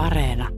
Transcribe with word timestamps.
Areena. 0.00 0.48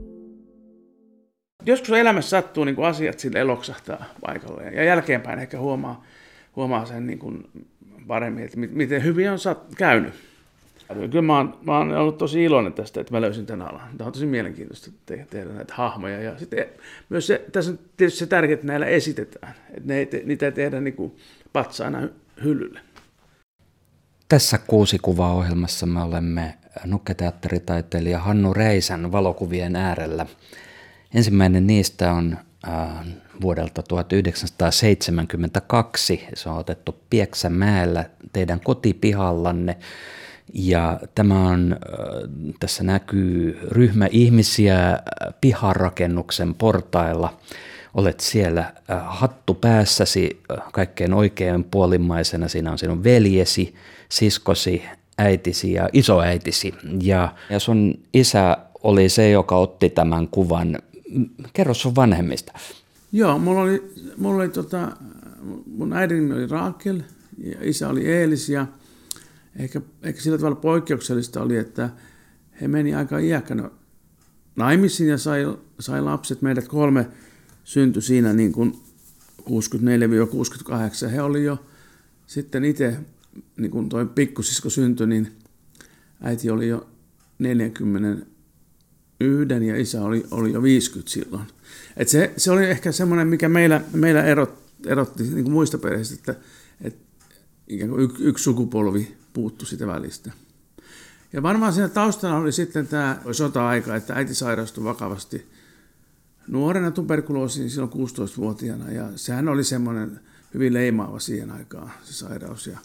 Joskus 1.65 1.89
elämässä 1.89 2.29
sattuu 2.29 2.63
niin 2.63 2.75
kuin 2.75 2.87
asiat 2.87 3.19
sille 3.19 3.39
eloksahtaa 3.39 4.05
paikalle 4.21 4.63
ja 4.63 4.83
jälkeenpäin 4.83 5.39
ehkä 5.39 5.59
huomaa, 5.59 6.03
huomaa 6.55 6.85
sen 6.85 7.07
niin 7.07 7.19
kuin 7.19 7.49
paremmin, 8.07 8.43
että 8.43 8.57
miten 8.57 9.03
hyvin 9.03 9.31
on 9.31 9.37
käynyt. 9.77 10.13
Kyllä 10.87 11.21
mä 11.21 11.37
oon, 11.37 11.57
mä 11.61 11.77
oon 11.77 11.91
ollut 11.91 12.17
tosi 12.17 12.43
iloinen 12.43 12.73
tästä, 12.73 13.01
että 13.01 13.13
mä 13.13 13.21
löysin 13.21 13.45
tämän 13.45 13.67
alan. 13.67 13.97
Tämä 13.97 14.07
on 14.07 14.13
tosi 14.13 14.25
mielenkiintoista 14.25 14.91
te- 15.05 15.27
tehdä 15.29 15.53
näitä 15.53 15.73
hahmoja. 15.73 16.21
Ja 16.21 16.37
sitten 16.37 16.65
myös 17.09 17.27
se, 17.27 17.45
tässä 17.51 17.71
on 17.71 17.79
tietysti 17.97 18.19
se 18.19 18.27
tärkeää, 18.27 18.53
että 18.53 18.67
näillä 18.67 18.85
esitetään. 18.85 19.55
Että 19.69 19.87
ne 19.87 19.97
ei 19.97 20.05
te, 20.05 20.21
niitä 20.25 20.45
ei 20.45 20.51
tehdä 20.51 20.81
niin 20.81 20.95
kuin 20.95 21.15
patsaana 21.53 22.07
hyllylle. 22.43 22.79
Tässä 24.29 24.59
kuusi 24.67 24.99
kuvaa 24.99 25.33
ohjelmassa 25.33 25.85
me 25.85 26.03
olemme 26.03 26.57
nukketeatteritaiteilija 26.85 28.19
Hannu 28.19 28.53
Reisän 28.53 29.11
valokuvien 29.11 29.75
äärellä. 29.75 30.25
Ensimmäinen 31.13 31.67
niistä 31.67 32.13
on 32.13 32.37
äh, 32.67 32.89
vuodelta 33.41 33.83
1972. 33.83 36.27
Se 36.33 36.49
on 36.49 36.57
otettu 36.57 36.99
Pieksämäellä 37.09 38.05
teidän 38.33 38.59
kotipihallanne. 38.59 39.77
Ja 40.53 40.99
tämä 41.15 41.47
on, 41.47 41.73
äh, 41.73 41.79
tässä 42.59 42.83
näkyy 42.83 43.59
ryhmä 43.67 44.07
ihmisiä 44.11 44.89
äh, 44.89 44.97
piharakennuksen 45.41 46.53
portailla. 46.53 47.37
Olet 47.93 48.19
siellä 48.19 48.73
hattu 49.05 49.53
päässäsi 49.53 50.41
kaikkein 50.71 51.13
oikein 51.13 51.63
puolimmaisena. 51.63 52.47
Siinä 52.47 52.71
on 52.71 52.77
sinun 52.77 53.03
veljesi, 53.03 53.75
siskosi, 54.09 54.83
äitisi 55.17 55.73
ja 55.73 55.89
isoäitisi. 55.93 56.73
Ja, 57.01 57.35
ja 57.49 57.59
sun 57.59 57.99
isä 58.13 58.57
oli 58.83 59.09
se, 59.09 59.29
joka 59.29 59.55
otti 59.57 59.89
tämän 59.89 60.27
kuvan. 60.27 60.79
Kerro 61.53 61.73
sun 61.73 61.95
vanhemmista. 61.95 62.53
Joo, 63.11 63.39
mulla 63.39 63.61
oli, 63.61 63.93
mulla 64.17 64.43
oli 64.43 64.49
tota, 64.49 64.91
mun 65.65 65.93
äidin 65.93 66.17
nimi 66.17 66.33
oli 66.33 66.47
Raakel 66.47 67.01
ja 67.37 67.57
isä 67.61 67.89
oli 67.89 68.05
Eelis 68.05 68.49
ja 68.49 68.67
ehkä, 69.55 69.81
ehkä 70.03 70.21
sillä 70.21 70.37
tavalla 70.37 70.55
poikkeuksellista 70.55 71.41
oli, 71.41 71.57
että 71.57 71.89
he 72.61 72.67
meni 72.67 72.95
aika 72.95 73.19
iäkkänä 73.19 73.69
naimisiin 74.55 75.09
ja 75.09 75.17
sai, 75.17 75.57
sai 75.79 76.01
lapset. 76.01 76.41
Meidät 76.41 76.67
kolme 76.67 77.07
syntyi 77.63 78.01
siinä 78.01 78.33
niin 78.33 78.51
kuin 78.51 78.79
64-68. 79.41 79.45
He 81.09 81.21
oli 81.21 81.43
jo 81.43 81.57
sitten 82.27 82.65
itse, 82.65 82.97
niin 83.57 83.71
kuin 83.71 83.89
toi 83.89 84.05
pikkusisko 84.05 84.69
syntyi, 84.69 85.07
niin 85.07 85.31
äiti 86.21 86.49
oli 86.49 86.67
jo 86.67 86.89
41 87.39 87.83
ja 89.67 89.77
isä 89.77 90.01
oli, 90.01 90.25
oli 90.31 90.53
jo 90.53 90.63
50 90.63 91.11
silloin. 91.11 91.47
Et 91.97 92.09
se, 92.09 92.33
se 92.37 92.51
oli 92.51 92.65
ehkä 92.65 92.91
semmoinen, 92.91 93.27
mikä 93.27 93.49
meillä, 93.49 93.81
meillä 93.93 94.23
erot, 94.23 94.63
erotti 94.85 95.23
niin 95.23 95.43
kuin 95.43 95.53
muista 95.53 95.77
perheistä, 95.77 96.15
että, 96.15 96.35
että 96.81 96.99
ikään 97.67 97.89
kuin 97.89 98.03
yksi, 98.03 98.23
yksi 98.23 98.43
sukupolvi 98.43 99.17
puuttu 99.33 99.65
sitä 99.65 99.87
välistä. 99.87 100.31
Ja 101.33 101.43
varmaan 101.43 101.73
siinä 101.73 101.89
taustana 101.89 102.37
oli 102.37 102.51
sitten 102.51 102.87
tämä 102.87 103.21
sota-aika, 103.31 103.95
että 103.95 104.13
äiti 104.13 104.35
sairastui 104.35 104.83
vakavasti 104.83 105.45
nuorena 106.47 106.91
tuberkuloosiin 106.91 107.69
silloin 107.69 107.91
16-vuotiaana. 107.91 108.91
Ja 108.91 109.09
sehän 109.15 109.47
oli 109.47 109.63
semmoinen 109.63 110.19
hyvin 110.53 110.73
leimaava 110.73 111.19
siihen 111.19 111.51
aikaan 111.51 111.91
se 112.03 112.13
sairaus. 112.13 112.67
Ja, 112.67 112.79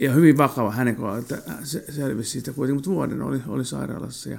ja 0.00 0.12
hyvin 0.12 0.36
vakava 0.36 0.70
hänen 0.70 0.96
kohdallaan, 0.96 1.22
että 1.22 1.42
se 1.62 1.84
selvisi 1.92 2.30
siitä 2.30 2.52
kuitenkin, 2.52 2.76
mutta 2.76 2.90
vuoden 2.90 3.22
oli, 3.22 3.40
oli 3.48 3.64
sairaalassa. 3.64 4.30
Ja, 4.30 4.38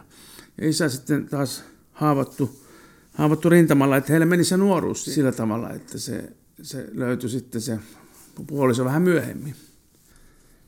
ja 0.61 0.69
isä 0.69 0.89
sitten 0.89 1.27
taas 1.27 1.63
haavoittu, 1.91 2.61
haavoittu 3.13 3.49
rintamalla, 3.49 3.97
että 3.97 4.13
heille 4.13 4.25
meni 4.25 4.43
se 4.43 4.57
nuoruus 4.57 5.05
sillä 5.05 5.31
tavalla, 5.31 5.69
että 5.69 5.97
se, 5.97 6.33
se 6.61 6.87
löytyi 6.93 7.29
sitten 7.29 7.61
se 7.61 7.79
puoliso 8.47 8.85
vähän 8.85 9.01
myöhemmin 9.01 9.55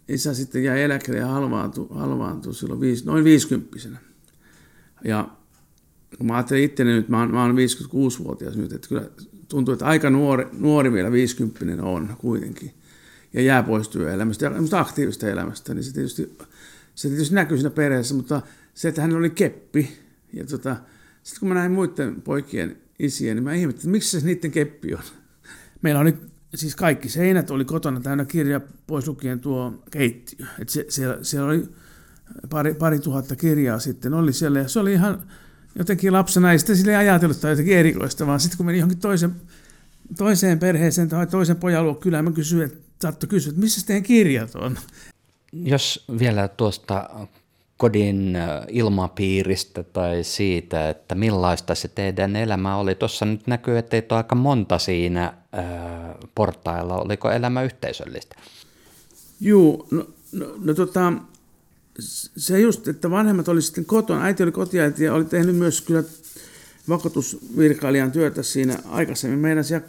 isä 0.08 0.34
sitten 0.34 0.64
jäi 0.64 0.82
eläkkeelle 0.82 1.20
ja 1.20 1.28
halvaantui, 1.28 1.88
halvaantui 1.90 2.54
silloin 2.54 2.80
viisi, 2.80 3.06
noin 3.06 3.24
50 3.24 3.78
Ja 5.04 5.30
kun 6.18 6.28
mä 6.28 6.36
ajattelin 6.36 6.64
itteni 6.64 6.92
nyt, 6.92 7.10
mä 7.10 7.20
oon, 7.20 7.32
mä 7.32 7.44
oon 7.44 7.56
56-vuotias 7.56 8.56
nyt, 8.56 8.74
että 8.74 8.88
kyllä 8.88 9.10
tuntuu, 9.48 9.74
että 9.74 9.86
aika 9.86 10.10
nuori, 10.10 10.48
nuori 10.52 10.94
vielä 10.94 11.12
50 11.12 11.84
on 11.84 12.16
kuitenkin. 12.18 12.74
Ja 13.34 13.42
jää 13.42 13.64
pois 13.64 13.90
työelämästä 13.90 14.46
ja 14.46 14.80
aktiivista 14.80 15.28
elämästä, 15.28 15.74
niin 15.74 15.84
se 15.84 15.94
tietysti, 15.94 16.38
se 16.96 17.08
tietysti 17.08 17.36
näkyy 17.36 17.58
siinä 17.58 17.70
perheessä, 17.70 18.16
mutta 18.16 18.42
se, 18.74 18.88
että 18.88 19.02
hän 19.02 19.16
oli 19.16 19.30
keppi. 19.30 19.98
Ja 20.34 20.46
tota, 20.46 20.76
sitten 21.24 21.40
kun 21.40 21.50
mä 21.50 21.54
näin 21.54 21.72
muiden 21.72 22.22
poikien 22.22 22.78
isiä, 23.00 23.34
niin 23.34 23.44
mä 23.44 23.54
ihmettelin, 23.54 23.80
että 23.80 23.92
miksi 23.92 24.20
se 24.20 24.26
niiden 24.26 24.52
keppi 24.52 24.94
on. 24.94 25.04
Meillä 25.82 26.02
oli 26.02 26.18
siis 26.56 26.76
kaikki 26.76 27.10
seinät 27.10 27.52
oli 27.52 27.66
kotona 27.66 28.00
täynnä 28.00 28.26
kirja, 28.26 28.62
pois 28.88 29.08
lukien 29.08 29.40
tuo 29.40 29.84
keittiö. 29.92 30.46
Et 30.60 30.70
se, 30.70 30.86
siellä, 30.90 31.18
siellä 31.22 31.48
oli 31.48 31.70
pari, 32.50 32.74
pari 32.74 33.00
tuhatta 33.00 33.36
kirjaa 33.36 33.80
sitten 33.80 34.14
oli 34.14 34.34
siellä, 34.34 34.60
ja 34.60 34.68
se 34.68 34.80
oli 34.80 34.94
ihan 34.94 35.24
jotenkin 35.76 36.14
lapsena, 36.14 36.52
ei 36.52 36.60
sitten 36.60 36.78
sille 36.78 36.96
ajatellut 36.96 37.42
tai 37.42 37.52
jotenkin 37.52 37.78
erikoista, 37.78 38.28
vaan 38.28 38.40
sitten 38.40 38.58
kun 38.58 38.66
meni 38.66 38.78
johonkin 38.78 39.00
toisen, 39.00 39.36
toiseen 40.18 40.60
perheeseen 40.60 41.10
tai 41.10 41.28
toisen 41.28 41.56
pojan 41.56 41.84
luo 41.84 41.96
kylään, 41.96 42.26
mä 42.26 42.32
kysyin, 42.32 42.64
että 42.64 42.83
saattoi 43.04 43.30
kysyä, 43.30 43.50
että 43.50 43.62
missä 43.62 43.88
teidän 43.88 44.04
kirjat 44.04 44.56
on? 44.56 44.78
Jos 45.54 46.06
vielä 46.20 46.48
tuosta 46.48 47.10
kodin 47.78 48.38
ilmapiiristä 48.68 49.84
tai 49.84 50.24
siitä, 50.24 50.90
että 50.90 51.16
millaista 51.16 51.76
se 51.76 51.88
teidän 51.88 52.36
elämä 52.36 52.78
oli. 52.78 52.96
Tuossa 52.96 53.26
nyt 53.26 53.48
näkyy, 53.48 53.78
että 53.78 53.96
ei 53.96 54.08
ole 54.12 54.18
aika 54.18 54.36
monta 54.36 54.80
siinä 54.80 55.34
ää, 55.52 56.16
portailla. 56.36 56.98
Oliko 56.98 57.32
elämä 57.32 57.64
yhteisöllistä? 57.64 58.36
Joo, 59.42 59.88
no, 59.92 60.08
no, 60.32 60.56
no 60.64 60.74
tota, 60.74 61.14
se 62.38 62.60
just, 62.60 62.88
että 62.88 63.12
vanhemmat 63.12 63.48
oli 63.48 63.62
sitten 63.62 63.86
kotona. 63.86 64.24
Äiti 64.24 64.44
oli 64.44 64.52
kotiäiti 64.52 65.04
ja 65.04 65.14
oli 65.14 65.26
tehnyt 65.26 65.56
myös 65.56 65.82
kyllä 65.82 66.04
vakuutusvirkailijan 66.90 68.12
työtä 68.12 68.44
siinä 68.44 68.78
aikaisemmin. 68.90 69.40
Meidän 69.40 69.64
siellä, 69.64 69.88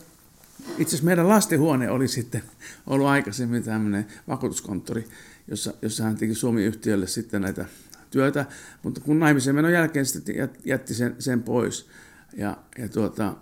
itse 0.69 0.83
asiassa 0.83 1.05
meidän 1.05 1.29
lastenhuone 1.29 1.91
oli 1.91 2.09
sitten 2.09 2.43
ollut 2.87 3.07
aikaisemmin 3.07 3.63
tämmöinen 3.63 4.07
vakuutuskonttori 4.29 5.09
jossa, 5.49 5.75
jossa 5.83 6.05
hän 6.05 6.17
teki 6.17 6.35
Suomi-yhtiölle 6.35 7.07
sitten 7.07 7.43
näitä 7.43 7.65
työtä, 8.11 8.47
mutta 8.83 9.01
kun 9.01 9.19
naimisen 9.19 9.55
menon 9.55 9.73
jälkeen 9.73 10.07
sitten 10.07 10.51
jätti 10.65 10.95
sen, 10.95 11.17
sen 11.19 11.43
pois. 11.43 11.89
Ja, 12.37 12.57
ja 12.79 12.89
tuota, 12.89 13.35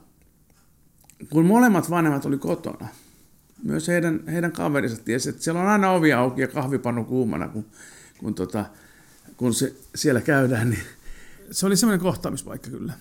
kun 1.31 1.47
molemmat 1.47 1.91
vanhemmat 1.91 2.25
oli 2.25 2.39
kotona, 2.39 2.89
myös 3.63 3.89
heidän, 3.89 4.21
heidän 4.27 4.53
kaverinsa 4.53 5.05
tiesi, 5.05 5.29
että 5.29 5.43
siellä 5.43 5.61
on 5.61 5.69
aina 5.69 5.91
ovi 5.91 6.13
auki 6.13 6.41
ja 6.41 6.49
kahvipannu 6.49 7.05
kuumana, 7.05 7.49
kun, 7.49 7.67
kun, 8.19 8.35
tota, 8.35 8.67
kun 9.37 9.55
se, 9.55 9.75
siellä 9.95 10.21
käydään, 10.21 10.71
niin 10.71 10.83
se 11.51 11.67
oli 11.67 11.77
semmoinen 11.77 12.01
kohtaamispaikka 12.01 12.71
kyllä. 12.71 12.93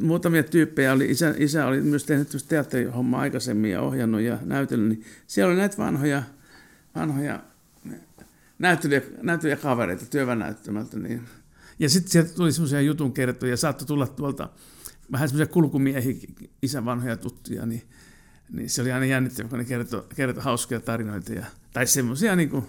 Muutamia 0.00 0.42
tyyppejä 0.42 0.92
oli, 0.92 1.10
isä, 1.10 1.34
isä 1.38 1.66
oli 1.66 1.80
myös 1.80 2.04
tehnyt 2.04 2.44
teatterihommaa 2.48 3.20
aikaisemmin 3.20 3.70
ja 3.70 3.80
ohjannut 3.80 4.20
ja 4.20 4.38
näytellyt, 4.44 4.88
niin 4.88 5.04
siellä 5.26 5.50
oli 5.50 5.58
näitä 5.58 5.76
vanhoja, 5.78 6.22
vanhoja 6.94 7.42
näyttelijä, 8.58 9.02
näyttelijäkavereita 9.22 10.06
työvännäyttämältä. 10.06 10.98
Niin. 10.98 11.22
Ja 11.78 11.88
sitten 11.88 12.12
sieltä 12.12 12.34
tuli 12.34 12.52
semmoisia 12.52 12.80
jutun 12.80 13.12
kertoja, 13.12 13.56
saattoi 13.56 13.86
tulla 13.86 14.06
tuolta 14.06 14.48
vähän 15.12 15.28
semmoisia 15.28 15.52
kulkumiehiä, 15.52 16.14
isän 16.62 16.84
vanhoja 16.84 17.16
tuttuja, 17.16 17.66
niin, 17.66 17.82
niin 18.50 18.70
se 18.70 18.82
oli 18.82 18.92
aina 18.92 19.06
jännittävä, 19.06 19.48
kun 19.48 19.58
ne 19.58 19.64
kertoi, 19.64 20.04
kertoi 20.16 20.42
hauskoja 20.42 20.80
tarinoita. 20.80 21.32
Ja, 21.32 21.44
tai 21.72 21.86
semmoisia, 21.86 22.36
niin 22.36 22.50
kuin, 22.50 22.66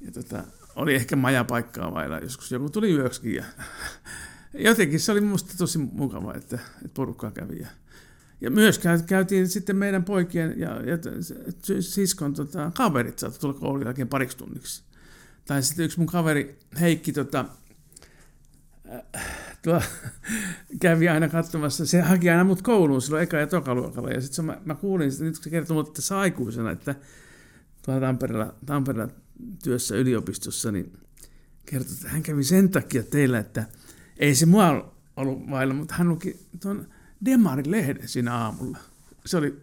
ja 0.00 0.12
tota, 0.12 0.44
oli 0.76 0.94
ehkä 0.94 1.16
majapaikkaa 1.16 1.94
vailla, 1.94 2.18
joskus 2.18 2.52
joku 2.52 2.70
tuli 2.70 2.92
yöksikin. 2.92 3.34
Ja, 3.34 3.44
jotenkin 4.54 5.00
se 5.00 5.12
oli 5.12 5.20
minusta 5.20 5.54
tosi 5.58 5.78
mukava, 5.78 6.34
että, 6.34 6.58
että 6.84 6.94
porukkaa 6.94 7.30
kävi. 7.30 7.58
Ja, 7.58 7.68
ja 8.40 8.50
myös 8.50 8.80
käytiin 9.06 9.48
sitten 9.48 9.76
meidän 9.76 10.04
poikien 10.04 10.54
ja, 10.60 10.68
ja 10.82 10.98
siskon 11.80 12.34
tota, 12.34 12.72
kaverit 12.76 13.18
saattoi 13.18 13.40
tulla 13.40 13.54
koulun 13.54 13.84
jälkeen 13.84 14.08
pariksi 14.08 14.36
tunniksi 14.36 14.82
tai 15.44 15.62
sitten 15.62 15.84
yksi 15.84 15.98
mun 15.98 16.06
kaveri 16.06 16.58
Heikki 16.80 17.12
tota, 17.12 17.44
äh, 19.14 19.26
tuo, 19.62 19.82
kävi 20.82 21.08
aina 21.08 21.28
katsomassa, 21.28 21.86
se 21.86 22.00
haki 22.00 22.30
aina 22.30 22.44
mut 22.44 22.62
kouluun 22.62 23.02
silloin 23.02 23.28
eka- 23.28 23.36
ja 23.36 23.46
tokaluokalla, 23.46 24.10
ja 24.10 24.20
sitten 24.20 24.44
mä, 24.44 24.60
mä 24.64 24.74
kuulin 24.74 25.12
sitä, 25.12 25.24
nyt 25.24 25.34
kun 25.34 25.44
se 25.44 25.50
kertoi 25.50 25.74
mulle 25.74 25.92
tässä 25.92 26.18
aikuisena, 26.18 26.70
että 26.70 26.94
tuolla 27.84 28.00
Tampereella, 28.00 28.54
Tampereella 28.66 29.12
työssä 29.64 29.96
yliopistossa, 29.96 30.72
niin 30.72 30.92
kertoi, 31.66 31.92
että 31.92 32.08
hän 32.08 32.22
kävi 32.22 32.44
sen 32.44 32.68
takia 32.68 33.02
teillä, 33.02 33.38
että 33.38 33.64
ei 34.22 34.34
se 34.34 34.46
mua 34.46 34.92
ollut 35.16 35.50
vailla, 35.50 35.74
mutta 35.74 35.94
hän 35.94 36.08
luki 36.08 36.40
tuon 36.60 36.86
Demarin 37.24 37.70
lehden 37.70 38.08
siinä 38.08 38.36
aamulla. 38.36 38.78
Se 39.26 39.36
oli 39.36 39.62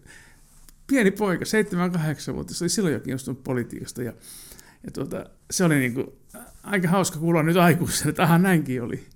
pieni 0.88 1.12
poika, 1.12 1.46
7-8-vuotias, 1.46 2.58
se 2.60 2.64
oli 2.64 2.70
silloin 2.70 2.94
jo 2.94 3.00
kiinnostunut 3.00 3.44
politiikasta, 3.44 4.04
ja 4.04 4.14
ja 4.84 4.92
tuota, 4.92 5.26
se 5.52 5.64
oli 5.64 5.80
niin 5.80 5.94
kuin, 5.94 6.08
aika 6.64 6.88
hauska 6.88 7.20
kuulla 7.20 7.44
nyt 7.44 7.58
aikuisena, 7.58 8.10
että 8.10 8.24
aha, 8.24 8.38
näinkin 8.38 8.84
oli. 8.84 9.08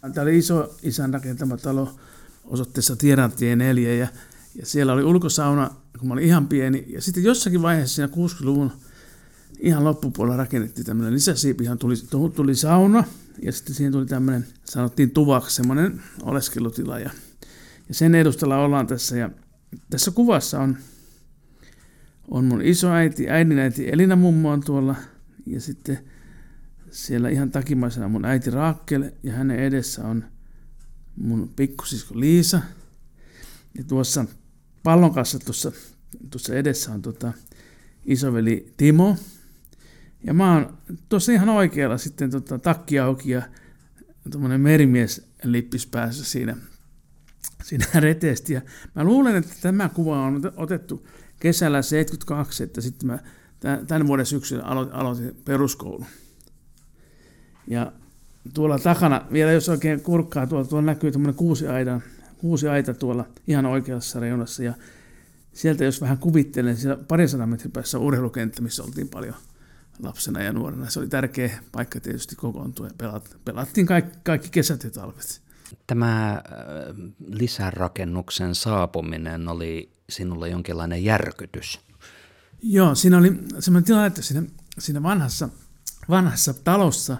Tämä 0.00 0.22
oli 0.22 0.38
iso 0.38 0.74
isän 0.82 1.14
rakentama 1.14 1.56
talo 1.56 1.96
osoitteessa 2.44 2.96
Tierantien 2.96 3.58
4 3.58 3.94
ja, 3.94 4.08
ja 4.54 4.66
siellä 4.66 4.92
oli 4.92 5.02
ulkosauna, 5.02 5.70
kun 5.98 6.08
mä 6.08 6.14
olin 6.14 6.24
ihan 6.24 6.48
pieni. 6.48 6.84
Ja 6.88 7.02
sitten 7.02 7.24
jossakin 7.24 7.62
vaiheessa 7.62 7.94
siinä 7.94 8.08
60-luvun 8.14 8.72
ihan 9.58 9.84
loppupuolella 9.84 10.36
rakennettiin 10.36 10.86
tämmöinen 10.86 11.14
lisäsiipi, 11.14 11.64
johon 11.64 11.78
tuli, 11.78 11.94
tuli 12.34 12.54
sauna 12.54 13.04
ja 13.42 13.52
sitten 13.52 13.74
siihen 13.74 13.92
tuli 13.92 14.06
tämmöinen, 14.06 14.46
sanottiin 14.64 15.10
tuvaksi, 15.10 15.56
semmoinen 15.56 16.02
oleskelutila 16.22 16.98
ja, 16.98 17.10
ja 17.88 17.94
sen 17.94 18.14
edustalla 18.14 18.58
ollaan 18.58 18.86
tässä 18.86 19.16
ja 19.16 19.30
tässä 19.90 20.10
kuvassa 20.10 20.60
on, 20.60 20.76
on 22.28 22.44
mun 22.44 22.62
isoäiti, 22.62 23.30
äidinäiti 23.30 23.88
Elina 23.92 24.16
mummo 24.16 24.50
on 24.50 24.60
tuolla 24.60 24.96
ja 25.46 25.60
sitten 25.60 25.98
siellä 26.90 27.28
ihan 27.28 27.50
takimaisena 27.50 28.08
mun 28.08 28.24
äiti 28.24 28.50
Raakkel 28.50 29.10
ja 29.22 29.32
hänen 29.32 29.58
edessä 29.58 30.04
on 30.04 30.24
mun 31.16 31.52
pikkusisko 31.56 32.20
Liisa. 32.20 32.60
Ja 33.78 33.84
tuossa 33.84 34.24
pallon 34.82 35.14
kanssa 35.14 35.38
tuossa, 35.38 35.72
tuossa 36.30 36.54
edessä 36.54 36.92
on 36.92 37.02
tota 37.02 37.32
isoveli 38.04 38.72
Timo. 38.76 39.16
Ja 40.28 40.34
mä 40.34 40.54
oon 40.54 40.78
tuossa 41.08 41.32
ihan 41.32 41.48
oikealla 41.48 41.98
sitten 41.98 42.30
tota, 42.30 42.58
takki 42.58 42.98
auki 42.98 43.30
ja 43.30 43.42
tuommoinen 44.30 44.60
merimies 44.60 45.30
lippis 45.42 45.86
päässä 45.86 46.24
siinä, 46.24 46.56
siinä 47.64 47.86
reteesti. 48.00 48.52
Ja 48.52 48.60
mä 48.94 49.04
luulen, 49.04 49.36
että 49.36 49.54
tämä 49.60 49.88
kuva 49.88 50.22
on 50.22 50.52
otettu 50.56 51.06
kesällä 51.40 51.82
72, 51.82 52.62
että 52.62 52.80
sitten 52.80 53.06
mä 53.06 53.18
tämän 53.86 54.06
vuoden 54.06 54.26
syksyllä 54.26 54.64
aloitin 54.64 55.36
peruskoulun. 55.44 56.06
Ja 57.66 57.92
tuolla 58.54 58.78
takana, 58.78 59.26
vielä 59.32 59.52
jos 59.52 59.68
oikein 59.68 60.00
kurkkaa, 60.00 60.46
tuolla, 60.46 60.64
tuolla 60.64 60.86
näkyy 60.86 61.12
tämmöinen 61.12 61.34
kuusi 61.34 61.68
aita, 61.68 62.00
kuusi 62.38 62.68
aita 62.68 62.94
tuolla 62.94 63.26
ihan 63.46 63.66
oikeassa 63.66 64.20
reunassa. 64.20 64.62
Ja 64.62 64.74
sieltä 65.52 65.84
jos 65.84 66.00
vähän 66.00 66.18
kuvittelen, 66.18 66.76
siellä 66.76 67.04
parisadan 67.08 67.48
metrin 67.48 67.72
päässä 67.72 67.98
urheilukenttä, 67.98 68.62
missä 68.62 68.82
oltiin 68.82 69.08
paljon 69.08 69.34
lapsena 70.02 70.42
ja 70.42 70.52
nuorena. 70.52 70.90
Se 70.90 70.98
oli 70.98 71.08
tärkeä 71.08 71.58
paikka 71.72 72.00
tietysti 72.00 72.36
kokoontua 72.36 72.86
ja 72.86 72.92
pelat, 72.98 73.36
pelattiin 73.44 73.86
kaikki, 73.86 74.18
kaikki 74.24 74.48
kesät 74.50 74.84
ja 74.84 74.90
talvet. 74.90 75.42
Tämä 75.86 76.32
äh, 76.32 76.42
lisärakennuksen 77.26 78.54
saapuminen 78.54 79.48
oli 79.48 79.92
sinulle 80.10 80.48
jonkinlainen 80.48 81.04
järkytys. 81.04 81.80
Joo, 82.62 82.94
siinä 82.94 83.18
oli 83.18 83.32
sellainen 83.58 83.84
tilanne, 83.84 84.06
että 84.06 84.22
siinä, 84.22 84.42
siinä 84.78 85.02
vanhassa, 85.02 85.48
vanhassa 86.08 86.54
talossa 86.54 87.16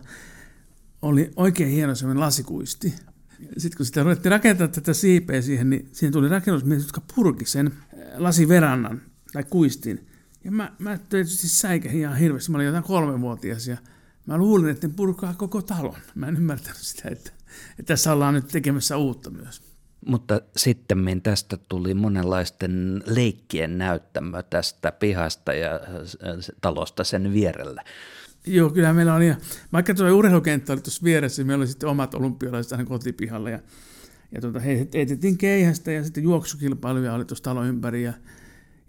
oli 1.03 1.31
oikein 1.37 1.71
hieno 1.71 1.95
sellainen 1.95 2.21
lasikuisti. 2.21 2.95
Sitten 3.59 3.77
kun 3.77 3.87
sitä 3.87 4.03
ruvettiin 4.03 4.31
rakentaa 4.31 4.69
tätä 4.69 4.93
siipeä 4.93 5.43
siihen, 5.43 5.71
niin 5.71 5.89
siihen 5.93 6.13
tuli 6.13 6.29
rakennusmiehet, 6.29 6.85
jotka 6.85 7.03
purki 7.15 7.45
sen 7.45 7.67
äh, 7.67 8.03
lasiverannan 8.17 9.03
tai 9.33 9.45
kuistin. 9.45 10.08
Ja 10.49 10.53
mä, 10.53 10.73
mä 10.79 10.99
tietysti 11.09 11.49
säikähin 11.49 12.00
ihan 12.00 12.17
hirveästi. 12.17 12.50
Mä 12.50 12.56
olin 12.56 12.67
jotain 12.67 12.85
kolmevuotias 12.85 13.69
ja 13.69 13.77
mä 14.27 14.39
luulin, 14.39 14.69
että 14.69 14.87
ne 14.87 14.95
purkaa 14.97 15.35
koko 15.35 15.62
talon. 15.62 15.97
Mä 16.15 16.29
en 16.29 16.37
ymmärtänyt 16.37 16.79
sitä, 16.79 17.09
että, 17.09 17.31
että 17.71 17.95
tässä 17.95 18.12
ollaan 18.12 18.35
nyt 18.35 18.49
tekemässä 18.49 18.97
uutta 18.97 19.31
myös. 19.31 19.62
Mutta 20.06 20.41
sitten 20.56 21.21
tästä 21.23 21.56
tuli 21.69 21.95
monenlaisten 21.95 23.03
leikkien 23.06 23.79
näyttämö 23.79 24.43
tästä 24.43 24.93
pihasta 24.93 25.53
ja 25.53 25.81
talosta 26.61 27.05
sen 27.05 27.33
vierellä. 27.33 27.85
Joo, 28.47 28.71
kyllä 28.71 28.93
meillä 28.93 29.15
oli, 29.15 29.37
vaikka 29.73 29.95
tuo 29.95 30.11
urheilukenttä 30.11 30.73
oli 30.73 30.81
tuossa 30.81 31.05
vieressä, 31.05 31.45
meillä 31.45 31.62
oli 31.62 31.69
sitten 31.69 31.89
omat 31.89 32.15
olympialaiset 32.15 32.73
aina 32.73 32.85
kotipihalla 32.85 33.50
ja, 33.50 33.59
ja 34.33 34.41
tuota, 34.41 34.61
heitettiin 34.61 35.39
keihästä 35.39 35.93
ja 35.93 36.05
sitten 36.05 36.23
juoksukilpailuja 36.23 37.15
oli 37.15 37.25
tuossa 37.25 37.45
talon 37.45 37.67
ympäri 37.67 38.03
ja, 38.03 38.12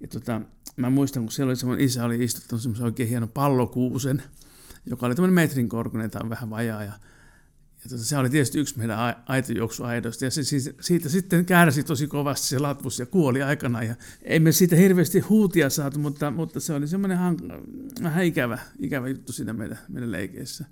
ja 0.02 0.08
tuota, 0.08 0.42
mä 0.80 0.90
muistan, 0.90 1.24
kun 1.24 1.32
siellä 1.32 1.50
oli 1.50 1.56
semmoinen 1.56 1.86
isä 1.86 2.06
oli 2.06 2.24
istuttanut 2.24 2.62
semmoisen 2.62 2.86
oikein 2.86 3.10
hieno 3.10 3.28
pallokuusen, 3.28 4.24
joka 4.86 5.06
oli 5.06 5.16
tämmöinen 5.16 5.34
metrin 5.34 5.70
korkuinen 5.70 6.12
tai 6.12 6.30
vähän 6.30 6.50
vajaa 6.50 6.84
ja 6.84 6.94
ja 7.84 7.90
tota, 7.90 8.04
se 8.04 8.18
oli 8.18 8.30
tietysti 8.30 8.60
yksi 8.60 8.78
meidän 8.78 8.98
aitojuoksuaidoista, 9.26 10.26
ja 10.26 10.32
se 10.32 10.44
siitä, 10.82 11.10
sitten 11.10 11.46
kärsi 11.46 11.84
tosi 11.84 12.08
kovasti 12.08 12.48
se 12.48 12.60
latvus 12.60 13.00
ja 13.00 13.06
kuoli 13.06 13.44
aikana, 13.44 13.84
ja 13.84 13.96
ei 14.22 14.40
me 14.40 14.52
siitä 14.52 14.76
hirveästi 14.76 15.20
huutia 15.20 15.70
saatu, 15.70 16.00
mutta, 16.00 16.32
mutta 16.32 16.60
se 16.60 16.74
oli 16.74 16.88
semmoinen 16.88 17.18
hank- 17.18 18.04
vähän 18.04 18.26
ikävä, 18.26 18.60
ikävä 18.80 19.08
juttu 19.08 19.32
siinä 19.32 19.54
meidän, 19.54 19.80
meidän 19.90 20.12
leikeissä. 20.12 20.66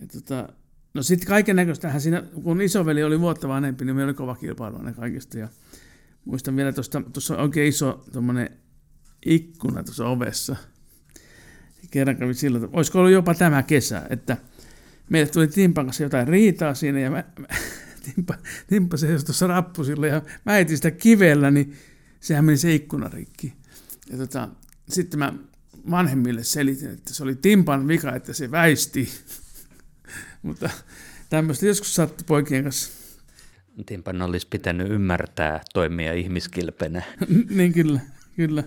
Ja 0.00 0.06
tota, 0.06 0.48
no 0.94 1.02
sitten 1.02 1.28
kaiken 1.28 1.56
näköistähän 1.56 2.00
siinä, 2.00 2.22
kun 2.42 2.60
isoveli 2.60 3.02
oli 3.02 3.20
vuotta 3.20 3.48
vanhempi, 3.48 3.84
niin 3.84 3.96
meillä 3.96 4.10
oli 4.10 4.14
kova 4.14 4.36
kilpailu 4.36 4.82
ne 4.82 4.92
kaikista, 4.92 5.38
ja 5.38 5.48
muistan 6.24 6.56
vielä 6.56 6.72
tuossa 7.12 7.36
oikein 7.36 7.68
iso 7.68 8.04
ikkuna 9.26 9.82
tuossa 9.82 10.06
ovessa, 10.06 10.56
kerran 11.90 12.16
kävi 12.16 12.34
sillä, 12.34 12.58
että 12.58 12.68
olisiko 12.72 12.98
ollut 12.98 13.12
jopa 13.12 13.34
tämä 13.34 13.62
kesä, 13.62 14.02
että– 14.10 14.36
meille 15.10 15.30
tuli 15.30 15.48
Timpan 15.48 15.86
kanssa 15.86 16.02
jotain 16.02 16.28
riitaa 16.28 16.74
siinä 16.74 17.00
ja 17.00 17.10
mä, 17.10 17.24
mä, 17.38 17.46
Timpa, 18.04 18.34
Timpa 18.66 18.96
se 18.96 19.24
tuossa 19.24 19.46
rappusilla 19.46 20.06
ja 20.06 20.22
mä 20.44 20.58
etin 20.58 20.76
sitä 20.76 20.90
kivellä, 20.90 21.50
niin 21.50 21.76
sehän 22.20 22.44
meni 22.44 22.58
se 22.58 22.74
ikkuna 22.74 23.08
rikki. 23.08 23.52
Ja 24.10 24.16
tota, 24.16 24.48
sitten 24.88 25.18
mä 25.18 25.34
vanhemmille 25.90 26.44
selitin, 26.44 26.90
että 26.90 27.14
se 27.14 27.22
oli 27.22 27.34
Timpan 27.34 27.88
vika, 27.88 28.14
että 28.14 28.32
se 28.32 28.50
väisti. 28.50 29.08
Mutta 30.42 30.70
tämmöistä 31.30 31.66
joskus 31.66 31.94
sattui 31.94 32.24
poikien 32.26 32.62
kanssa. 32.64 32.92
Timpan 33.86 34.22
olisi 34.22 34.46
pitänyt 34.50 34.90
ymmärtää 34.90 35.60
toimia 35.74 36.12
ihmiskilpenä. 36.12 37.02
niin 37.56 37.72
kyllä, 37.72 38.00
kyllä. 38.36 38.64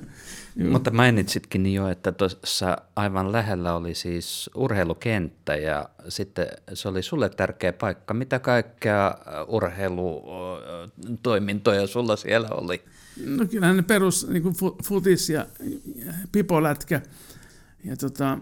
Joo. 0.56 0.72
Mutta 0.72 0.92
mainitsitkin 0.92 1.74
jo, 1.74 1.88
että 1.88 2.12
tuossa 2.12 2.78
aivan 2.96 3.32
lähellä 3.32 3.76
oli 3.76 3.96
siis 3.96 4.50
urheilukenttä 4.56 5.56
ja 5.56 5.90
sitten 6.10 6.48
se 6.74 6.88
oli 6.88 7.04
sulle 7.04 7.30
tärkeä 7.30 7.74
paikka. 7.74 8.14
Mitä 8.14 8.40
kaikkea 8.40 9.16
urheilutoimintoja 9.48 11.88
sulla 11.88 12.16
siellä 12.16 12.50
oli? 12.50 12.82
No 13.26 13.46
kyllähän 13.46 13.78
ne 13.78 13.84
perus 13.84 14.28
niin 14.28 14.44
kuin 14.44 14.56
futis 14.84 15.30
ja 15.30 15.46
pipolätkä 16.32 17.02
ja 17.84 17.98
tota, 17.98 18.38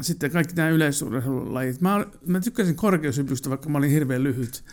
sitten 0.00 0.30
kaikki 0.30 0.54
nämä 0.54 0.68
yleisurheilulajit. 0.68 1.80
Mä, 1.80 2.06
mä 2.26 2.40
tykkäsin 2.40 2.76
korkeushypystä, 2.76 3.50
vaikka 3.50 3.68
mä 3.68 3.78
olin 3.78 3.90
hirveän 3.90 4.24
lyhyt. 4.24 4.64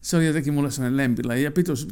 Se 0.00 0.16
oli 0.16 0.26
jotenkin 0.26 0.54
mulle 0.54 0.70
sellainen 0.70 0.96
lempilaji 0.96 1.42
ja 1.42 1.50
pituus, 1.50 1.88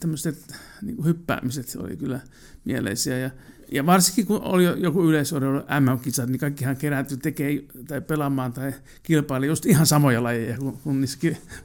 tämmöiset 0.00 0.54
niin 0.82 1.04
hyppäämiset 1.04 1.76
oli 1.78 1.96
kyllä 1.96 2.20
mieleisiä. 2.64 3.18
Ja 3.18 3.30
ja 3.72 3.86
varsinkin 3.86 4.26
kun 4.26 4.42
oli 4.42 4.64
joku 4.64 5.04
yleisurheilu 5.04 5.58
MM-kisat, 5.58 6.28
niin 6.28 6.40
kaikkihan 6.40 6.76
kerääntyi 6.76 7.16
tekee 7.16 7.62
tai 7.88 8.00
pelaamaan 8.00 8.52
tai 8.52 8.72
kilpaili 9.02 9.46
just 9.46 9.66
ihan 9.66 9.86
samoja 9.86 10.22
lajeja 10.22 10.56
kuin, 10.58 10.78
kuin 10.78 11.00
niissä 11.00 11.18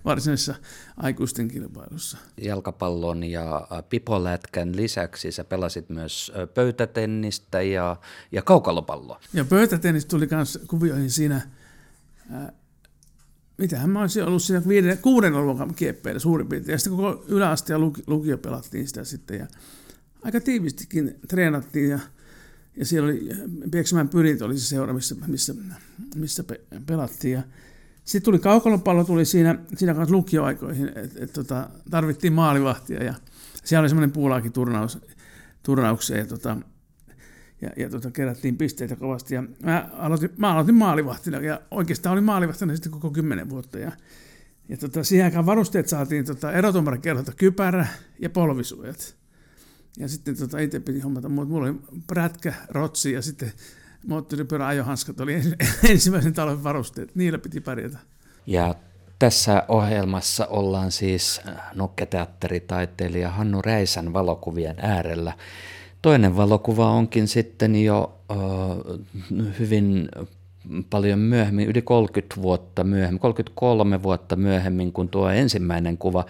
varsinaisissa 0.06 0.56
aikuisten 0.98 1.48
kilpailussa. 1.48 2.18
Jalkapallon 2.42 3.24
ja 3.24 3.68
pipolätkän 3.90 4.76
lisäksi 4.76 5.32
sä 5.32 5.44
pelasit 5.44 5.90
myös 5.90 6.32
pöytätennistä 6.54 7.62
ja, 7.62 7.98
ja 8.32 8.42
kaukalopalloa. 8.42 9.20
Ja 9.34 9.46
pöytätennis 9.46 10.06
tuli 10.06 10.28
myös 10.32 10.60
kuvioihin 10.68 11.12
siinä, 11.12 11.42
ää, 12.32 12.54
mitähän 13.58 13.90
mä 13.90 14.02
olisin 14.02 14.24
ollut 14.24 14.44
siinä 14.44 14.68
viiden, 14.68 14.98
kuuden 14.98 15.46
luokan 15.46 15.76
kieppeillä 15.76 16.20
suurin 16.20 16.48
piirtein. 16.48 16.74
Ja 16.74 16.80
sitten 16.80 16.98
koko 16.98 17.26
yläaste 17.28 17.74
ja 17.74 17.80
lukio 18.08 18.38
pelattiin 18.38 18.88
sitä 18.88 19.04
sitten. 19.04 19.40
Ja 19.40 19.48
aika 20.22 20.42
tiivistikin 20.42 21.16
treenattiin 21.28 21.90
ja, 21.90 22.00
ja 22.78 22.86
siellä 22.86 23.10
oli 23.10 23.30
Pieksämään 23.72 24.10
pyrit 24.10 24.42
oli 24.42 24.58
se 24.58 24.66
seura, 24.66 24.94
missä, 24.94 25.16
missä, 25.28 25.56
missä 26.16 26.44
pe, 26.44 26.62
pelattiin. 26.86 27.34
Ja 27.34 27.44
sitten 28.04 28.26
tuli 28.26 28.40
kaukalopallo 28.40 29.04
tuli 29.04 29.26
siinä, 29.26 29.60
siinä 29.78 29.94
kanssa 29.94 30.16
lukioaikoihin, 30.16 30.88
että 30.96 31.24
et, 31.24 31.34
tota, 31.34 31.70
tarvittiin 31.90 32.34
maalivahtia 32.34 33.04
ja 33.04 33.14
siellä 33.64 33.82
oli 33.82 33.90
semmoinen 33.90 34.12
puulaakin 34.12 34.52
turnaus, 34.52 34.98
turnauksia 35.64 36.18
ja, 36.18 36.26
tota, 36.26 36.58
ja, 37.66 37.84
ja 37.84 37.90
tota, 37.90 38.12
kerättiin 38.12 38.58
pisteitä 38.58 38.96
kovasti. 38.96 39.36
Ja 39.36 39.44
mä 39.64 39.90
aloitin, 39.94 40.30
mä 40.38 40.54
aloitin 40.54 40.76
maalivahtina 40.76 41.40
ja 41.40 41.62
oikeastaan 41.72 42.14
olin 42.14 42.24
maalivahtina 42.24 42.76
sitten 42.76 42.92
koko 42.92 43.12
kymmenen 43.12 43.50
vuotta. 43.50 43.80
Ja, 43.80 43.92
ja 44.70 44.78
tota, 44.78 45.04
siihen 45.04 45.26
aikaan 45.26 45.46
varusteet 45.46 45.88
saatiin 45.88 46.26
tota, 46.26 46.52
erotumarin 46.52 47.02
kerrota 47.02 47.32
kypärä 47.38 47.88
ja 48.20 48.30
polvisuojat. 48.30 49.16
Ja 50.00 50.08
sitten 50.08 50.38
tota, 50.38 50.60
itse 50.60 50.80
piti 50.80 51.00
hommata, 51.00 51.30
mutta 51.30 51.54
mulla 51.54 51.68
oli 51.68 51.76
prätkä, 52.08 52.54
rotsi 52.70 53.12
ja 53.12 53.22
sitten 53.22 53.52
moottoripyörä 54.08 54.68
ajohanskat 54.68 55.20
oli 55.20 55.34
ensimmäisen 55.90 56.34
talven 56.34 56.64
varusteet. 56.64 57.16
Niillä 57.16 57.38
piti 57.38 57.62
pärjätä. 57.62 58.00
Ja 58.46 58.76
tässä 59.20 59.64
ohjelmassa 59.68 60.46
ollaan 60.46 60.92
siis 60.92 61.42
nokketeatteritaiteilija 61.74 63.30
Hannu 63.30 63.62
Räisän 63.62 64.14
valokuvien 64.14 64.76
äärellä. 64.80 65.34
Toinen 66.06 66.38
valokuva 66.38 66.90
onkin 66.90 67.28
sitten 67.28 67.84
jo 67.84 68.18
uh, 68.32 69.00
hyvin 69.60 70.10
paljon 70.90 71.20
myöhemmin, 71.20 71.68
yli 71.68 71.82
30 71.82 72.36
vuotta 72.42 72.84
myöhemmin, 72.84 73.20
33 73.20 74.04
vuotta 74.04 74.36
myöhemmin 74.36 74.92
kuin 74.92 75.10
tuo 75.10 75.30
ensimmäinen 75.30 75.98
kuva. 75.98 76.26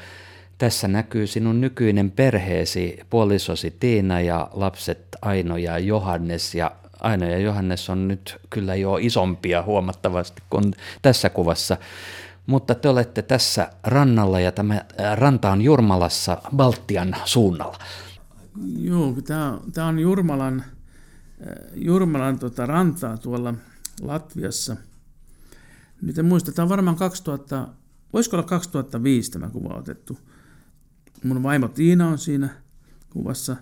Tässä 0.58 0.88
näkyy 0.88 1.28
sinun 1.28 1.62
nykyinen 1.62 2.12
perheesi, 2.12 3.00
puolisosi 3.10 3.76
Tiina 3.80 4.22
ja 4.22 4.50
lapset 4.54 5.02
Aino 5.22 5.58
ja 5.58 5.80
Johannes. 5.80 6.56
Ja 6.56 6.72
Aino 7.00 7.26
ja 7.26 7.38
Johannes 7.38 7.90
on 7.90 8.08
nyt 8.08 8.38
kyllä 8.50 8.76
jo 8.76 8.98
isompia 8.98 9.64
huomattavasti 9.64 10.42
kuin 10.50 10.74
tässä 11.02 11.30
kuvassa. 11.30 11.78
Mutta 12.46 12.76
te 12.76 12.90
olette 12.90 13.22
tässä 13.22 13.70
rannalla 13.84 14.40
ja 14.40 14.52
tämä 14.52 14.86
ranta 15.14 15.52
on 15.52 15.62
Jurmalassa 15.62 16.38
Baltian 16.56 17.16
suunnalla. 17.26 17.78
Joo, 18.78 19.16
tämä 19.74 19.88
on 19.88 20.00
Jurmalan, 20.00 20.64
Jurmalan 21.76 22.40
tota, 22.40 22.66
rantaa 22.66 23.18
tuolla 23.18 23.54
Latviassa. 24.02 24.78
Nyt 26.02 26.18
en 26.18 26.26
muista, 26.26 26.52
tämä 26.52 26.64
on 26.64 26.70
varmaan 26.70 26.96
2000, 26.96 27.68
voisiko 28.14 28.38
olla 28.38 28.48
2005 28.48 29.32
tämä 29.32 29.50
kuva 29.50 29.74
otettu. 29.74 30.20
Mun 31.24 31.44
vaimo 31.44 31.68
Tiina 31.68 32.08
on 32.08 32.18
siinä 32.18 32.50
kuvassa 33.10 33.56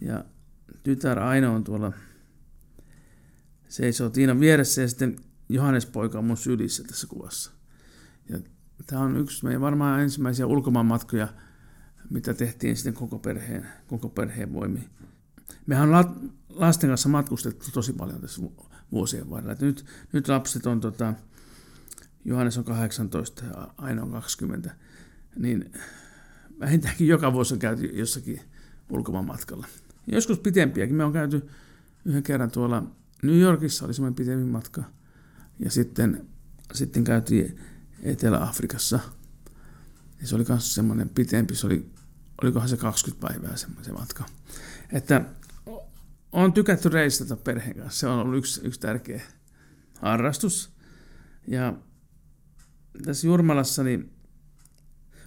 ja 0.00 0.24
tytär 0.82 1.18
Aino 1.18 1.54
on 1.54 1.64
tuolla 1.64 1.92
seisoo 3.68 4.10
Tiinan 4.10 4.40
vieressä 4.40 4.82
ja 4.82 4.88
sitten 4.88 5.16
Johannes 5.48 5.86
poika 5.86 6.18
on 6.18 6.24
mun 6.24 6.36
sylissä 6.36 6.84
tässä 6.84 7.06
kuvassa. 7.06 7.52
Ja 8.28 8.38
tämä 8.86 9.02
on 9.02 9.16
yksi 9.16 9.44
meidän 9.44 9.60
varmaan 9.60 10.00
ensimmäisiä 10.00 10.46
ulkomaanmatkoja, 10.46 11.28
mitä 12.10 12.34
tehtiin 12.34 12.76
sitten 12.76 12.94
koko 12.94 13.18
perheen, 13.18 13.66
koko 13.86 14.08
perheen 14.08 14.52
voimiin. 14.52 14.88
Mehän 15.66 15.94
on 15.94 16.32
lasten 16.48 16.90
kanssa 16.90 17.08
matkustettu 17.08 17.66
tosi 17.72 17.92
paljon 17.92 18.20
tässä 18.20 18.42
vuosien 18.92 19.30
varrella. 19.30 19.56
Nyt, 19.60 19.84
nyt 20.12 20.28
lapset 20.28 20.66
on, 20.66 20.80
tota, 20.80 21.14
Johannes 22.24 22.58
on 22.58 22.64
18 22.64 23.44
ja 23.44 23.74
Aino 23.76 24.02
on 24.02 24.10
20, 24.10 24.70
niin 25.36 25.72
vähintäänkin 26.60 27.08
joka 27.08 27.32
vuosi 27.32 27.54
on 27.54 27.60
käyty 27.60 27.86
jossakin 27.86 28.40
ulkomaan 28.90 29.26
matkalla. 29.26 29.66
Joskus 30.06 30.38
pitempiäkin. 30.38 30.96
Me 30.96 31.04
on 31.04 31.12
käyty 31.12 31.48
yhden 32.04 32.22
kerran 32.22 32.50
tuolla 32.50 32.82
New 33.22 33.38
Yorkissa, 33.38 33.84
oli 33.84 33.94
semmoinen 33.94 34.14
pitempi 34.14 34.44
matka. 34.44 34.82
Ja 35.58 35.70
sitten, 35.70 36.28
sitten 36.74 37.04
käytiin 37.04 37.58
Etelä-Afrikassa. 38.02 39.00
Ja 40.20 40.26
se 40.26 40.36
oli 40.36 40.44
myös 40.48 40.74
semmoinen 40.74 41.08
pitempi, 41.08 41.54
se 41.54 41.66
oli, 41.66 41.90
olikohan 42.42 42.68
se 42.68 42.76
20 42.76 43.26
päivää 43.28 43.56
semmoinen 43.56 43.94
matka. 43.94 44.24
Että 44.92 45.24
on 46.32 46.52
tykätty 46.52 46.88
reissata 46.88 47.36
perheen 47.36 47.76
kanssa. 47.76 48.00
Se 48.00 48.06
on 48.06 48.18
ollut 48.18 48.38
yksi, 48.38 48.60
yksi 48.64 48.80
tärkeä 48.80 49.22
harrastus. 50.00 50.70
Ja 51.46 51.74
tässä 53.04 53.26
Jurmalassa 53.26 53.82
niin 53.82 54.12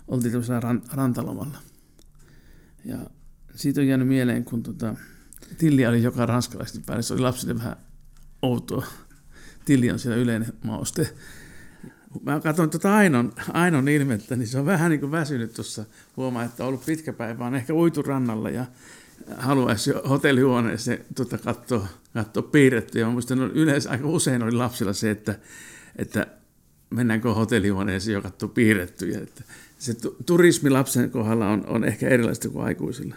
oltiin 0.07 0.31
tämmöisellä 0.31 0.59
ran, 0.59 0.81
rantalomalla. 0.93 1.57
Ja 2.85 2.97
siitä 3.55 3.81
on 3.81 3.87
jäänyt 3.87 4.07
mieleen, 4.07 4.45
kun 4.45 4.63
tota, 4.63 4.95
Tilli 5.57 5.87
oli 5.87 6.03
joka 6.03 6.25
ranskalaisesti 6.25 6.79
päällä. 6.85 7.01
Se 7.01 7.13
oli 7.13 7.21
lapsille 7.21 7.55
vähän 7.55 7.75
outoa. 8.41 8.85
Tilli 9.65 9.91
on 9.91 9.99
siellä 9.99 10.17
yleinen 10.17 10.53
mauste. 10.63 11.15
Mä 12.21 12.39
katson 12.39 12.69
tuota 12.69 12.95
Ainon, 12.95 13.33
Ainon 13.53 13.87
ilmettä, 13.87 14.35
niin 14.35 14.47
se 14.47 14.59
on 14.59 14.65
vähän 14.65 14.91
niin 14.91 14.99
kuin 14.99 15.11
väsynyt 15.11 15.53
tuossa. 15.53 15.85
Huomaa, 16.17 16.43
että 16.43 16.63
on 16.63 16.67
ollut 16.67 16.85
pitkä 16.85 17.13
päivä, 17.13 17.45
on 17.45 17.55
ehkä 17.55 17.73
uitu 17.73 18.01
rannalla 18.01 18.49
ja 18.49 18.65
haluaisi 19.37 19.91
hotellihuoneeseen 20.09 21.05
tuota, 21.15 21.37
katsoa, 21.37 21.87
katsoa 22.13 22.43
piirrettyä. 22.43 23.07
Minusta 23.07 23.35
yleensä 23.53 23.89
aika 23.89 24.07
usein 24.07 24.43
oli 24.43 24.51
lapsilla 24.51 24.93
se, 24.93 25.11
että, 25.11 25.39
että 25.95 26.27
mennäänkö 26.89 27.33
hotellihuoneeseen 27.33 28.13
jo 28.13 28.21
katsoa 28.21 28.49
piirrettyjä. 28.49 29.19
Että 29.19 29.43
se 29.79 29.95
turismi 30.25 30.69
lapsen 30.69 31.11
kohdalla 31.11 31.49
on, 31.49 31.65
on 31.67 31.83
ehkä 31.83 32.09
erilaista 32.09 32.49
kuin 32.49 32.65
aikuisilla. 32.65 33.15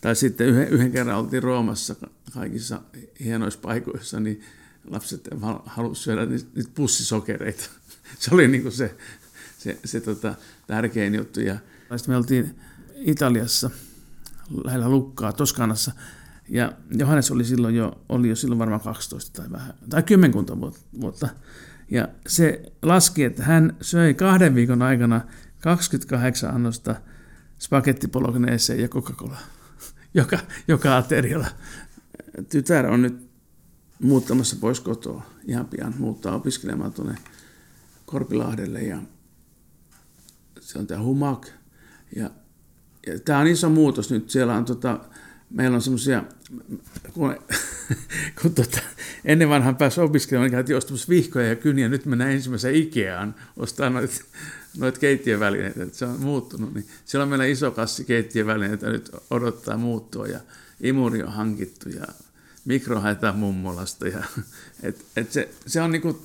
Tai 0.00 0.16
sitten 0.16 0.46
yhden, 0.46 0.68
yhden 0.68 0.92
kerran 0.92 1.18
oltiin 1.18 1.42
Roomassa 1.42 1.96
kaikissa 2.34 2.80
hienoissa 3.24 3.60
paikoissa, 3.60 4.20
niin 4.20 4.42
lapset 4.90 5.28
halusivat 5.66 6.04
syödä 6.04 6.26
niitä 6.26 6.70
pussisokereita. 6.74 7.64
Se 8.18 8.34
oli 8.34 8.48
niin 8.48 8.62
kuin 8.62 8.72
se, 8.72 8.96
se, 9.58 9.78
se 9.84 10.00
tota, 10.00 10.34
tärkein 10.66 11.14
juttu. 11.14 11.40
Ja 11.40 11.58
sitten 11.96 12.12
me 12.12 12.16
oltiin 12.16 12.60
Italiassa– 12.94 13.70
lähellä 14.64 14.88
Lukkaa, 14.88 15.32
Toskanassa. 15.32 15.92
Ja 16.48 16.72
Johannes 16.90 17.30
oli 17.30 17.44
silloin 17.44 17.74
jo, 17.74 18.04
oli 18.08 18.28
jo 18.28 18.36
silloin 18.36 18.58
varmaan 18.58 18.80
12 18.80 19.42
tai 19.42 19.50
vähän, 19.50 19.74
tai 19.90 20.02
kymmenkunta 20.02 20.60
vuotta. 21.00 21.28
Ja 21.90 22.08
se 22.26 22.72
laski, 22.82 23.24
että 23.24 23.42
hän 23.44 23.76
söi 23.80 24.14
kahden 24.14 24.54
viikon 24.54 24.82
aikana 24.82 25.20
28 25.60 26.54
annosta 26.54 26.94
spagetti 27.58 28.08
bolognese 28.08 28.74
ja 28.74 28.88
Coca-Cola 28.88 29.38
joka, 30.14 30.38
joka 30.68 30.96
aterialla. 30.96 31.46
Tytär 32.48 32.86
on 32.86 33.02
nyt 33.02 33.30
muuttamassa 34.02 34.56
pois 34.60 34.80
kotoa 34.80 35.26
ihan 35.46 35.66
pian, 35.66 35.94
muuttaa 35.98 36.34
opiskelemaan 36.34 36.92
tuonne 36.92 37.14
Korpilahdelle 38.06 38.82
ja 38.82 38.98
se 40.60 40.78
on 40.78 40.86
tämä 40.86 41.02
Humak 41.02 41.48
ja 42.16 42.30
tämä 43.24 43.38
on 43.38 43.46
iso 43.46 43.68
muutos 43.68 44.10
nyt. 44.10 44.30
Siellä 44.30 44.54
on 44.54 44.64
tota, 44.64 45.00
meillä 45.50 45.74
on 45.74 45.82
semmoisia, 45.82 46.24
kun, 47.12 47.36
kun 48.42 48.54
tota, 48.54 48.80
ennen 49.24 49.48
vanhan 49.48 49.76
pääsi 49.76 50.00
opiskelemaan, 50.00 50.46
niin 50.46 50.56
käytiin 50.56 50.76
ostamassa 50.76 51.08
vihkoja 51.08 51.48
ja 51.48 51.56
kyniä, 51.56 51.88
nyt 51.88 52.06
mennään 52.06 52.30
ensimmäisen 52.30 52.74
Ikeaan 52.74 53.34
ostaa 53.56 53.90
noita 53.90 54.24
noit 54.76 54.98
keittiövälineitä, 54.98 55.86
se 55.92 56.04
on 56.04 56.20
muuttunut. 56.20 56.74
Niin 56.74 56.86
siellä 57.04 57.22
on 57.22 57.28
meillä 57.28 57.44
iso 57.44 57.70
kassi 57.70 58.04
keittiövälineitä 58.04 58.90
nyt 58.90 59.10
odottaa 59.30 59.76
muuttua 59.76 60.26
ja 60.26 60.40
imuri 60.80 61.22
on 61.22 61.32
hankittu 61.32 61.88
ja 61.88 62.06
mikro 62.64 63.00
haetaan 63.00 63.36
mummolasta. 63.36 64.08
Ja, 64.08 64.24
et, 64.82 65.04
et 65.16 65.32
se, 65.32 65.48
se, 65.66 65.82
on 65.82 65.92
niinku 65.92 66.22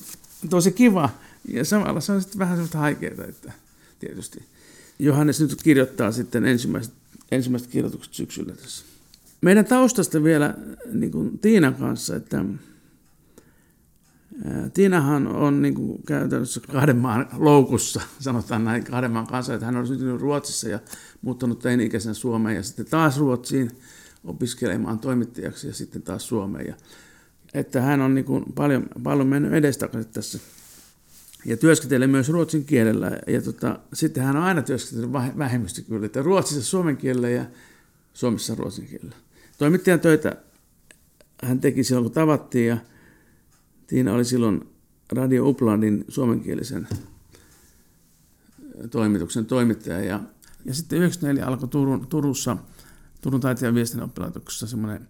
tosi 0.49 0.71
kiva 0.71 1.09
ja 1.47 1.65
samalla 1.65 2.01
se 2.01 2.11
on 2.11 2.21
sitten 2.21 2.39
vähän 2.39 2.55
semmoista 2.55 2.77
haikeaa, 2.77 3.25
että 3.27 3.51
tietysti. 3.99 4.43
Johannes 4.99 5.41
nyt 5.41 5.63
kirjoittaa 5.63 6.11
sitten 6.11 6.45
ensimmäiset, 6.45 6.93
ensimmäiset 7.31 7.69
kirjoitukset 7.69 8.13
syksyllä 8.13 8.53
tässä. 8.55 8.85
Meidän 9.41 9.65
taustasta 9.65 10.23
vielä 10.23 10.53
niin 10.91 11.11
kuin 11.11 11.39
Tiinan 11.39 11.75
kanssa, 11.75 12.15
että 12.15 12.45
Tiinahan 14.73 15.27
on 15.27 15.61
niin 15.61 15.73
kuin 15.73 16.03
käytännössä 16.03 16.61
kahden 16.71 16.97
maan 16.97 17.27
loukussa, 17.33 18.01
sanotaan 18.19 18.65
näin, 18.65 18.83
kahden 18.83 19.11
maan 19.11 19.27
kanssa, 19.27 19.53
että 19.53 19.65
hän 19.65 19.77
on 19.77 19.87
syntynyt 19.87 20.21
Ruotsissa 20.21 20.69
ja 20.69 20.79
muuttanut 21.21 21.59
teini-ikäisen 21.59 22.15
Suomeen 22.15 22.55
ja 22.55 22.63
sitten 22.63 22.85
taas 22.85 23.19
Ruotsiin 23.19 23.71
opiskelemaan 24.23 24.99
toimittajaksi 24.99 25.67
ja 25.67 25.73
sitten 25.73 26.01
taas 26.01 26.27
Suomeen. 26.27 26.67
Ja, 26.67 26.75
että 27.53 27.81
hän 27.81 28.01
on 28.01 28.15
niin 28.15 28.25
kuin 28.25 28.45
paljon, 28.55 28.87
paljon 29.03 29.27
mennyt 29.27 29.53
edestakaisin 29.53 30.11
tässä 30.11 30.39
ja 31.45 31.57
työskentelee 31.57 32.07
myös 32.07 32.29
ruotsin 32.29 32.65
kielellä. 32.65 33.11
Ja 33.27 33.41
tota, 33.41 33.79
sitten 33.93 34.23
hän 34.23 34.37
on 34.37 34.43
aina 34.43 34.61
työskennellyt 34.61 35.37
vähemmistökyydellä, 35.37 36.05
että 36.05 36.21
Ruotsissa 36.21 36.63
suomen 36.63 36.97
kielellä 36.97 37.29
ja 37.29 37.45
Suomessa 38.13 38.55
ruotsin 38.55 38.87
kielellä. 38.87 39.15
Toimittajan 39.57 39.99
töitä 39.99 40.35
hän 41.43 41.59
teki 41.59 41.83
silloin, 41.83 42.05
kun 42.05 42.13
tavattiin, 42.13 42.67
ja 42.67 42.77
Tiina 43.87 44.13
oli 44.13 44.25
silloin 44.25 44.69
Radio 45.11 45.47
Uplandin 45.49 46.05
suomenkielisen 46.07 46.87
toimituksen 48.91 49.45
toimittaja. 49.45 49.99
Ja, 49.99 50.19
ja 50.65 50.73
sitten 50.73 50.97
94 50.97 51.45
alkoi 51.45 51.69
Turun, 51.69 52.07
Turussa, 52.07 52.57
Turun 53.21 53.41
taiteen 53.41 53.69
ja 53.69 53.73
viestinnän 53.73 54.05
oppilaitoksessa 54.09 54.67
semmoinen 54.67 55.07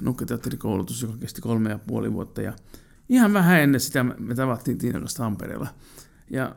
nukketeatterikoulutus, 0.00 1.02
joka 1.02 1.16
kesti 1.16 1.40
kolme 1.40 1.70
ja 1.70 1.78
puoli 1.78 2.12
vuotta. 2.12 2.42
Ja 2.42 2.52
ihan 3.08 3.32
vähän 3.32 3.60
ennen 3.60 3.80
sitä 3.80 4.04
me 4.04 4.34
tavattiin 4.34 4.78
Tiinan 4.78 5.02
kanssa 5.02 5.22
Tampereella. 5.22 5.68
Ja 6.30 6.56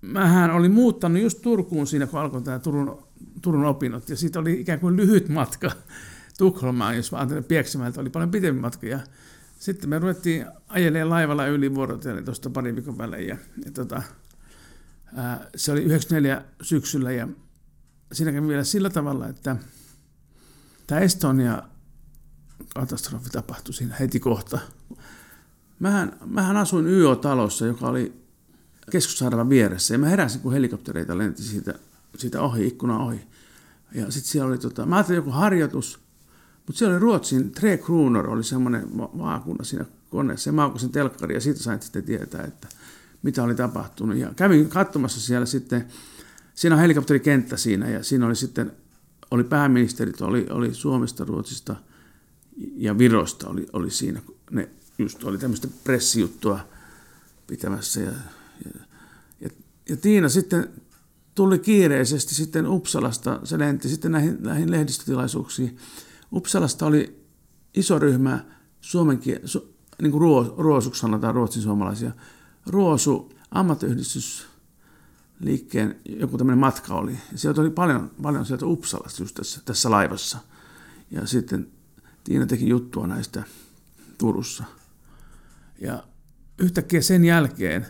mähän 0.00 0.50
olin 0.50 0.72
muuttanut 0.72 1.22
just 1.22 1.42
Turkuun 1.42 1.86
siinä, 1.86 2.06
kun 2.06 2.20
alkoi 2.20 2.42
tämä 2.42 2.58
Turun, 2.58 3.02
Turun 3.42 3.64
opinnot, 3.64 4.08
ja 4.08 4.16
siitä 4.16 4.38
oli 4.38 4.60
ikään 4.60 4.80
kuin 4.80 4.96
lyhyt 4.96 5.28
matka 5.28 5.70
Tukholmaan, 6.38 6.96
jos 6.96 7.12
mä 7.12 7.18
ajattelin 7.18 7.44
Pieksämäeltä, 7.44 8.00
oli 8.00 8.10
paljon 8.10 8.30
pitempi 8.30 8.60
matka, 8.60 8.86
ja 8.86 9.00
sitten 9.58 9.90
me 9.90 9.98
ruvettiin 9.98 10.46
ajelemaan 10.68 11.10
laivalla 11.10 11.46
yli 11.46 11.74
vuorotellen 11.74 12.24
tuosta 12.24 12.50
parin 12.50 12.74
viikon 12.76 12.98
välein, 12.98 13.28
ja, 13.28 13.36
ja 13.64 13.70
tota, 13.70 14.02
ää, 15.16 15.46
se 15.56 15.72
oli 15.72 15.82
94 15.82 16.44
syksyllä, 16.62 17.12
ja 17.12 17.28
siinä 18.12 18.32
kävi 18.32 18.48
vielä 18.48 18.64
sillä 18.64 18.90
tavalla, 18.90 19.28
että 19.28 19.56
tämä 20.86 21.00
Estonia 21.00 21.62
katastrofi 22.74 23.30
tapahtui 23.30 23.74
siinä 23.74 23.96
heti 24.00 24.20
kohta. 24.20 24.58
Mähän, 25.78 26.16
mähän 26.26 26.56
asuin 26.56 26.86
YO-talossa, 26.86 27.66
joka 27.66 27.88
oli 27.88 28.12
keskussairaalan 28.90 29.48
vieressä, 29.48 29.94
ja 29.94 29.98
mä 29.98 30.08
heräsin, 30.08 30.40
kun 30.40 30.52
helikoptereita 30.52 31.18
lenti 31.18 31.42
siitä, 31.42 31.74
siitä 32.16 32.42
ohi, 32.42 32.66
ikkuna 32.66 32.98
ohi. 32.98 33.20
Ja 33.94 34.10
sitten 34.10 34.32
siellä 34.32 34.48
oli, 34.48 34.58
tota, 34.58 34.86
mä 34.86 34.96
ajattelin 34.96 35.16
joku 35.16 35.30
harjoitus, 35.30 36.00
mutta 36.66 36.78
siellä 36.78 36.94
oli 36.94 37.00
Ruotsin 37.00 37.50
Tre 37.50 37.78
Kronor, 37.78 38.30
oli 38.30 38.44
semmoinen 38.44 38.88
maakunta 39.12 39.64
siinä 39.64 39.84
koneessa 40.10 40.48
ja 40.48 40.52
maukasin 40.52 40.92
telkkari 40.92 41.34
ja 41.34 41.40
siitä 41.40 41.60
sain 41.60 41.82
sitten 41.82 42.02
tietää, 42.02 42.44
että 42.44 42.68
mitä 43.22 43.42
oli 43.42 43.54
tapahtunut. 43.54 44.16
Ja 44.16 44.32
kävin 44.36 44.68
katsomassa 44.68 45.20
siellä 45.20 45.46
sitten, 45.46 45.86
siinä 46.54 46.74
on 46.74 46.80
helikopterikenttä 46.80 47.56
siinä 47.56 47.88
ja 47.88 48.02
siinä 48.02 48.26
oli 48.26 48.36
sitten, 48.36 48.72
oli 49.30 49.44
pääministerit, 49.44 50.20
oli, 50.20 50.46
oli 50.50 50.74
Suomesta, 50.74 51.24
Ruotsista 51.24 51.76
ja 52.76 52.98
Virosta 52.98 53.48
oli, 53.48 53.66
oli 53.72 53.90
siinä. 53.90 54.20
Ne 54.50 54.68
just 54.98 55.24
oli 55.24 55.38
tämmöistä 55.38 55.68
pressijuttua 55.84 56.60
pitämässä 57.46 58.00
ja, 58.00 58.12
ja, 58.64 58.70
ja, 59.40 59.50
ja 59.88 59.96
Tiina 59.96 60.28
sitten 60.28 60.68
tuli 61.34 61.58
kiireisesti 61.58 62.34
sitten 62.34 62.66
Uppsalasta, 62.66 63.40
se 63.44 63.58
lenti 63.58 63.88
sitten 63.88 64.12
näihin, 64.12 64.36
näihin 64.40 64.70
lehdistötilaisuuksiin. 64.70 65.76
Uppsalasta 66.32 66.86
oli 66.86 67.24
iso 67.74 67.98
ryhmä 67.98 68.44
suomen 68.80 69.20
su, 69.44 69.74
niin 70.02 70.10
kuin 70.10 70.20
ruo, 70.20 70.54
ruosuksi 70.58 71.00
sanotaan 71.00 71.34
ruotsin 71.34 71.62
suomalaisia, 71.62 72.12
ruosu 72.66 73.32
ammattiyhdistysliikkeen 73.50 75.96
joku 76.04 76.38
tämmöinen 76.38 76.58
matka 76.58 76.94
oli. 76.94 77.12
Ja 77.32 77.38
sieltä 77.38 77.60
oli 77.60 77.70
paljon, 77.70 78.10
paljon 78.22 78.46
sieltä 78.46 78.66
Uppsalasta 78.66 79.22
just 79.22 79.34
tässä, 79.34 79.60
tässä 79.64 79.90
laivassa. 79.90 80.38
Ja 81.10 81.26
sitten 81.26 81.68
Tiina 82.24 82.46
teki 82.46 82.68
juttua 82.68 83.06
näistä 83.06 83.42
Turussa. 84.18 84.64
Ja 85.80 86.04
yhtäkkiä 86.58 87.00
sen 87.00 87.24
jälkeen 87.24 87.86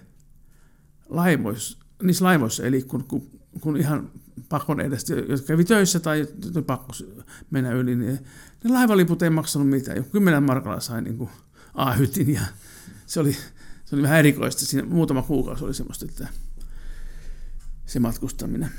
laivoissa, 1.09 1.79
niissä 2.03 2.25
laivoissa 2.25 2.67
eli 2.67 2.83
kun, 2.83 3.05
kun, 3.05 3.31
kun 3.61 3.77
ihan 3.77 4.11
pakon 4.49 4.81
edestä, 4.81 5.15
jotka 5.15 5.47
kävi 5.47 5.65
töissä 5.65 6.01
tai 6.01 6.27
pakko 6.67 6.93
mennä 7.51 7.73
yli, 7.73 7.97
niin 7.97 8.19
ne 8.65 8.71
laivaliput 8.71 9.23
ei 9.23 9.31
maksanut 9.31 9.69
mitään. 9.69 9.97
Joku 9.97 10.11
kymmenen 10.11 10.43
markalla 10.43 10.81
sai 10.81 11.03
niin 11.03 11.19
kuin 11.19 11.31
A-hytin 11.75 12.35
ja 12.35 12.41
se 13.07 13.21
oli, 13.21 13.33
se 13.85 13.97
oli 13.97 14.03
vähän 14.03 14.19
erikoista. 14.19 14.67
Siinä 14.67 14.89
muutama 14.89 15.23
kuukausi 15.23 15.65
oli 15.65 15.75
semmoista, 15.75 16.05
että 16.09 16.29
se 17.87 18.01
matkustaminen. 18.01 18.71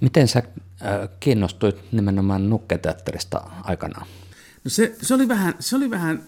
Miten 0.00 0.28
sä 0.28 0.38
äh, 0.38 1.08
kiinnostuit 1.20 1.92
nimenomaan 1.92 2.50
nukketeatterista 2.50 3.50
aikanaan? 3.62 4.06
No 4.64 4.70
se, 4.70 4.96
se, 5.02 5.14
oli 5.14 5.28
vähän, 5.28 5.54
se 5.60 5.76
oli 5.76 5.90
vähän, 5.90 6.22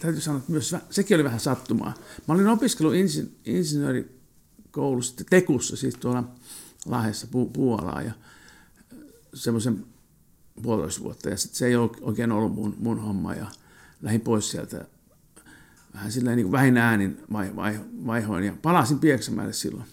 täytyy 0.00 0.20
sanoa, 0.20 0.38
että 0.38 0.52
myös 0.52 0.76
sekin 0.90 1.14
oli 1.14 1.24
vähän 1.24 1.40
sattumaa. 1.40 1.94
Mä 2.28 2.34
olin 2.34 2.48
opiskellut 2.48 2.94
insin, 2.94 3.38
insinöörikoulussa, 3.44 5.24
Tekussa, 5.30 5.76
siis 5.76 5.94
tuolla 5.94 6.24
Lahdessa, 6.86 7.26
pu, 7.26 7.46
Puolaa, 7.46 8.02
ja 8.02 8.12
semmoisen 9.34 9.86
puolitoista 10.62 11.02
vuotta, 11.02 11.30
ja 11.30 11.36
sit 11.36 11.54
se 11.54 11.66
ei 11.66 11.76
oikein 11.76 12.32
ollut 12.32 12.54
mun, 12.54 12.76
mun 12.78 13.00
homma, 13.00 13.34
ja 13.34 13.46
lähdin 14.02 14.20
pois 14.20 14.50
sieltä 14.50 14.84
vähän 15.94 16.12
silleen 16.12 16.36
niin 16.36 16.52
vähin 16.52 16.76
äänin 16.76 17.20
vaihoin 18.06 18.44
ja 18.44 18.56
palasin 18.62 18.98
Pieksämäelle 18.98 19.52
silloin. 19.52 19.86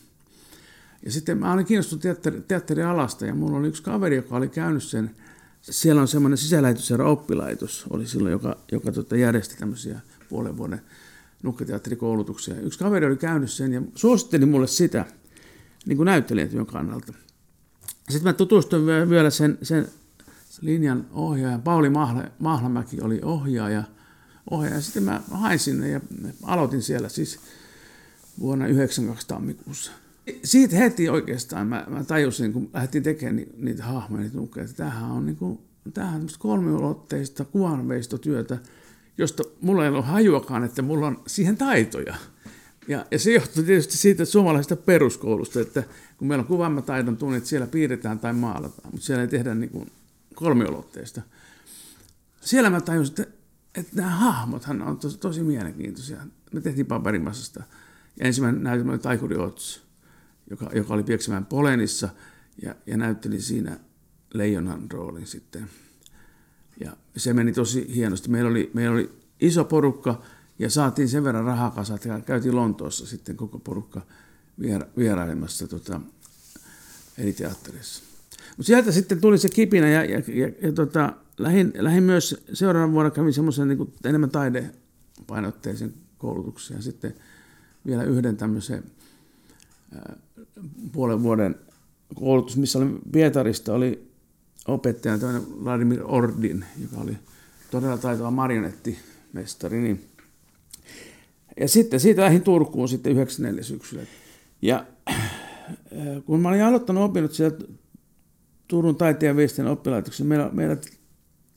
Ja 1.05 1.11
sitten 1.11 1.37
mä 1.37 1.53
olin 1.53 1.65
kiinnostunut 1.65 2.01
teatteri, 2.01 2.41
teatterialasta 2.41 3.25
ja 3.25 3.35
mulla 3.35 3.57
oli 3.57 3.67
yksi 3.67 3.83
kaveri, 3.83 4.15
joka 4.15 4.35
oli 4.35 4.49
käynyt 4.49 4.83
sen, 4.83 5.15
siellä 5.61 6.01
on 6.01 6.07
semmoinen 6.07 6.37
sisälähetysherra 6.37 7.09
oppilaitos, 7.09 7.85
oli 7.89 8.07
silloin, 8.07 8.31
joka, 8.31 8.57
joka 8.71 8.91
tota 8.91 9.15
järjesti 9.15 9.55
tämmöisiä 9.57 9.99
puolen 10.29 10.57
vuoden 10.57 10.81
nukketeatterikoulutuksia. 11.43 12.59
Yksi 12.59 12.79
kaveri 12.79 13.05
oli 13.05 13.17
käynyt 13.17 13.51
sen 13.51 13.73
ja 13.73 13.81
suositteli 13.95 14.45
mulle 14.45 14.67
sitä 14.67 15.05
niin 15.85 15.97
kuin 15.97 16.05
näyttelijätyön 16.05 16.65
kannalta. 16.65 17.13
Sitten 18.09 18.23
mä 18.23 18.33
tutustuin 18.33 19.09
vielä 19.09 19.29
sen, 19.29 19.57
sen 19.61 19.87
linjan 20.61 21.07
ohjaajan. 21.11 21.61
Pauli 21.61 21.89
Mahla, 21.89 22.23
Mahlamäki 22.39 23.01
oli 23.01 23.19
ohjaaja– 23.23 23.83
ohjaaja. 24.49 24.81
Sitten 24.81 25.03
mä 25.03 25.21
hain 25.31 25.59
sinne 25.59 25.89
ja 25.89 26.01
aloitin 26.43 26.81
siellä 26.81 27.09
siis 27.09 27.39
vuonna 28.39 28.67
92 28.67 29.27
tammikuussa. 29.27 29.91
Siitä 30.43 30.75
heti 30.75 31.09
oikeastaan 31.09 31.67
mä, 31.67 31.85
mä 31.89 32.03
tajusin, 32.03 32.53
kun 32.53 32.69
lähdettiin 32.73 33.03
tekemään 33.03 33.35
ni, 33.35 33.47
niitä 33.57 33.83
hahmoja, 33.83 34.23
niitä 34.23 34.37
nukkeja, 34.37 34.63
että 34.63 34.77
tämähän 34.77 35.11
on, 35.11 35.25
niin 35.25 35.35
kuin, 35.35 35.59
tämähän 35.93 36.21
on 36.21 36.27
kolmiulotteista 36.39 37.45
kuvanveistotyötä, 37.45 38.57
josta 39.17 39.43
mulla 39.61 39.83
ei 39.83 39.89
ole 39.89 40.01
hajuakaan, 40.01 40.63
että 40.63 40.81
mulla 40.81 41.07
on 41.07 41.21
siihen 41.27 41.57
taitoja. 41.57 42.15
Ja, 42.87 43.05
ja 43.11 43.19
se 43.19 43.33
johtuu 43.33 43.63
tietysti 43.63 43.97
siitä 43.97 44.25
suomalaisesta 44.25 44.75
peruskoulusta, 44.75 45.59
että 45.61 45.83
kun 46.17 46.27
meillä 46.27 46.41
on 46.41 46.47
kuvaamataidon 46.47 47.17
tunnit, 47.17 47.45
siellä 47.45 47.67
piirretään 47.67 48.19
tai 48.19 48.33
maalataan, 48.33 48.91
mutta 48.91 49.05
siellä 49.05 49.21
ei 49.21 49.27
tehdä 49.27 49.55
niin 49.55 49.69
kuin 49.69 49.91
kolmiulotteista. 50.35 51.21
Siellä 52.41 52.69
mä 52.69 52.81
tajusin, 52.81 53.21
että 53.21 53.41
että 53.75 53.95
nämä 53.95 54.09
hahmothan 54.09 54.81
on 54.81 54.97
tosi, 54.97 55.17
tosi 55.17 55.43
mielenkiintoisia. 55.43 56.17
Me 56.53 56.61
tehtiin 56.61 56.85
paperimassasta. 56.85 57.63
Ja 58.19 58.25
ensimmäinen 58.27 58.63
näytelmä 58.63 58.91
oli 58.91 58.99
Taikuri 58.99 59.37
Ots, 59.37 59.83
joka, 60.51 60.69
joka 60.73 60.93
oli 60.93 61.03
Pieksämään 61.03 61.45
Polenissa 61.45 62.09
ja, 62.61 62.75
ja 62.85 62.97
näytteli 62.97 63.41
siinä 63.41 63.79
leijonan 64.33 64.91
roolin 64.91 65.27
sitten. 65.27 65.69
Ja 66.79 66.97
se 67.17 67.33
meni 67.33 67.53
tosi 67.53 67.95
hienosti. 67.95 68.29
Meillä 68.29 68.49
oli, 68.49 68.71
meillä 68.73 68.93
oli 68.93 69.11
iso 69.41 69.65
porukka 69.65 70.21
ja 70.59 70.69
saatiin 70.69 71.09
sen 71.09 71.23
verran 71.23 71.45
rahaa 71.45 71.83
ja 72.05 72.19
käytiin 72.19 72.55
Lontoossa 72.55 73.05
sitten 73.05 73.37
koko 73.37 73.59
porukka 73.59 74.01
viera, 74.59 74.87
vierailemassa 74.97 75.67
tota, 75.67 76.01
eri 77.17 77.33
teatterissa. 77.33 78.03
Mutta 78.57 78.67
sieltä 78.67 78.91
sitten 78.91 79.21
tuli 79.21 79.37
se 79.37 79.49
kipinä 79.49 79.89
ja, 79.89 80.05
ja, 80.05 80.21
ja, 80.27 80.51
ja 80.61 80.71
tota, 80.71 81.13
lähin, 81.37 81.73
lähin 81.75 82.03
myös 82.03 82.43
seuraavan 82.53 82.91
vuonna 82.91 83.11
kävin 83.11 83.33
semmoisen 83.33 83.67
niin 83.67 83.93
enemmän 84.05 84.29
taidepainotteisen 84.29 85.93
koulutuksen 86.17 86.75
ja 86.75 86.81
sitten 86.81 87.15
vielä 87.85 88.03
yhden 88.03 88.37
tämmöisen 88.37 88.83
ää, 89.95 90.15
puolen 90.91 91.23
vuoden 91.23 91.55
koulutus, 92.15 92.57
missä 92.57 92.79
oli 92.79 92.99
Pietarista, 93.11 93.73
oli 93.73 94.11
opettaja 94.67 95.17
toinen 95.17 95.63
Vladimir 95.63 96.01
Ordin, 96.03 96.65
joka 96.81 96.97
oli 96.97 97.17
todella 97.71 97.97
taitava 97.97 98.31
marionettimestari. 98.31 99.81
Niin. 99.81 100.05
Ja 101.59 101.67
sitten 101.67 101.99
siitä 101.99 102.21
lähdin 102.21 102.41
Turkuun 102.41 102.89
sitten 102.89 103.13
94 103.13 103.63
syksyllä. 103.63 104.03
Ja 104.61 104.85
kun 106.25 106.41
mä 106.41 106.49
olin 106.49 106.63
aloittanut 106.63 107.03
opinnot 107.03 107.33
siellä 107.33 107.57
Turun 108.67 108.95
taiteen 108.95 109.35
viestin 109.35 109.67
oppilaitoksessa, 109.67 110.23
meillä, 110.23 110.49
meillä 110.53 110.77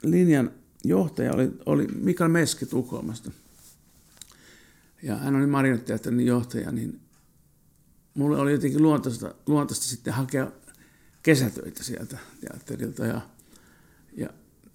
linjan 0.03 0.51
johtaja 0.85 1.33
oli, 1.35 1.53
oli 1.67 1.87
Mikael 1.87 2.31
Meski 2.31 2.67
Tukholmasta. 2.67 3.31
Ja 5.03 5.17
hän 5.17 5.37
oli 5.37 5.47
marionetteatterin 5.47 6.27
johtaja, 6.27 6.73
niin 6.73 7.01
mulle 8.15 8.39
oli 8.39 8.53
jotenkin 8.53 8.83
luontaista, 8.83 9.35
luontaista 9.47 9.85
sitten 9.85 10.13
hakea 10.13 10.53
kesätöitä 11.23 11.83
sieltä 11.83 12.19
teatterilta. 12.41 13.07
Ja, 13.07 13.21
ja, 14.17 14.29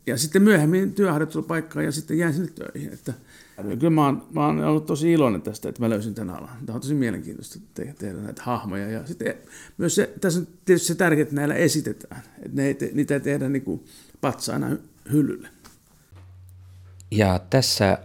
ja 0.08 0.18
sitten 0.18 0.42
myöhemmin 0.42 0.94
työharjoittelupaikkaan 0.94 1.86
ja 1.86 1.92
sitten 1.92 2.18
jäin 2.18 2.34
sinne 2.34 2.52
töihin. 2.52 2.94
Että, 2.94 3.14
kyllä 3.80 3.90
mä 3.90 4.06
oon, 4.06 4.28
mä 4.32 4.46
oon 4.46 4.60
ollut 4.60 4.86
tosi 4.86 5.12
iloinen 5.12 5.42
tästä, 5.42 5.70
että 5.70 5.82
mä 5.82 5.90
löysin 5.90 6.14
tämän 6.14 6.36
alan. 6.36 6.58
Tämä 6.66 6.76
on 6.76 6.82
tosi 6.82 6.94
mielenkiintoista 6.94 7.60
te- 7.74 7.96
tehdä 8.00 8.20
näitä 8.20 8.44
hahmoja. 8.44 8.90
Ja 8.90 9.08
sitten 9.08 9.36
myös 9.78 9.96
se, 9.96 10.14
tässä 10.22 10.40
on 10.40 10.48
tietysti 10.66 10.88
se 10.88 10.96
tärkeää, 10.96 11.24
että 11.24 11.36
näillä 11.36 11.56
esitetään. 11.56 12.22
Että 12.38 12.62
ne 12.62 12.68
ei 12.68 12.74
te, 12.74 12.90
niitä 12.94 13.14
ei 13.14 13.20
tehdä 13.20 13.50
niin 13.50 13.64
kuin 13.64 13.86
hyllylle. 15.12 15.50
Ja 17.12 17.40
tässä 17.50 17.98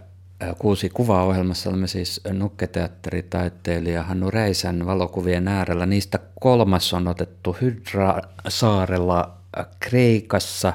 kuusi 0.59 0.89
kuvaohjelmassa 0.89 1.69
olemme 1.69 1.87
siis 1.87 2.21
nukketeatteritaiteilija 2.33 4.03
Hannu 4.03 4.31
Räisän 4.31 4.85
valokuvien 4.85 5.47
äärellä. 5.47 5.85
Niistä 5.85 6.19
kolmas 6.39 6.93
on 6.93 7.07
otettu 7.07 7.57
Hydra-saarella 7.61 9.37
Kreikassa 9.79 10.73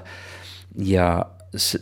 ja 0.78 1.26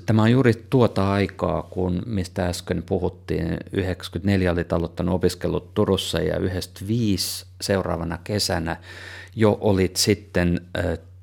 Tämä 0.06 0.22
on 0.22 0.30
juuri 0.30 0.52
tuota 0.70 1.12
aikaa, 1.12 1.62
kun 1.62 2.02
mistä 2.06 2.46
äsken 2.46 2.82
puhuttiin. 2.82 3.56
94 3.72 4.52
olit 4.52 4.72
aloittanut 4.72 5.14
opiskelut 5.14 5.74
Turussa 5.74 6.18
ja 6.18 6.38
95 6.38 7.46
seuraavana 7.60 8.18
kesänä 8.24 8.76
jo 9.36 9.58
olit 9.60 9.96
sitten 9.96 10.60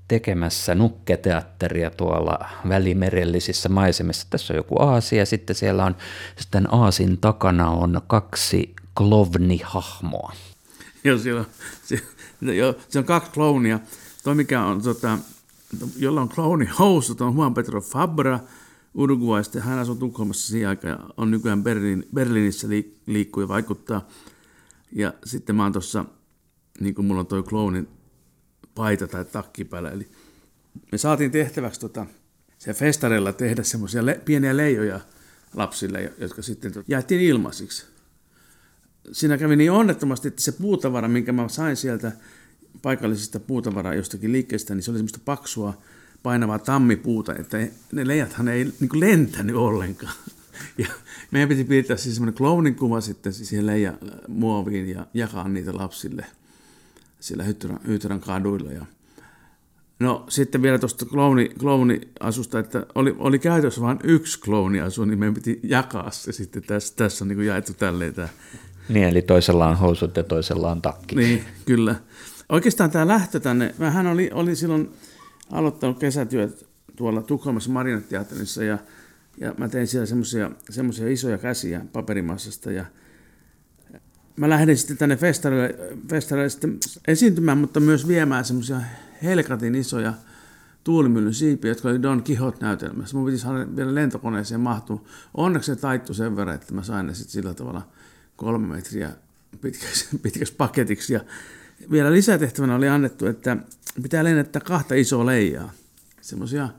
tekemässä 0.07 0.75
nukketeatteria 0.75 1.89
tuolla 1.89 2.39
välimerellisissä 2.69 3.69
maisemissa. 3.69 4.27
Tässä 4.29 4.53
on 4.53 4.57
joku 4.57 4.81
aasi 4.81 5.15
ja 5.17 5.25
sitten 5.25 5.55
siellä 5.55 5.85
on 5.85 5.95
sitten 6.35 6.73
aasin 6.73 7.17
takana 7.17 7.69
on 7.69 8.01
kaksi 8.07 8.75
klovnihahmoa. 8.97 10.33
Joo, 11.03 11.17
siellä 11.17 11.39
on, 11.39 11.47
se, 11.83 11.99
jo, 12.41 12.77
se 12.89 12.99
on 12.99 13.05
kaksi 13.05 13.31
klounia. 13.31 13.79
Tuo 14.23 14.35
mikä 14.35 14.63
on, 14.63 14.81
tota, 14.81 15.17
jolla 15.97 16.21
on 16.21 16.29
klouni 16.29 16.65
housut, 16.79 17.21
on 17.21 17.35
Juan 17.35 17.53
Pedro 17.53 17.81
Fabra 17.81 18.39
Uruguaysta. 18.93 19.61
Hän 19.61 19.79
asuu 19.79 19.95
Tukholmassa 19.95 20.47
siihen 20.47 20.69
aikaan 20.69 20.91
ja 20.91 21.09
on 21.17 21.31
nykyään 21.31 21.63
Berliin, 21.63 22.07
Berliinissä 22.13 22.67
liikkuu 23.07 23.43
ja 23.43 23.47
vaikuttaa. 23.47 24.07
Ja 24.91 25.13
sitten 25.25 25.55
mä 25.55 25.63
oon 25.63 25.71
tuossa, 25.71 26.05
niin 26.79 26.95
kuin 26.95 27.05
mulla 27.05 27.19
on 27.19 27.27
toi 27.27 27.43
kloonin 27.43 27.87
paita 28.75 29.07
tai 29.07 29.25
takki 29.25 29.65
päällä. 29.65 29.91
Eli 29.91 30.07
me 30.91 30.97
saatiin 30.97 31.31
tehtäväksi 31.31 31.79
tota, 31.79 32.05
se 32.57 32.73
festarella 32.73 33.33
tehdä 33.33 33.63
semmoisia 33.63 34.05
le- 34.05 34.21
pieniä 34.25 34.57
leijoja 34.57 34.99
lapsille, 35.53 36.13
jotka 36.17 36.41
sitten 36.41 36.73
jaettiin 36.87 37.21
ilmaisiksi. 37.21 37.85
Siinä 39.11 39.37
kävi 39.37 39.55
niin 39.55 39.71
onnettomasti, 39.71 40.27
että 40.27 40.41
se 40.41 40.51
puutavara, 40.51 41.07
minkä 41.07 41.31
mä 41.31 41.47
sain 41.47 41.75
sieltä 41.75 42.11
paikallisesta 42.81 43.39
puutavaraa 43.39 43.93
jostakin 43.93 44.31
liikkeestä, 44.31 44.75
niin 44.75 44.83
se 44.83 44.91
oli 44.91 44.97
semmoista 44.97 45.19
paksua, 45.25 45.81
painavaa 46.23 46.59
tammipuuta, 46.59 47.35
että 47.35 47.57
ne 47.91 48.07
leijathan 48.07 48.47
ei 48.47 48.63
niin 48.79 48.99
lentänyt 48.99 49.55
ollenkaan. 49.55 50.13
Ja 50.77 50.87
meidän 51.31 51.49
piti 51.49 51.63
piirtää 51.63 51.97
siis 51.97 52.15
semmoinen 52.15 52.37
klounin 52.37 52.75
kuva 52.75 53.01
sitten 53.01 53.33
siihen 53.33 53.65
leija 53.65 53.93
muoviin 54.27 54.89
ja 54.89 55.07
jakaa 55.13 55.47
niitä 55.47 55.77
lapsille 55.77 56.25
siellä 57.25 57.43
Hyttyrän, 57.43 57.79
Hyttyrän 57.87 58.19
kaduilla. 58.19 58.71
Ja 58.71 58.85
no 59.99 60.25
sitten 60.29 60.61
vielä 60.61 60.79
tuosta 60.79 61.05
klouni, 61.05 61.49
klouniasusta, 61.59 62.59
että 62.59 62.85
oli, 62.95 63.15
oli 63.17 63.39
käytössä 63.39 63.81
vain 63.81 63.99
yksi 64.03 64.39
klouniasu, 64.39 65.05
niin 65.05 65.19
meidän 65.19 65.33
piti 65.33 65.59
jakaa 65.63 66.11
se 66.11 66.31
sitten. 66.31 66.63
Tässä, 66.63 66.93
tässä 66.95 67.23
on 67.23 67.27
niin 67.27 67.37
kuin 67.37 67.47
jaettu 67.47 67.73
tälleen 67.73 68.13
tämä. 68.13 68.27
Niin, 68.89 69.07
eli 69.07 69.21
toisella 69.21 69.67
on 69.67 69.77
housut 69.77 70.17
ja 70.17 70.23
toisella 70.23 70.71
on 70.71 70.81
takki. 70.81 71.15
Niin, 71.15 71.43
kyllä. 71.65 71.95
Oikeastaan 72.49 72.91
tämä 72.91 73.07
lähtö 73.07 73.39
tänne, 73.39 73.75
hän 73.79 74.07
oli, 74.07 74.29
oli 74.33 74.55
silloin 74.55 74.91
aloittanut 75.51 75.99
kesätyöt 75.99 76.67
tuolla 76.95 77.21
Tukholmassa 77.21 77.69
Marinetteatterissa 77.69 78.63
ja, 78.63 78.77
ja 79.37 79.53
mä 79.57 79.69
tein 79.69 79.87
siellä 79.87 80.05
semmoisia 80.69 81.07
isoja 81.09 81.37
käsiä 81.37 81.85
paperimassasta 81.93 82.71
ja 82.71 82.85
mä 84.35 84.49
lähdin 84.49 84.77
sitten 84.77 84.97
tänne 84.97 85.15
festarille, 85.15 85.75
festarille 86.09 86.49
sitten 86.49 86.77
esiintymään, 87.07 87.57
mutta 87.57 87.79
myös 87.79 88.07
viemään 88.07 88.45
semmoisia 88.45 88.81
helkatin 89.23 89.75
isoja 89.75 90.13
tuulimyllyn 90.83 91.33
siipiä, 91.33 91.71
jotka 91.71 91.89
oli 91.89 92.01
Don 92.01 92.23
Quixote-näytelmässä. 92.29 93.17
Mun 93.17 93.25
piti 93.25 93.37
saada 93.37 93.75
vielä 93.75 93.95
lentokoneeseen 93.95 94.61
mahtua. 94.61 95.03
Onneksi 95.33 95.75
se 95.75 95.81
taittu 95.81 96.13
sen 96.13 96.35
verran, 96.35 96.55
että 96.55 96.73
mä 96.73 96.83
sain 96.83 97.07
ne 97.07 97.13
sitten 97.13 97.31
sillä 97.31 97.53
tavalla 97.53 97.87
kolme 98.35 98.75
metriä 98.75 99.11
pitkäksi, 99.61 100.07
pitkäksi 100.23 100.55
paketiksi. 100.55 101.13
Ja 101.13 101.19
vielä 101.91 102.11
lisätehtävänä 102.11 102.75
oli 102.75 102.89
annettu, 102.89 103.25
että 103.25 103.57
pitää 104.03 104.23
lennättää 104.23 104.61
kahta 104.61 104.95
isoa 104.95 105.25
leijaa. 105.25 105.71
Semmoisia 106.21 106.69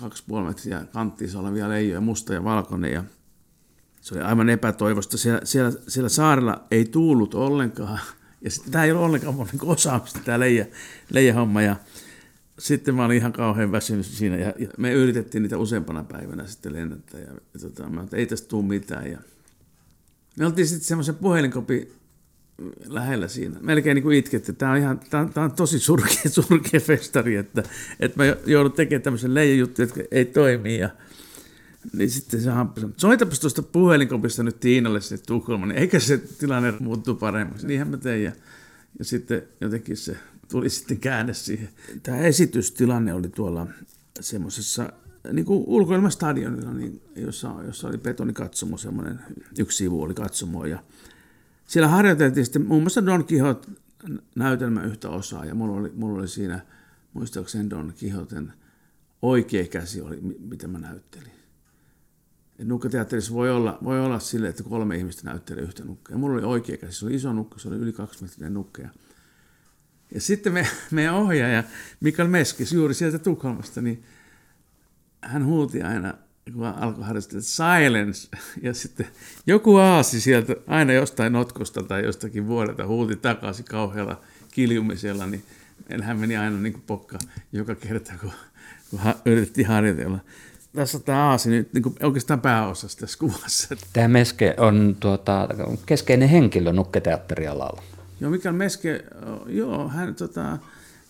kaksi 0.00 0.24
puoli 0.26 0.46
metriä 0.46 0.84
kanttiissa 0.92 1.38
olevia 1.38 1.68
leijoja, 1.68 2.00
musta 2.00 2.34
ja 2.34 2.44
valkoinen. 2.44 2.92
Ja 2.92 3.04
se 4.04 4.14
oli 4.14 4.22
aivan 4.22 4.48
epätoivosta. 4.48 5.18
Siellä, 5.18 5.40
siellä, 5.44 5.72
siellä 5.88 6.08
saarella 6.08 6.64
ei 6.70 6.84
tuullut 6.84 7.34
ollenkaan. 7.34 8.00
Ja 8.40 8.50
sitten 8.50 8.72
tämä 8.72 8.84
ei 8.84 8.92
ole 8.92 9.00
ollenkaan 9.00 9.34
mun 9.34 9.46
niin 9.52 9.70
osaamista, 9.70 10.20
tämä 10.24 10.40
leija, 10.40 10.66
leijahomma. 11.10 11.62
Ja 11.62 11.76
sitten 12.58 12.94
mä 12.94 13.04
olin 13.04 13.16
ihan 13.16 13.32
kauhean 13.32 13.72
väsynyt 13.72 14.06
siinä. 14.06 14.36
Ja, 14.36 14.54
ja 14.58 14.68
me 14.78 14.92
yritettiin 14.92 15.42
niitä 15.42 15.58
useampana 15.58 16.04
päivänä 16.04 16.46
sitten 16.46 16.72
lennättää. 16.72 17.20
Ja, 17.20 17.26
ja 17.54 17.60
tota, 17.60 17.88
mä 17.88 18.02
että 18.02 18.16
ei 18.16 18.26
tästä 18.26 18.48
tule 18.48 18.64
mitään. 18.64 19.10
Ja 19.10 19.18
me 20.38 20.46
oltiin 20.46 20.66
sitten 20.66 20.86
semmoisen 20.86 21.14
puhelinkopi 21.14 21.92
lähellä 22.86 23.28
siinä. 23.28 23.56
Melkein 23.60 23.94
niin 23.94 24.02
kuin 24.02 24.18
itketti. 24.18 24.52
Tämä 24.52 24.72
on, 24.72 24.78
ihan, 24.78 25.00
tämä 25.10 25.22
on, 25.22 25.32
tämä 25.32 25.44
on 25.44 25.52
tosi 25.52 25.78
surkea, 25.78 26.30
surkea 26.48 26.80
festari, 26.80 27.36
että, 27.36 27.62
että 28.00 28.24
mä 28.24 28.36
joudun 28.46 28.72
tekemään 28.72 29.02
tämmöisen 29.02 29.34
leijajuttu, 29.34 29.82
jotka 29.82 30.00
ei 30.10 30.24
toimi. 30.24 30.78
Ja, 30.78 30.90
niin 31.92 32.10
sitten 32.10 32.40
se 32.40 32.50
hampasi, 32.50 32.86
soitapas 32.96 33.40
tuosta 33.40 33.62
puhelinkopista 33.62 34.42
nyt 34.42 34.60
Tiinalle 34.60 35.00
sinne 35.00 35.22
Tukholmaan, 35.26 35.68
niin 35.68 35.78
eikä 35.78 35.98
se 35.98 36.18
tilanne 36.18 36.74
muuttu 36.80 37.14
paremmaksi. 37.14 37.66
Niinhän 37.66 37.88
mä 37.88 37.96
tein 37.96 38.24
ja, 38.24 38.32
ja 38.98 39.04
sitten 39.04 39.42
jotenkin 39.60 39.96
se 39.96 40.16
tuli 40.50 40.70
sitten 40.70 40.98
käänne 40.98 41.34
siihen. 41.34 41.68
Tämä 42.02 42.18
esitystilanne 42.18 43.14
oli 43.14 43.28
tuolla 43.28 43.66
semmoisessa 44.20 44.92
niin 45.32 45.44
kuin 45.46 45.64
ulkoilmastadionilla, 45.66 46.72
niin, 46.72 47.02
jossa, 47.16 47.54
jossa 47.66 47.88
oli 47.88 47.98
betonikatsomo, 47.98 48.78
semmoinen 48.78 49.20
yksi 49.58 49.76
sivu 49.76 50.02
oli 50.02 50.14
katsomo 50.14 50.66
ja 50.66 50.78
siellä 51.66 51.88
harjoiteltiin 51.88 52.46
sitten 52.46 52.66
muun 52.66 52.82
muassa 52.82 53.06
Don 53.06 53.24
Quixote 53.32 53.68
näytelmä 54.34 54.82
yhtä 54.82 55.08
osaa 55.08 55.44
ja 55.44 55.54
mulla 55.54 55.76
oli, 55.76 55.92
mulla 55.94 56.18
oli 56.18 56.28
siinä 56.28 56.60
muistaakseni 57.12 57.70
Don 57.70 57.94
Quixoten 58.02 58.52
oikea 59.22 59.66
käsi 59.66 60.00
oli, 60.00 60.20
mitä 60.40 60.68
mä 60.68 60.78
näyttelin. 60.78 61.33
Et 62.58 62.68
nukkateatterissa 62.68 63.34
voi 63.34 63.50
olla, 63.50 63.78
voi 63.84 64.00
olla 64.00 64.18
sille, 64.18 64.48
että 64.48 64.62
kolme 64.62 64.96
ihmistä 64.96 65.22
näyttelee 65.24 65.64
yhtä 65.64 65.84
nukkaa. 65.84 66.18
Mulla 66.18 66.34
oli 66.34 66.44
oikea 66.44 66.76
käsi, 66.76 66.98
se 66.98 67.06
oli 67.06 67.14
iso 67.14 67.32
nukka, 67.32 67.58
se 67.58 67.68
oli 67.68 67.76
yli 67.76 67.92
kaksi 67.92 68.24
metrinen 68.24 68.54
nukka. 68.54 68.82
Ja, 68.82 68.90
sitten 70.20 70.52
me, 70.52 70.66
meidän 70.90 71.14
ohjaaja 71.14 71.64
Mikael 72.00 72.28
Meskis 72.28 72.72
juuri 72.72 72.94
sieltä 72.94 73.18
Tukholmasta, 73.18 73.80
niin 73.80 74.04
hän 75.20 75.44
huuti 75.44 75.82
aina 75.82 76.14
kun 76.52 76.66
alkoi 76.66 77.04
harrastaa 77.04 77.40
silence, 77.40 78.28
ja 78.62 78.74
sitten 78.74 79.06
joku 79.46 79.76
aasi 79.76 80.20
sieltä 80.20 80.56
aina 80.66 80.92
jostain 80.92 81.32
notkosta 81.32 81.82
tai 81.82 82.04
jostakin 82.04 82.46
vuodelta 82.46 82.86
huuti 82.86 83.16
takaisin 83.16 83.64
kauhealla 83.64 84.20
kiljumisella, 84.50 85.26
niin 85.26 85.44
meillähän 85.88 86.18
meni 86.18 86.36
aina 86.36 86.58
niin 86.58 86.72
kuin 86.72 86.84
pokka 86.86 87.18
joka 87.52 87.74
kerta, 87.74 88.12
kun, 88.20 88.32
kun 88.90 89.00
yritettiin 89.24 89.66
harjoitella. 89.66 90.18
Tässä 90.74 90.98
on 90.98 91.04
tämä 91.04 91.30
aasi 91.30 91.50
nyt 91.50 91.72
niin 91.72 91.82
kuin 91.82 91.94
oikeastaan 92.02 92.40
pääosassa 92.40 92.98
tässä 92.98 93.18
kuvassa. 93.18 93.76
Tämä 93.92 94.08
Meske 94.08 94.54
on 94.58 94.96
tuota, 95.00 95.48
keskeinen 95.86 96.28
henkilö 96.28 96.72
nukketeatterialalla. 96.72 97.82
Joo, 98.20 98.30
Mikael 98.30 98.54
Meske, 98.54 99.04
joo, 99.46 99.88
hän 99.88 100.14
tota, 100.14 100.58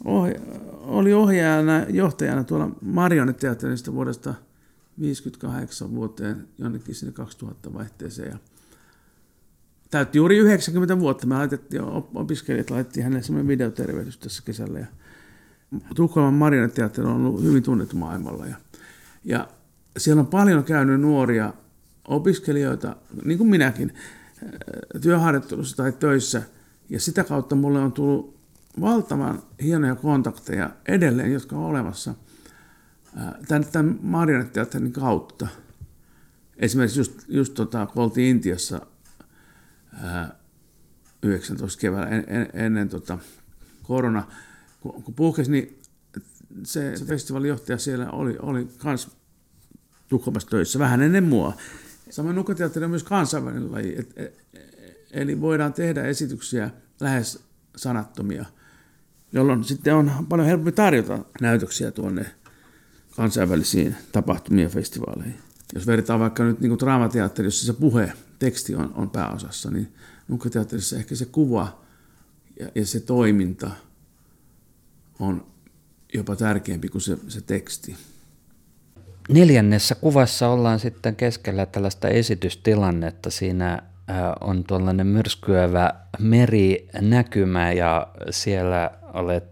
ohja, 0.05 0.41
oli 0.81 1.13
ohjaajana, 1.13 1.87
johtajana 1.89 2.45
tuolla 2.45 2.71
Marionetteatterista 2.81 3.93
vuodesta 3.93 4.35
58 5.01 5.95
vuoteen 5.95 6.49
jonnekin 6.59 6.95
sinne 6.95 7.13
2000 7.13 7.75
vaihteeseen. 7.75 8.31
Ja 8.31 8.39
täytti 9.91 10.19
juuri 10.19 10.37
90 10.37 11.01
vuotta. 11.01 11.27
Me 11.27 11.35
laitettiin, 11.35 11.83
opiskelijat 12.15 12.71
laitettiin 12.71 13.05
hänelle 13.05 13.23
semmoinen 13.23 13.49
videotervehdys 13.49 14.19
tässä 14.19 14.43
kesällä. 14.47 14.79
Ja 14.79 14.87
Tukholman 15.95 16.35
marionetteatteri 16.35 17.07
on 17.07 17.27
ollut 17.27 17.43
hyvin 17.43 17.63
tunnettu 17.63 17.97
maailmalla. 17.97 18.47
Ja, 18.47 18.57
ja 19.25 19.49
siellä 19.99 20.21
on 20.21 20.27
paljon 20.27 20.65
käynyt 20.65 21.01
nuoria 21.01 21.53
opiskelijoita, 22.09 22.97
niin 23.25 23.39
kuin 23.39 23.51
minäkin, 23.51 23.95
työharjoittelussa 25.01 25.77
tai 25.77 25.93
töissä. 25.93 26.43
Ja 26.89 27.01
sitä 27.01 27.25
kautta 27.25 27.55
mulle 27.55 27.79
on 27.79 27.93
tullut 27.93 28.37
valtavan 28.81 29.43
hienoja 29.63 29.95
kontakteja 29.95 30.71
edelleen, 30.89 31.33
jotka 31.33 31.57
on 31.57 31.65
olemassa– 31.65 32.15
tämän, 33.49 33.67
tämän 33.73 33.99
marionetteatterin 34.03 34.93
kautta. 34.93 35.49
Esimerkiksi 36.57 37.01
just, 37.01 37.13
just 37.29 37.55
tota, 37.55 37.87
kun 37.87 38.03
oltiin 38.03 38.37
Intiassa 38.37 38.87
ää, 40.03 40.39
19 41.23 41.81
keväällä 41.81 42.09
en, 42.09 42.25
en, 42.29 42.51
ennen 42.55 42.89
tota, 42.89 43.19
korona, 43.83 44.27
kun, 44.81 45.03
kun 45.03 45.15
puhkesi, 45.15 45.51
niin 45.51 45.81
se, 46.65 46.97
se 46.97 47.05
festivaalijohtaja 47.05 47.79
siellä 47.79 48.11
oli, 48.11 48.37
oli 48.43 48.69
kans 48.79 49.11
Tukholmassa 50.09 50.49
töissä 50.49 50.79
vähän 50.79 51.03
ennen 51.03 51.25
mua. 51.25 51.53
Samoin 52.11 52.37
nukkateatteri 52.37 52.85
on 52.85 52.91
myös 52.91 53.05
kansainvälinen 53.05 53.73
laji, 53.73 53.95
et, 53.99 54.13
et, 54.17 54.45
eli 55.11 55.41
voidaan 55.41 55.73
tehdä 55.73 56.05
esityksiä 56.05 56.71
lähes 57.01 57.41
sanattomia, 57.77 58.45
jolloin 59.33 59.65
sitten 59.65 59.95
on 59.95 60.27
paljon 60.29 60.49
helpompi 60.49 60.73
tarjota 60.73 61.25
näytöksiä 61.41 61.91
tuonne 61.91 62.27
kansainvälisiin 63.17 63.97
tapahtumiin 64.13 64.63
ja 64.63 64.69
festivaaleihin. 64.69 65.39
Jos 65.75 65.87
verrataan 65.87 66.21
vaikka 66.21 66.45
nyt 66.45 66.61
niin 66.61 66.79
draamateatteri, 66.79 67.47
jossa 67.47 67.67
se 67.67 67.73
puhe, 67.73 68.13
teksti 68.39 68.75
on, 68.75 68.93
on 68.95 69.11
pääosassa, 69.11 69.71
niin 69.71 69.95
nukkateatterissa 70.29 70.97
ehkä 70.97 71.15
se 71.15 71.25
kuva 71.25 71.85
ja, 72.61 72.71
ja 72.75 72.87
se 72.87 73.01
toiminta 73.01 73.71
on 75.19 75.47
jopa 76.15 76.37
tärkeämpi 76.37 76.89
kuin 76.89 77.03
se, 77.03 77.19
se 77.29 77.41
teksti. 77.41 77.97
Neljännessä 79.29 79.95
kuvassa 79.95 80.49
ollaan 80.49 80.79
sitten 80.79 81.17
keskellä 81.17 81.67
tällaista 81.67 82.09
esitystilannetta. 82.09 83.31
Siinä 83.31 83.83
on 84.41 84.65
tuollainen 84.65 85.07
myrskyävä 85.07 85.95
merinäkymä 86.19 87.73
ja 87.73 88.07
siellä 88.31 88.91
olet 89.13 89.45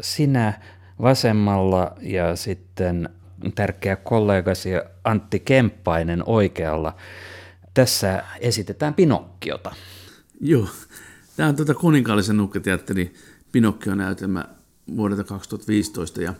sinä 0.00 0.60
vasemmalla 1.02 1.96
ja 2.00 2.36
sitten 2.36 3.08
tärkeä 3.54 3.96
kollegasi 3.96 4.70
Antti 5.04 5.40
Kemppainen 5.40 6.22
oikealla. 6.26 6.96
Tässä 7.74 8.24
esitetään 8.40 8.94
Pinokkiota. 8.94 9.74
Joo, 10.40 10.68
tämä 11.36 11.48
on 11.48 11.56
tuota 11.56 11.74
kuninkaallisen 11.74 12.36
nukketeatterin 12.36 13.14
Pinokkio-näytelmä 13.52 14.44
vuodelta 14.96 15.24
2015 15.24 16.22
ja 16.22 16.34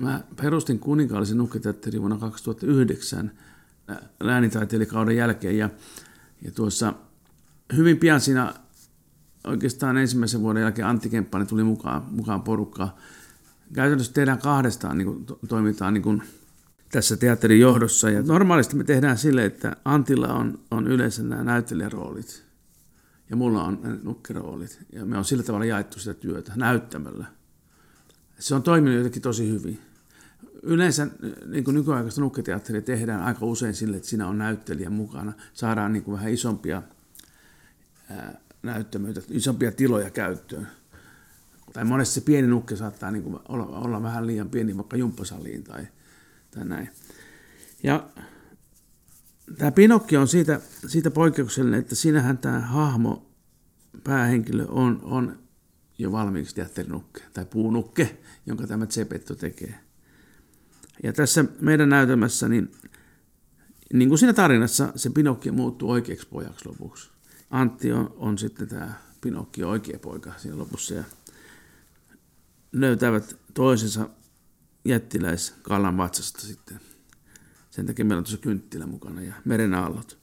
mä 0.00 0.24
perustin 0.36 0.78
kuninkaallisen 0.78 1.38
nukketeatterin 1.38 2.00
vuonna 2.00 2.18
2009 2.18 3.30
läänintaiteilijakauden 4.20 5.16
jälkeen 5.16 5.58
ja, 5.58 5.70
ja 6.42 6.50
tuossa 6.50 6.94
hyvin 7.76 7.98
pian 7.98 8.20
siinä 8.20 8.54
oikeastaan 9.44 9.98
ensimmäisen 9.98 10.40
vuoden 10.40 10.62
jälkeen 10.62 10.88
Antti 10.88 11.08
Kemppainen 11.08 11.48
tuli 11.48 11.64
mukaan, 11.64 12.02
mukaan 12.10 12.42
porukkaan. 12.42 12.90
Käytännössä 13.72 14.12
tehdään 14.12 14.38
kahdestaan, 14.38 14.98
niin 14.98 15.06
kuin, 15.06 15.26
toimitaan 15.48 15.94
niin 15.94 16.02
kuin 16.02 16.22
tässä 16.92 17.16
teatterin 17.16 17.60
johdossa. 17.60 18.10
Ja 18.10 18.22
normaalisti 18.22 18.76
me 18.76 18.84
tehdään 18.84 19.18
sille, 19.18 19.44
että 19.44 19.76
Antilla 19.84 20.28
on, 20.28 20.58
on 20.70 20.86
yleensä 20.86 21.22
nämä 21.22 21.44
näyttelijäroolit 21.44 22.44
ja 23.30 23.36
mulla 23.36 23.64
on 23.64 24.00
nukkeroolit. 24.02 24.78
Ja 24.92 25.04
me 25.04 25.18
on 25.18 25.24
sillä 25.24 25.42
tavalla 25.42 25.64
jaettu 25.64 25.98
sitä 25.98 26.14
työtä 26.14 26.52
näyttämällä. 26.56 27.26
Se 28.38 28.54
on 28.54 28.62
toiminut 28.62 28.96
jotenkin 28.96 29.22
tosi 29.22 29.48
hyvin. 29.48 29.89
Yleensä 30.62 31.06
niin 31.46 31.64
kuin 31.64 31.74
nykyaikaista 31.74 32.20
nukketeatteria 32.20 32.82
tehdään 32.82 33.22
aika 33.22 33.46
usein 33.46 33.74
sille, 33.74 33.96
että 33.96 34.08
siinä 34.08 34.28
on 34.28 34.38
näyttelijä 34.38 34.90
mukana. 34.90 35.32
Saadaan 35.52 35.92
niin 35.92 36.02
kuin 36.02 36.16
vähän 36.16 36.32
isompia 36.32 36.82
näyttämöitä, 38.62 39.20
isompia 39.30 39.72
tiloja 39.72 40.10
käyttöön. 40.10 40.68
Tai 41.72 41.84
monesti 41.84 42.14
se 42.14 42.20
pieni 42.20 42.48
nukke 42.48 42.76
saattaa 42.76 43.10
niin 43.10 43.22
kuin 43.22 43.38
olla, 43.48 43.66
olla 43.66 44.02
vähän 44.02 44.26
liian 44.26 44.50
pieni 44.50 44.76
vaikka 44.76 44.96
jumppasaliin 44.96 45.64
tai, 45.64 45.86
tai 46.50 46.64
näin. 46.64 46.90
Ja 47.82 48.08
tämä 49.58 49.70
Pinokki 49.70 50.16
on 50.16 50.28
siitä, 50.28 50.60
siitä 50.86 51.10
poikkeuksellinen, 51.10 51.80
että 51.80 51.94
siinähän 51.94 52.38
tämä 52.38 52.60
hahmo, 52.60 53.30
päähenkilö 54.04 54.66
on, 54.68 55.00
on 55.02 55.38
jo 55.98 56.12
valmiiksi 56.12 56.54
teatterinukke 56.54 57.22
tai 57.32 57.46
puunukke, 57.46 58.18
jonka 58.46 58.66
tämä 58.66 58.86
Zepetto 58.86 59.34
tekee. 59.34 59.89
Ja 61.02 61.12
tässä 61.12 61.44
meidän 61.60 61.88
näytelmässä, 61.88 62.48
niin, 62.48 62.72
niin 63.92 64.08
kuin 64.08 64.18
siinä 64.18 64.32
tarinassa, 64.32 64.92
se 64.96 65.10
Pinokki 65.10 65.50
muuttuu 65.50 65.90
oikeaksi 65.90 66.28
pojaksi 66.28 66.68
lopuksi. 66.68 67.10
Antti 67.50 67.92
on, 67.92 68.14
on 68.16 68.38
sitten 68.38 68.68
tämä 68.68 68.92
Pinokki 69.20 69.64
oikea 69.64 69.98
poika 69.98 70.32
siinä 70.36 70.58
lopussa 70.58 70.94
ja 70.94 71.04
löytävät 72.72 73.36
toisensa 73.54 74.08
jättiläis 74.84 75.54
Kallan 75.62 75.96
vatsasta 75.96 76.40
sitten. 76.40 76.80
Sen 77.70 77.86
takia 77.86 78.04
meillä 78.04 78.18
on 78.18 78.24
tuossa 78.24 78.38
kynttilä 78.38 78.86
mukana 78.86 79.22
ja 79.22 79.34
meren 79.44 79.74
aallot. 79.74 80.18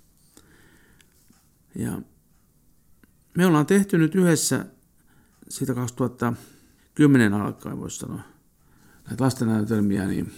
Ja 1.75 2.01
me 3.37 3.45
ollaan 3.45 3.65
tehty 3.65 3.97
nyt 3.97 4.15
yhdessä 4.15 4.65
siitä 5.49 5.73
2010 5.73 7.33
alkaen, 7.33 7.79
voisi 7.79 7.97
sanoa, 7.97 8.21
näitä 9.07 9.23
lastennäytelmiä, 9.23 10.05
niin 10.05 10.33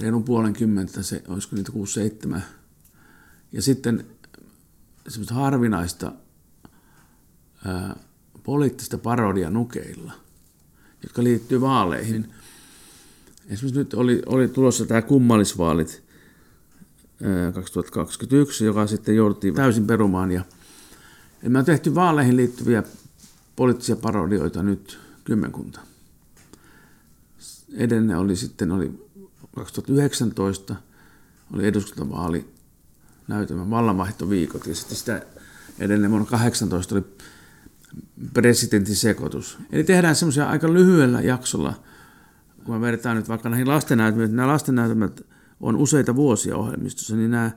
reilun 0.00 0.24
puolen 0.24 0.52
kymmentä, 0.52 1.02
se, 1.02 1.22
olisiko 1.28 1.56
niitä 1.56 1.72
6-7. 2.36 2.40
Ja 3.52 3.62
sitten 3.62 4.06
semmoista 5.08 5.34
harvinaista 5.34 6.12
ää, 7.64 7.96
poliittista 8.42 8.98
parodia 8.98 9.50
nukeilla, 9.50 10.12
jotka 11.02 11.24
liittyy 11.24 11.60
vaaleihin. 11.60 12.34
Esimerkiksi 13.48 13.78
nyt 13.78 13.94
oli, 13.94 14.22
oli 14.26 14.48
tulossa 14.48 14.86
tämä 14.86 15.02
kummallisvaalit 15.02 16.02
ää, 17.22 17.52
2021, 17.52 18.64
joka 18.64 18.86
sitten 18.86 19.16
jouduttiin 19.16 19.54
täysin 19.54 19.86
perumaan. 19.86 20.32
Ja, 20.32 20.44
ja 21.42 21.50
me 21.50 21.58
on 21.58 21.64
tehty 21.64 21.94
vaaleihin 21.94 22.36
liittyviä 22.36 22.82
poliittisia 23.56 23.96
parodioita 23.96 24.62
nyt 24.62 24.98
kymmenkunta. 25.24 25.80
Edellinen 27.74 28.18
oli 28.18 28.36
sitten 28.36 28.72
oli 28.72 29.05
2019, 29.56 30.76
oli 31.52 31.66
eduskuntavaali 31.66 32.54
näytelmä 33.28 33.70
Vallanvaihtoviikot 33.70 34.66
ja 34.66 34.74
sitten 34.74 34.96
sitä 34.96 35.22
edelleen 35.78 36.10
vuonna 36.10 36.30
18 36.30 36.94
oli 36.94 37.04
presidentin 38.32 38.96
sekoitus. 38.96 39.58
Eli 39.72 39.84
tehdään 39.84 40.16
semmoisia 40.16 40.48
aika 40.48 40.72
lyhyellä 40.72 41.20
jaksolla, 41.20 41.82
kun 42.64 42.74
me 42.74 42.80
verrataan 42.80 43.16
nyt 43.16 43.28
vaikka 43.28 43.48
näihin 43.48 43.68
lastennäytelmiin, 43.68 44.36
nämä 44.36 44.48
lastennäytelmät 44.48 45.20
on 45.60 45.76
useita 45.76 46.16
vuosia 46.16 46.56
ohjelmistossa, 46.56 47.16
niin 47.16 47.30
nämä 47.30 47.50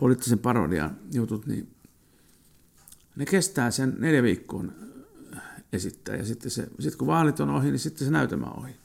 poliittisen 0.00 0.38
parodian 0.38 0.96
jutut, 1.12 1.46
niin 1.46 1.74
ne 3.16 3.26
kestää 3.26 3.70
sen 3.70 3.96
neljä 3.98 4.22
viikkoa 4.22 4.64
esittää. 5.72 6.16
Ja 6.16 6.24
sitten, 6.24 6.50
se, 6.50 6.68
sitten 6.78 6.98
kun 6.98 7.06
vaalit 7.06 7.40
on 7.40 7.50
ohi, 7.50 7.70
niin 7.70 7.78
sitten 7.78 8.06
se 8.06 8.12
näytelmä 8.12 8.46
on 8.46 8.58
ohi. 8.58 8.79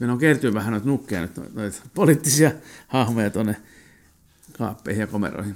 Meillä 0.00 0.12
on 0.12 0.18
kertynyt 0.18 0.54
vähän 0.54 0.72
noita 0.72 0.86
nukkeja, 0.86 1.22
nyt, 1.22 1.54
noita 1.54 1.82
poliittisia 1.94 2.50
hahmoja 2.88 3.30
tuonne 3.30 3.56
kaappeihin 4.58 5.00
ja 5.00 5.06
komeroihin. 5.06 5.54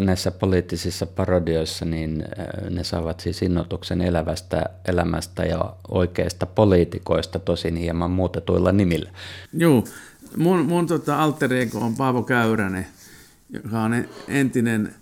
Näissä 0.00 0.30
poliittisissa 0.30 1.06
parodioissa 1.06 1.84
niin 1.84 2.24
äh, 2.38 2.70
ne 2.70 2.84
saavat 2.84 3.20
siis 3.20 3.42
innoituksen 3.42 4.00
elävästä 4.02 4.64
elämästä 4.88 5.44
ja 5.44 5.74
oikeista 5.88 6.46
poliitikoista, 6.46 7.38
tosin 7.38 7.76
hieman 7.76 8.10
muutetuilla 8.10 8.72
nimillä. 8.72 9.10
Joo, 9.52 9.84
mun, 10.36 10.66
mun 10.66 10.86
tota 10.86 11.22
alter 11.22 11.52
ego 11.52 11.78
on 11.78 11.96
Paavo 11.96 12.22
Käyränen, 12.22 12.86
joka 13.50 13.82
on 13.82 14.04
entinen 14.28 14.94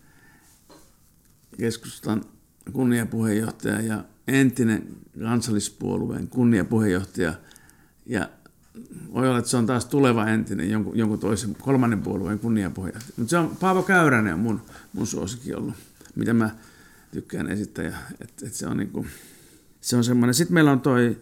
keskustan 1.59 2.25
kunniapuheenjohtaja 2.73 3.81
ja 3.81 4.05
entinen 4.29 4.87
kansallispuolueen 5.23 6.29
kunniapuheenjohtaja. 6.29 7.33
Ja 8.07 8.29
voi 9.15 9.29
olla, 9.29 9.39
että 9.39 9.51
se 9.51 9.57
on 9.57 9.67
taas 9.67 9.87
tuleva 9.87 10.27
entinen 10.27 10.71
jonkun, 10.71 10.99
jonkun 10.99 11.19
toisen 11.19 11.55
kolmannen 11.55 12.03
puolueen 12.03 12.39
kunniapuheenjohtaja. 12.39 13.15
Mutta 13.17 13.31
se 13.31 13.39
on 13.39 13.57
Paavo 13.61 13.83
Käyränen 13.83 14.35
on 14.35 14.41
mun, 14.41 14.61
mun 14.93 15.07
suosikki 15.07 15.55
ollut, 15.55 15.75
mitä 16.15 16.35
mä 16.35 16.51
tykkään 17.13 17.49
esittää. 17.49 18.11
Että 18.21 18.47
et 18.47 18.55
se 18.55 18.67
on 18.67 18.77
niinku, 18.77 19.07
se 19.81 19.97
on 19.97 20.05
semmoinen. 20.05 20.35
Sitten 20.35 20.55
meillä 20.55 20.73
on 20.73 20.81
toi 20.81 21.17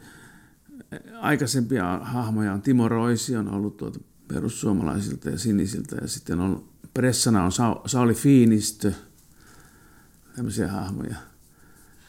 aikaisempia 1.21 1.99
hahmoja 2.03 2.53
on 2.53 2.62
Timo 2.62 2.88
Roisi 2.88 3.37
on 3.37 3.49
ollut 3.49 3.77
tuolta 3.77 4.01
perussuomalaisilta 4.29 5.31
ja 5.31 5.38
sinisiltä 5.38 5.97
ja 6.01 6.09
sitten 6.09 6.40
on 6.40 6.69
pressana 6.95 7.45
on 7.45 7.53
Sauli 7.87 8.14
Fiinistö, 8.14 8.92
tämmöisiä 10.37 10.69
hahmoja. 10.69 11.16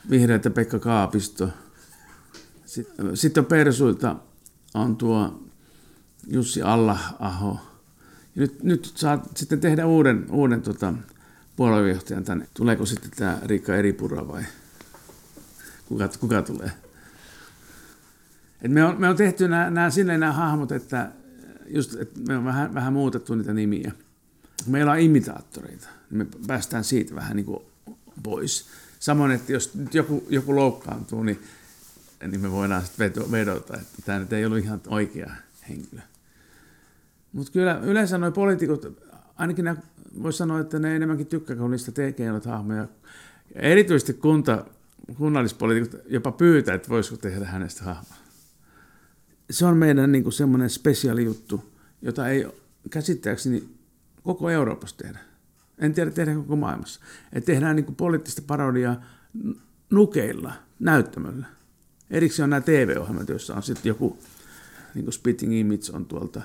Vihreältä 0.09 0.49
Pekka 0.49 0.79
Kaapisto. 0.79 1.49
Sitten 3.13 3.41
on 3.41 3.45
Persuilta 3.45 4.15
on 4.77 4.95
tuo 4.95 5.43
Jussi 6.27 6.61
Alla-aho. 6.61 7.59
Nyt, 8.35 8.63
nyt 8.63 8.91
saa 8.95 9.23
sitten 9.35 9.59
tehdä 9.59 9.85
uuden, 9.85 10.25
uuden 10.31 10.61
tota, 10.61 10.93
puoluejohtajan 11.55 12.23
tänne. 12.23 12.47
Tuleeko 12.53 12.85
sitten 12.85 13.11
tämä 13.15 13.39
Riikka 13.45 13.75
Eripura 13.75 14.27
vai 14.27 14.43
kuka, 15.87 16.09
kuka 16.19 16.41
tulee? 16.41 16.71
Et 18.61 18.71
me, 18.71 18.85
on, 18.85 19.01
me 19.01 19.09
on 19.09 19.15
tehty 19.15 19.47
nämä, 19.47 19.69
nämä 19.69 19.89
silleen 19.89 20.19
nämä 20.19 20.33
hahmot, 20.33 20.71
että, 20.71 21.11
just, 21.67 21.95
että 22.01 22.19
me 22.27 22.37
on 22.37 22.45
vähän, 22.45 22.73
vähän 22.73 22.93
muutettu 22.93 23.35
niitä 23.35 23.53
nimiä. 23.53 23.91
Meillä 24.67 24.91
on 24.91 24.99
imitaattoreita, 24.99 25.87
niin 26.09 26.17
me 26.17 26.27
päästään 26.47 26.83
siitä 26.83 27.15
vähän 27.15 27.35
niin 27.35 27.45
kuin 27.45 27.63
pois. 28.23 28.65
Samoin, 28.99 29.31
että 29.31 29.51
jos 29.51 29.75
nyt 29.75 29.93
joku, 29.93 30.23
joku 30.29 30.55
loukkaantuu, 30.55 31.23
niin, 31.23 31.39
niin 32.27 32.41
me 32.41 32.51
voidaan 32.51 32.85
sitten 32.85 33.31
vedota, 33.31 33.77
että 33.77 34.01
tämä 34.05 34.19
nyt 34.19 34.33
ei 34.33 34.45
ollut 34.45 34.59
ihan 34.59 34.81
oikea 34.87 35.31
henkilö. 35.69 36.01
Mutta 37.33 37.51
kyllä 37.51 37.79
yleensä 37.83 38.17
nuo 38.17 38.31
poliitikot, 38.31 39.03
ainakin 39.35 39.65
nämä, 39.65 39.81
voisi 40.23 40.37
sanoa, 40.37 40.59
että 40.59 40.79
ne 40.79 40.95
enemmänkin 40.95 41.27
tykkää, 41.27 41.55
kun 41.55 41.71
niistä 41.71 41.91
noita 42.31 42.49
hahmoja. 42.49 42.87
Ja 43.55 43.61
erityisesti 43.61 44.13
kunta, 44.13 44.65
kunnallispoliitikot 45.17 46.01
jopa 46.09 46.31
pyytää, 46.31 46.75
että 46.75 46.89
voisiko 46.89 47.17
tehdä 47.17 47.45
hänestä 47.45 47.83
hahmoa. 47.83 48.17
Se 49.49 49.65
on 49.65 49.77
meidän 49.77 50.11
niin 50.11 50.31
semmoinen 50.31 50.69
spesiaali 50.69 51.23
juttu, 51.23 51.73
jota 52.01 52.27
ei 52.27 52.47
käsittääkseni 52.89 53.69
koko 54.23 54.49
Euroopassa 54.49 54.97
tehdä. 54.97 55.19
En 55.77 55.93
tiedä, 55.93 56.11
tehdään 56.11 56.37
koko 56.37 56.55
maailmassa. 56.55 56.99
Et 57.33 57.45
tehdään 57.45 57.75
niin 57.75 57.95
poliittista 57.95 58.41
parodiaa 58.47 59.03
nukeilla, 59.89 60.53
näyttämöllä. 60.79 61.56
Erikseen 62.11 62.43
on 62.43 62.49
nämä 62.49 62.61
TV-ohjelmat, 62.61 63.29
joissa 63.29 63.55
on 63.55 63.63
sitten 63.63 63.89
joku, 63.89 64.17
niin 64.95 65.05
kuin 65.05 65.13
Spitting 65.13 65.59
Image 65.59 65.91
on 65.93 66.05
tuolta 66.05 66.41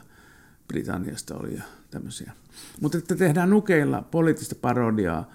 Britanniasta 0.69 1.37
oli 1.37 1.55
ja 1.55 1.63
tämmöisiä. 1.91 2.33
Mutta 2.81 2.99
että 2.99 3.17
tehdään 3.17 3.51
nukeilla 3.51 4.03
poliittista 4.11 4.55
parodiaa 4.55 5.31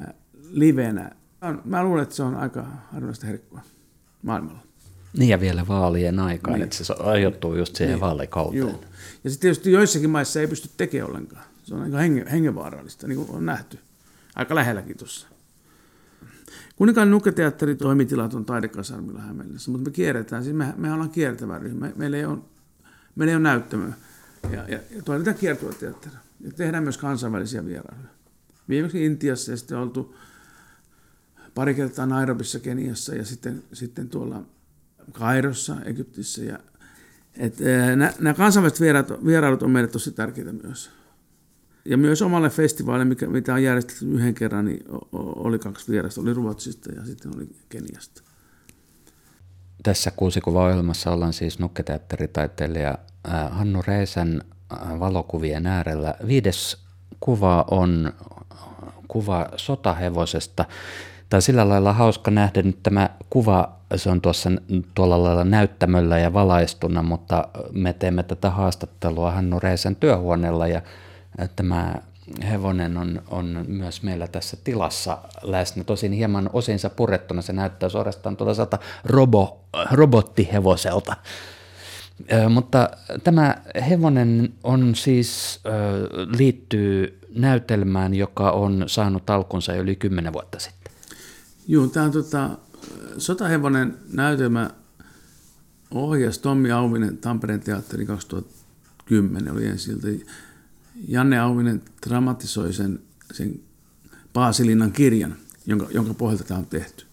äh, 0.00 0.14
livenä, 0.50 1.10
mä 1.64 1.84
luulen, 1.84 2.02
että 2.02 2.14
se 2.14 2.22
on 2.22 2.34
aika 2.34 2.66
harvinaista 2.92 3.26
herkkua 3.26 3.60
maailmalla. 4.22 4.60
Niin 5.18 5.28
ja 5.28 5.40
vielä 5.40 5.68
vaalien 5.68 6.18
aikaan, 6.18 6.54
niin. 6.54 6.64
että 6.64 6.84
se 6.84 6.94
ajoittuu 6.98 7.56
just 7.56 7.76
siihen 7.76 7.92
niin. 7.92 8.00
vaalikauteen. 8.00 8.58
Joo. 8.58 8.80
Ja 9.24 9.30
sitten 9.30 9.40
tietysti 9.40 9.72
joissakin 9.72 10.10
maissa 10.10 10.40
ei 10.40 10.46
pysty 10.46 10.68
tekemään 10.76 11.10
ollenkaan. 11.10 11.44
Se 11.64 11.74
on 11.74 11.82
aika 11.82 11.96
henge, 11.96 12.24
hengenvaarallista, 12.30 13.06
niin 13.06 13.26
kuin 13.26 13.36
on 13.36 13.46
nähty. 13.46 13.78
Aika 14.34 14.54
lähelläkin 14.54 14.96
tuossa. 14.96 15.27
Kuninkaan 16.78 17.10
nukketeatteri 17.10 17.74
toimitilat 17.76 18.34
on 18.34 18.44
taidekasarmilla 18.44 19.20
Hämeenlinnassa, 19.20 19.70
mutta 19.70 19.90
me 19.90 19.92
kierretään, 19.92 20.44
siis 20.44 20.56
me, 20.56 20.74
me 20.76 20.92
ollaan 20.92 21.10
kiertävä 21.10 21.58
ryhmä, 21.58 21.92
meillä 21.96 22.16
ei 22.16 22.24
ole, 22.24 22.38
meillä 23.16 23.30
ei 23.30 23.36
ole 23.36 23.42
näyttämöä. 23.42 23.92
Ja, 24.50 24.68
ja, 24.68 24.78
ja 24.96 25.02
toimitaan 25.04 25.36
kiertueteatteri. 25.36 26.14
Ja 26.40 26.52
tehdään 26.52 26.82
myös 26.82 26.98
kansainvälisiä 26.98 27.66
vierailuja. 27.66 28.08
Viimeksi 28.68 29.04
Intiassa 29.04 29.50
ja 29.50 29.56
sitten 29.56 29.78
oltu 29.78 30.16
pari 31.54 31.74
kertaa 31.74 32.06
Nairobissa, 32.06 32.60
Keniassa 32.60 33.14
ja 33.14 33.24
sitten, 33.24 33.62
sitten 33.72 34.08
tuolla 34.08 34.42
Kairossa, 35.12 35.76
Egyptissä 35.84 36.42
ja 36.44 36.58
nämä 38.18 38.34
kansainväliset 38.34 38.80
vierailut 39.24 39.62
on 39.62 39.70
meille 39.70 39.90
tosi 39.90 40.12
tärkeitä 40.12 40.52
myös. 40.52 40.90
Ja 41.88 41.96
myös 41.96 42.22
omalle 42.22 42.50
festivaalille, 42.50 43.04
mikä, 43.04 43.26
mitä 43.26 43.54
on 43.54 43.62
järjestetty 43.62 44.06
yhden 44.06 44.34
kerran, 44.34 44.64
niin 44.64 44.84
oli 45.12 45.58
kaksi 45.58 45.92
vierasta. 45.92 46.20
Oli 46.20 46.34
Ruotsista 46.34 46.92
ja 46.92 47.04
sitten 47.04 47.36
oli 47.36 47.48
Keniasta. 47.68 48.22
Tässä 49.82 50.10
kuusikuva-ohjelmassa 50.10 51.10
ollaan 51.10 51.32
siis 51.32 51.58
nukketeatteritaiteilija 51.58 52.98
Hannu 53.50 53.82
Reisän 53.86 54.42
valokuvien 55.00 55.66
äärellä. 55.66 56.14
Viides 56.26 56.76
kuva 57.20 57.64
on 57.70 58.12
kuva 59.08 59.48
sotahevosesta. 59.56 60.64
Tai 61.28 61.42
sillä 61.42 61.68
lailla 61.68 61.92
hauska 61.92 62.30
nähdä 62.30 62.62
nyt 62.62 62.82
tämä 62.82 63.10
kuva, 63.30 63.78
se 63.96 64.10
on 64.10 64.20
tuossa 64.20 64.50
tuolla 64.94 65.24
lailla 65.24 65.44
näyttämöllä 65.44 66.18
ja 66.18 66.32
valaistuna, 66.32 67.02
mutta 67.02 67.48
me 67.72 67.92
teemme 67.92 68.22
tätä 68.22 68.50
haastattelua 68.50 69.30
Hannu 69.30 69.60
Reisen 69.60 69.96
työhuoneella 69.96 70.66
ja 70.66 70.82
tämä 71.56 71.94
hevonen 72.50 72.96
on, 72.96 73.22
on 73.30 73.64
myös 73.68 74.02
meillä 74.02 74.28
tässä 74.28 74.56
tilassa 74.64 75.18
läsnä, 75.42 75.84
tosin 75.84 76.12
hieman 76.12 76.50
osinsa 76.52 76.90
purettuna, 76.90 77.42
se 77.42 77.52
näyttää 77.52 77.88
suorastaan 77.88 78.36
tuollaiselta 78.36 78.78
robo, 79.04 79.64
robottihevoselta. 79.92 81.16
Ö, 82.32 82.48
mutta 82.48 82.90
tämä 83.24 83.56
hevonen 83.88 84.52
on 84.64 84.94
siis, 84.94 85.60
ö, 85.66 85.70
liittyy 86.38 87.18
näytelmään, 87.34 88.14
joka 88.14 88.50
on 88.50 88.84
saanut 88.86 89.30
alkunsa 89.30 89.74
yli 89.74 89.96
kymmenen 89.96 90.32
vuotta 90.32 90.58
sitten. 90.58 90.92
Joo, 91.68 91.86
tämä 91.86 92.06
on 92.06 92.12
tota, 92.12 92.50
Sotahevonen 93.18 93.98
näytelmä 94.12 94.70
ohjas 95.94 96.38
Tommi 96.38 96.70
Auvinen 96.70 97.18
Tampereen 97.18 97.60
teatteri 97.60 98.06
2010 98.06 99.52
oli 99.52 99.66
ensin 99.66 100.00
Janne 101.06 101.38
Auvinen 101.38 101.82
dramatisoi 102.06 102.72
sen, 102.72 103.00
sen 103.32 103.60
Paasilinnan 104.32 104.92
kirjan, 104.92 105.36
jonka, 105.66 105.86
jonka 105.90 106.14
pohjalta 106.14 106.44
tämä 106.44 106.58
on 106.58 106.66
tehty. 106.66 107.04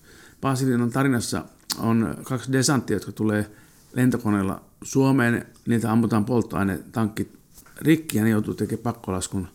Paasilinnan 0.41 0.89
tarinassa 0.89 1.45
on 1.77 2.17
kaksi 2.23 2.51
desanttia, 2.51 2.95
jotka 2.95 3.11
tulee 3.11 3.51
lentokoneella 3.93 4.61
Suomeen. 4.83 5.45
Niiltä 5.67 5.91
ammutaan 5.91 6.25
polttoainetankki 6.25 7.31
rikki 7.81 8.17
ja 8.17 8.23
ne 8.23 8.29
joutuu 8.29 8.53
tekemään 8.53 8.83
pakkolaskun 8.83 9.47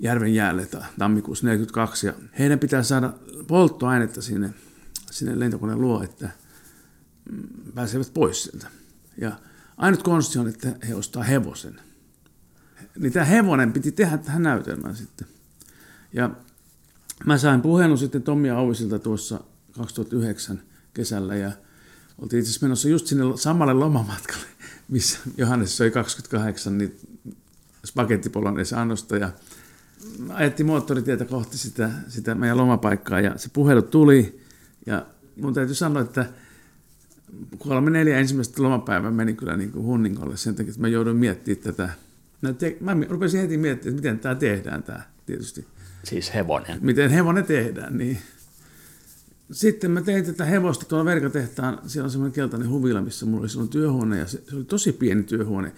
järven 0.00 0.34
jäälle 0.34 0.68
tammikuussa 0.98 1.46
42. 1.46 2.06
Ja 2.06 2.12
heidän 2.38 2.58
pitää 2.58 2.82
saada 2.82 3.12
polttoainetta 3.46 4.22
sinne, 4.22 4.54
sinne 5.10 5.38
lentokoneen 5.40 5.80
luo, 5.80 6.02
että 6.02 6.30
mm, 7.32 7.72
pääsevät 7.74 8.10
pois 8.14 8.42
sieltä. 8.42 8.66
Ja 9.18 9.32
ainut 9.76 10.02
konsti 10.02 10.38
on, 10.38 10.48
että 10.48 10.68
he 10.88 10.94
ostaa 10.94 11.22
hevosen– 11.22 11.80
niin 12.98 13.12
tämä 13.12 13.24
hevonen 13.24 13.72
piti 13.72 13.92
tehdä 13.92 14.18
tähän 14.18 14.42
näytelmään 14.42 14.96
sitten. 14.96 15.26
Ja 16.12 16.30
mä 17.26 17.38
sain 17.38 17.62
puhelun 17.62 17.98
sitten 17.98 18.22
Tommi 18.22 18.50
Auvisilta 18.50 18.98
tuossa 18.98 19.40
2009 19.72 20.62
kesällä 20.94 21.34
ja 21.36 21.52
oltiin 22.18 22.40
itse 22.40 22.50
asiassa 22.50 22.66
menossa 22.66 22.88
just 22.88 23.06
sinne 23.06 23.24
samalle 23.34 23.72
lomamatkalle, 23.72 24.46
missä 24.88 25.18
Johannes 25.36 25.76
söi 25.76 25.90
28 25.90 26.78
niin 26.78 26.96
spagettipoloneissa 27.84 28.80
annosta 28.80 29.16
ja 29.16 29.30
ajettiin 30.28 30.66
moottoritietä 30.66 31.24
kohti 31.24 31.58
sitä, 31.58 31.90
sitä 32.08 32.34
meidän 32.34 32.56
lomapaikkaa 32.56 33.20
ja 33.20 33.38
se 33.38 33.48
puhelu 33.52 33.82
tuli 33.82 34.40
ja 34.86 35.06
mun 35.40 35.54
täytyy 35.54 35.74
sanoa, 35.74 36.02
että 36.02 36.26
kolme 37.58 37.90
neljä 37.90 38.18
ensimmäistä 38.18 38.62
lomapäivää 38.62 39.10
meni 39.10 39.34
kyllä 39.34 39.56
niin 39.56 39.72
kuin 39.72 39.84
hunningolle 39.84 40.36
sen 40.36 40.54
takia, 40.54 40.70
että 40.70 40.80
mä 40.80 40.88
jouduin 40.88 41.16
miettimään 41.16 41.62
tätä 41.64 41.88
Mä, 42.48 42.52
te, 42.52 42.76
mä 42.80 42.96
rupesin 43.08 43.40
heti 43.40 43.58
miettimään, 43.58 43.98
että 43.98 44.08
miten 44.08 44.18
tämä 44.18 44.34
tehdään 44.34 44.82
tämä 44.82 45.02
tietysti. 45.26 45.66
Siis 46.04 46.34
hevonen. 46.34 46.78
Miten 46.80 47.10
hevonen 47.10 47.44
tehdään, 47.44 47.98
niin. 47.98 48.18
Sitten 49.52 49.90
mä 49.90 50.02
tein 50.02 50.24
tätä 50.24 50.44
hevosta 50.44 50.86
tuolla 50.86 51.04
verkatehtaan, 51.04 51.78
siellä 51.86 52.06
on 52.06 52.10
semmoinen 52.10 52.32
keltainen 52.32 52.68
huvila, 52.68 53.02
missä 53.02 53.26
mulla 53.26 53.40
oli 53.40 53.48
silloin 53.48 53.68
työhuone, 53.68 54.18
ja 54.18 54.26
se, 54.26 54.42
se 54.48 54.56
oli 54.56 54.64
tosi 54.64 54.92
pieni 54.92 55.22
työhuone, 55.22 55.72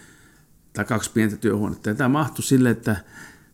tai 0.73 0.85
kaksi 0.85 1.11
pientä 1.15 1.37
työhuonetta, 1.37 1.89
ja 1.89 1.95
tämä 1.95 2.09
mahtui 2.09 2.43
sille, 2.43 2.71
että 2.71 2.97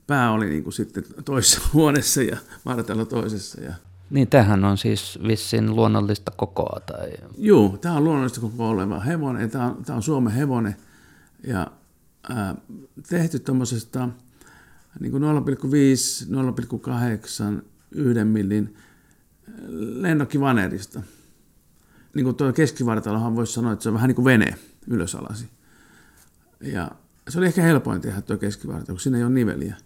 pää 0.07 0.33
oli 0.33 0.49
niin 0.49 0.63
kuin 0.63 0.73
sitten 0.73 1.05
toisessa 1.25 1.61
huoneessa 1.75 2.23
ja 2.23 2.37
vartella 2.65 3.05
toisessa. 3.05 3.61
Ja... 3.61 3.75
Niin, 4.11 4.29
tähän 4.29 4.65
on 4.65 4.79
siis 4.79 5.19
vissin 5.27 5.77
luonnollista 5.77 6.33
kokoa? 6.37 6.81
Tai... 6.87 7.13
Joo, 7.39 7.79
tämä 7.81 7.97
on 7.97 8.05
luonnollista 8.05 8.41
kokoa 8.41 8.69
oleva 8.69 9.01
hevonen, 9.01 9.51
tämä 9.51 9.67
on, 9.67 9.85
tämä 9.85 9.97
on 9.97 10.03
Suomen 10.03 10.33
hevonen, 10.33 10.77
ja 11.47 11.67
tehty 13.09 13.39
tuommoisesta 13.39 14.09
niin 15.01 15.13
0,5, 15.13 15.19
0,8, 17.59 17.65
1 17.93 18.25
millin 18.25 18.77
lennokkivanerista. 19.79 21.03
Niin 22.15 22.25
kuin 22.25 22.37
tuo 22.37 22.53
keskivartalohan 22.53 23.37
voisi 23.37 23.53
sanoa, 23.53 23.73
että 23.73 23.83
se 23.83 23.89
on 23.89 23.95
vähän 23.95 24.09
niin 24.09 24.17
kuin 24.17 24.25
vene 24.25 24.55
ylösalasi. 24.87 25.49
Ja 26.61 26.91
se 27.29 27.39
oli 27.39 27.47
ehkä 27.47 27.63
helpoin 27.63 28.01
tehdä 28.01 28.21
tuo 28.21 28.37
keskivartalo, 28.37 28.95
kun 28.95 29.01
siinä 29.01 29.19
ei 29.19 29.25
ole 29.25 29.33
niveliä. 29.33 29.77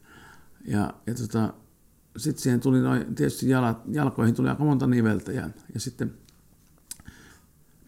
Ja, 0.64 0.94
ja 1.06 1.14
tota, 1.14 1.54
sitten 2.16 2.42
siihen 2.42 2.60
tuli 2.60 2.80
noin, 2.80 3.14
tietysti 3.14 3.48
jalat, 3.48 3.82
jalkoihin 3.88 4.34
tuli 4.34 4.48
aika 4.48 4.64
monta 4.64 4.86
niveltä 4.86 5.32
ja, 5.32 5.50
ja 5.74 5.80
sitten 5.80 6.14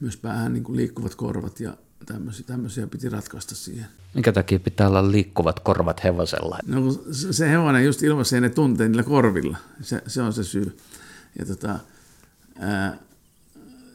myös 0.01 0.17
päähän 0.17 0.53
niin 0.53 0.65
kuin 0.65 0.77
liikkuvat 0.77 1.15
korvat 1.15 1.61
ja 1.61 1.77
tämmöisiä, 2.07 2.45
tämmöisiä 2.47 2.87
piti 2.87 3.09
ratkaista 3.09 3.55
siihen. 3.55 3.87
Minkä 4.15 4.33
takia 4.33 4.61
pitää 4.61 4.89
olla 4.89 5.11
liikkuvat 5.11 5.61
korvat 5.61 6.05
hevosella? 6.05 6.59
No 6.67 6.93
se 7.31 7.51
hevonen 7.51 7.85
just 7.85 8.03
ilmaisee 8.03 8.41
ne 8.41 8.49
tunteen 8.49 8.93
niillä 8.93 9.03
korvilla. 9.03 9.57
Se, 9.81 10.03
se 10.07 10.23
on 10.23 10.33
se 10.33 10.45
syy. 10.45 10.77
Ja 11.39 11.47
tota, 11.47 11.79
ää, 12.59 12.99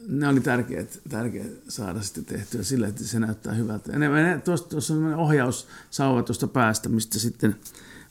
ne 0.08 0.28
oli 0.28 0.40
tärkeät, 0.40 1.00
tärkeät 1.10 1.52
saada 1.68 2.02
sitten 2.02 2.26
tehtyä 2.26 2.64
sillä, 2.64 2.88
että 2.88 3.04
se 3.04 3.20
näyttää 3.20 3.54
hyvältä. 3.54 3.92
Ja 3.92 4.00
ne, 4.00 4.10
ne, 4.10 4.42
tuossa, 4.42 4.70
tuossa 4.70 4.94
on 4.94 5.14
ohjaussauva 5.14 6.24
tuosta 6.24 6.48
päästä, 6.48 6.90
mistä 6.90 7.20
sitten 7.20 7.56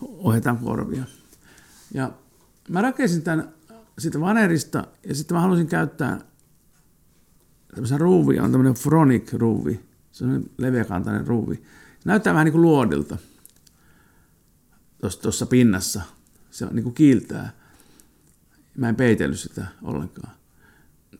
ohjataan 0.01 0.59
korvia. 0.59 1.05
Ja 1.95 2.13
mä 2.69 2.83
rakensin 2.83 3.23
tämän 3.23 3.49
siitä 3.99 4.21
vanerista 4.21 4.87
ja 5.09 5.15
sitten 5.15 5.35
mä 5.35 5.41
halusin 5.41 5.67
käyttää 5.67 6.21
tämmöisen 7.75 8.01
ruuvi, 8.01 8.39
on 8.39 8.51
tämmöinen 8.51 8.75
Fronic 8.75 9.33
ruuvi, 9.33 9.81
se 10.13 10.25
on 10.25 10.51
leveäkantainen 10.59 11.27
ruuvi. 11.27 11.63
Näyttää 12.05 12.33
vähän 12.33 12.45
niin 12.45 12.53
kuin 12.53 12.63
luodilta 12.63 13.17
tuossa 15.23 15.47
pinnassa. 15.47 16.03
Se 16.51 16.65
on 16.65 16.75
niin 16.75 16.83
kuin 16.83 16.95
kiiltää. 16.95 17.53
Mä 18.77 18.89
en 18.89 18.97
peitellyt 18.97 19.39
sitä 19.39 19.67
ollenkaan. 19.83 20.33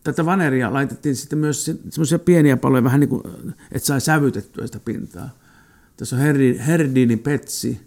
Tätä 0.03 0.25
vaneria 0.25 0.73
laitettiin 0.73 1.15
sitten 1.15 1.39
myös 1.39 1.65
semmoisia 1.89 2.19
pieniä 2.19 2.57
paloja, 2.57 2.83
vähän 2.83 2.99
niin 2.99 3.09
kuin, 3.09 3.23
että 3.71 3.87
sai 3.87 4.01
sävytettyä 4.01 4.65
sitä 4.65 4.79
pintaa. 4.79 5.29
Tässä 5.97 6.15
on 6.15 6.21
Herdini 6.67 7.17
Petsi 7.17 7.81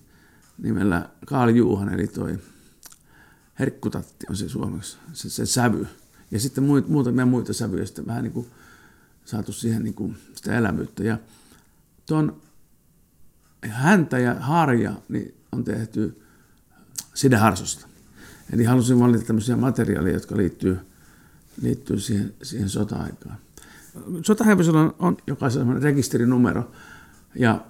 nimellä 0.58 1.08
Kaali 1.26 1.56
Juuhan, 1.56 1.94
eli 1.94 2.06
toi 2.06 2.38
herkkutatti 3.58 4.26
on 4.30 4.36
se 4.36 4.48
suomeksi, 4.48 4.98
se, 5.12 5.30
se 5.30 5.46
sävy. 5.46 5.86
Ja 6.30 6.40
sitten 6.40 6.64
muutamia 6.88 7.26
muita 7.26 7.52
sävyjä 7.52 7.86
sitten 7.86 8.06
vähän 8.06 8.22
niin 8.22 8.32
kuin 8.32 8.46
saatu 9.24 9.52
siihen 9.52 9.84
niin 9.84 9.94
kuin 9.94 10.16
sitä 10.34 10.58
elämyyttä. 10.58 11.04
Ja 11.04 11.18
tuon 12.06 12.40
häntä 13.68 14.18
ja 14.18 14.34
harja 14.34 14.92
niin 15.08 15.34
on 15.52 15.64
tehty 15.64 16.22
sideharsosta. 17.14 17.86
Eli 18.52 18.64
halusin 18.64 19.00
valita 19.00 19.24
tämmöisiä 19.24 19.56
materiaaleja, 19.56 20.14
jotka 20.14 20.36
liittyy, 20.36 20.78
liittyy 21.62 22.00
siihen, 22.00 22.34
siihen 22.42 22.68
sota-aikaan. 22.68 23.36
Sotahevosella 24.22 24.80
on, 24.80 24.94
on 24.98 25.16
jokaisella 25.26 25.74
rekisterinumero 25.74 26.70
ja 27.34 27.64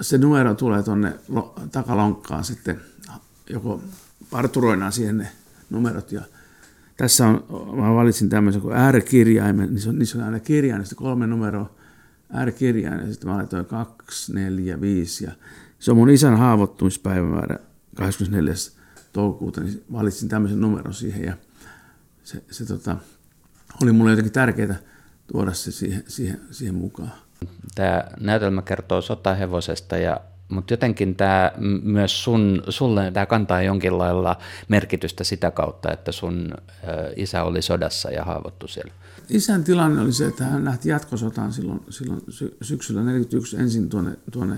se 0.00 0.18
numero 0.18 0.54
tulee 0.54 0.82
tuonne 0.82 1.18
takalonkkaan 1.72 2.44
sitten, 2.44 2.80
joko 3.50 3.82
parturoidaan 4.30 4.92
siihen 4.92 5.18
ne 5.18 5.32
numerot 5.70 6.12
ja 6.12 6.22
tässä 6.98 7.26
on, 7.26 7.44
mä 7.76 7.94
valitsin 7.94 8.28
tämmöisen 8.28 8.62
kuin 8.62 8.76
R-kirjaimen, 8.92 9.68
niin 9.68 9.80
se 9.80 9.88
on, 9.88 9.98
niissä 9.98 10.18
on 10.18 10.24
aina 10.24 10.40
kirjain, 10.40 10.84
sitten 10.84 10.98
kolme 10.98 11.26
numeroa 11.26 11.74
R-kirjain, 12.44 13.00
ja 13.00 13.12
sitten 13.12 13.30
mä 13.30 13.36
laitoin 13.36 13.66
2, 13.66 14.32
4, 14.32 14.80
5, 14.80 15.24
ja 15.24 15.32
se 15.78 15.90
on 15.90 15.96
mun 15.96 16.10
isän 16.10 16.38
haavoittumispäivämäärä 16.38 17.58
24. 17.94 18.54
toukokuuta, 19.12 19.60
niin 19.60 19.84
valitsin 19.92 20.28
tämmöisen 20.28 20.60
numeron 20.60 20.94
siihen, 20.94 21.24
ja 21.24 21.36
se, 22.24 22.42
se 22.50 22.66
tota, 22.66 22.96
oli 23.82 23.92
mulle 23.92 24.10
jotenkin 24.10 24.32
tärkeää 24.32 24.76
tuoda 25.32 25.52
se 25.52 25.72
siihen, 25.72 26.04
siihen, 26.08 26.40
siihen 26.50 26.74
mukaan. 26.74 27.12
Tämä 27.74 28.04
näytelmä 28.20 28.62
kertoo 28.62 29.00
sotahevosesta 29.00 29.96
ja 29.96 30.20
mutta 30.48 30.72
jotenkin 30.72 31.16
tämä 31.16 31.52
myös 31.82 32.24
sun, 32.24 32.62
sulle 32.68 33.10
tämä 33.10 33.26
kantaa 33.26 33.62
jonkin 33.62 33.98
lailla 33.98 34.36
merkitystä 34.68 35.24
sitä 35.24 35.50
kautta, 35.50 35.92
että 35.92 36.12
sun 36.12 36.54
isä 37.16 37.42
oli 37.42 37.62
sodassa 37.62 38.10
ja 38.10 38.24
haavoittu 38.24 38.68
siellä. 38.68 38.92
Isän 39.28 39.64
tilanne 39.64 40.00
oli 40.00 40.12
se, 40.12 40.26
että 40.26 40.44
hän 40.44 40.64
lähti 40.64 40.88
jatkosotaan 40.88 41.52
silloin, 41.52 41.80
silloin 41.90 42.22
syksyllä 42.62 43.00
1941 43.00 43.56
ensin 43.56 43.88
tuonne, 43.88 44.16
tuonne 44.30 44.56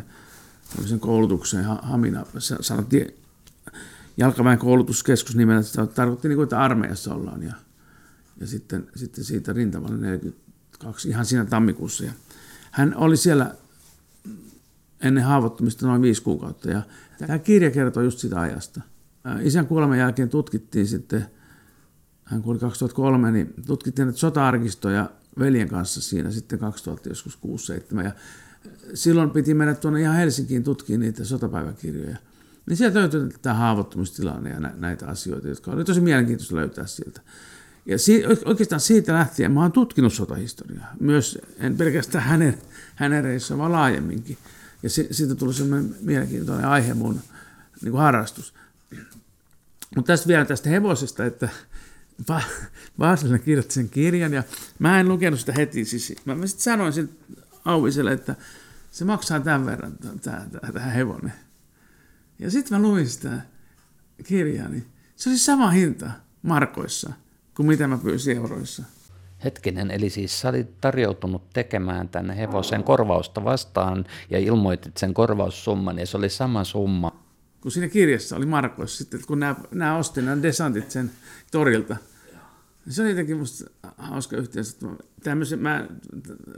koulutukseen 1.01 1.65
Hamina. 1.65 2.27
Sanottiin 2.61 3.15
jalkaväen 4.17 4.59
koulutuskeskus 4.59 5.37
nimellä, 5.37 5.63
se 5.63 5.87
tarkoitti 5.87 6.29
niin 6.29 6.37
kuin, 6.37 6.45
että 6.45 6.61
armeijassa 6.61 7.15
ollaan. 7.15 7.43
Ja, 7.43 7.53
ja 8.41 8.47
sitten, 8.47 8.87
sitten 8.97 9.25
siitä 9.25 9.53
rintamalle 9.53 9.97
42 9.97 11.09
ihan 11.09 11.27
siinä 11.27 11.45
tammikuussa. 11.45 12.05
Ja 12.05 12.13
hän 12.71 12.95
oli 12.97 13.17
siellä 13.17 13.55
ennen 15.03 15.25
haavoittumista 15.25 15.87
noin 15.87 16.03
viisi 16.03 16.23
kuukautta. 16.23 16.71
Ja 16.71 16.83
tämä 17.19 17.39
kirja 17.39 17.71
kertoo 17.71 18.03
just 18.03 18.19
sitä 18.19 18.41
ajasta. 18.41 18.81
Isän 19.43 19.67
kuoleman 19.67 19.99
jälkeen 19.99 20.29
tutkittiin 20.29 20.87
sitten, 20.87 21.27
hän 22.25 22.43
kuoli 22.43 22.59
2003, 22.59 23.31
niin 23.31 23.55
tutkittiin 23.67 24.07
näitä 24.07 24.19
sota-arkistoja 24.19 25.11
veljen 25.39 25.69
kanssa 25.69 26.01
siinä 26.01 26.31
sitten 26.31 26.59
2000 26.59 27.09
joskus 27.09 27.39
6-7. 27.99 28.05
Ja 28.05 28.13
silloin 28.95 29.31
piti 29.31 29.55
mennä 29.55 29.75
tuonne 29.75 30.01
ihan 30.01 30.17
Helsinkiin 30.17 30.65
tutkimaan 30.65 31.01
niitä 31.01 31.25
sotapäiväkirjoja. 31.25 32.17
Niin 32.67 32.77
sieltä 32.77 32.99
löytyi 32.99 33.29
tämä 33.43 33.55
haavoittumistilanne 33.55 34.51
ja 34.51 34.61
näitä 34.61 35.07
asioita, 35.07 35.49
jotka 35.49 35.71
oli 35.71 35.85
tosi 35.85 36.01
mielenkiintoista 36.01 36.57
löytää 36.57 36.87
sieltä. 36.87 37.21
Ja 37.87 37.99
si- 37.99 38.25
oikeastaan 38.45 38.81
siitä 38.81 39.15
lähtien 39.15 39.53
mä 39.53 39.63
oon 39.63 39.73
tutkinut 39.73 40.13
sotahistoriaa. 40.13 40.93
Myös, 41.01 41.39
en 41.59 41.77
pelkästään 41.77 42.25
hänen, 42.25 42.59
hänen 42.95 43.25
reissaan, 43.25 43.59
vaan 43.59 43.73
laajemminkin. 43.73 44.39
Ja 44.83 44.91
si- 44.91 45.09
siitä 45.11 45.35
tuli 45.35 45.55
semmoinen 45.55 45.97
mielenkiintoinen 46.01 46.67
aihe 46.67 46.95
mun 46.95 47.21
niin 47.83 47.93
kuin 47.93 48.03
harrastus. 48.03 48.55
Mutta 49.97 50.13
tästä 50.13 50.29
vielä 50.29 50.45
tästä 50.45 50.69
hevosesta, 50.69 51.25
että 51.25 51.49
Vaasille 52.99 53.39
kirjoitti 53.39 53.75
sen 53.75 53.89
kirjan 53.89 54.33
ja 54.33 54.43
mä 54.79 55.01
en 55.01 55.09
lukenut 55.09 55.41
sitä 55.41 55.53
heti. 55.53 55.85
Siis, 55.85 56.15
mä, 56.25 56.35
mä 56.35 56.47
sitten 56.47 56.65
sanoin 56.65 56.93
sille 56.93 57.11
Auviselle, 57.65 58.13
että 58.13 58.37
se 58.91 59.05
maksaa 59.05 59.41
tämän 59.41 59.67
verran, 59.67 59.93
tämä 60.73 60.91
hevonen. 60.95 61.33
Ja 62.39 62.51
sitten 62.51 62.81
mä 62.81 62.89
luin 62.89 63.09
sitä 63.09 63.41
kirjaa, 64.25 64.69
niin 64.69 64.87
se 65.17 65.31
oli 65.31 65.39
sama 65.39 65.71
hinta 65.71 66.11
markoissa 66.43 67.13
kuin 67.57 67.67
mitä 67.67 67.87
mä 67.87 67.99
pyysin 67.99 68.37
euroissa. 68.37 68.83
Hetkinen, 69.45 69.91
eli 69.91 70.11
siis 70.11 70.41
sä 70.41 70.49
olit 70.49 70.81
tarjoutunut 70.81 71.51
tekemään 71.53 72.09
tänne 72.09 72.37
hevosen 72.37 72.85
korvausta 72.85 73.45
vastaan 73.45 74.05
ja 74.31 74.39
ilmoitit 74.39 74.97
sen 74.97 75.15
korvaussumman 75.15 75.99
ja 75.99 76.07
se 76.07 76.17
oli 76.17 76.29
sama 76.29 76.65
summa. 76.65 77.21
Kun 77.61 77.71
siinä 77.71 77.89
kirjassa 77.89 78.37
oli 78.37 78.47
markoissa 78.47 78.99
sitten, 78.99 79.21
kun 79.27 79.41
nämä, 79.41 79.57
nämä 79.71 79.97
ostin 79.97 80.25
nämä 80.25 80.43
desantit 80.43 80.91
sen 80.91 81.11
torilta. 81.51 81.97
Se 82.89 83.03
oli 83.03 83.11
jotenkin 83.11 83.39
musta 83.39 83.71
hauska 83.97 84.37
yhteys. 84.37 84.79
Tämmöisen, 85.23 85.59
mä, 85.59 85.87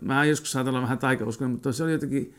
mä 0.02 0.24
joskus 0.24 0.52
saatan 0.52 0.74
olla 0.74 0.82
vähän 0.82 0.98
taikauskoinen, 0.98 1.52
mutta 1.52 1.72
se 1.72 1.84
oli 1.84 1.92
jotenkin 1.92 2.34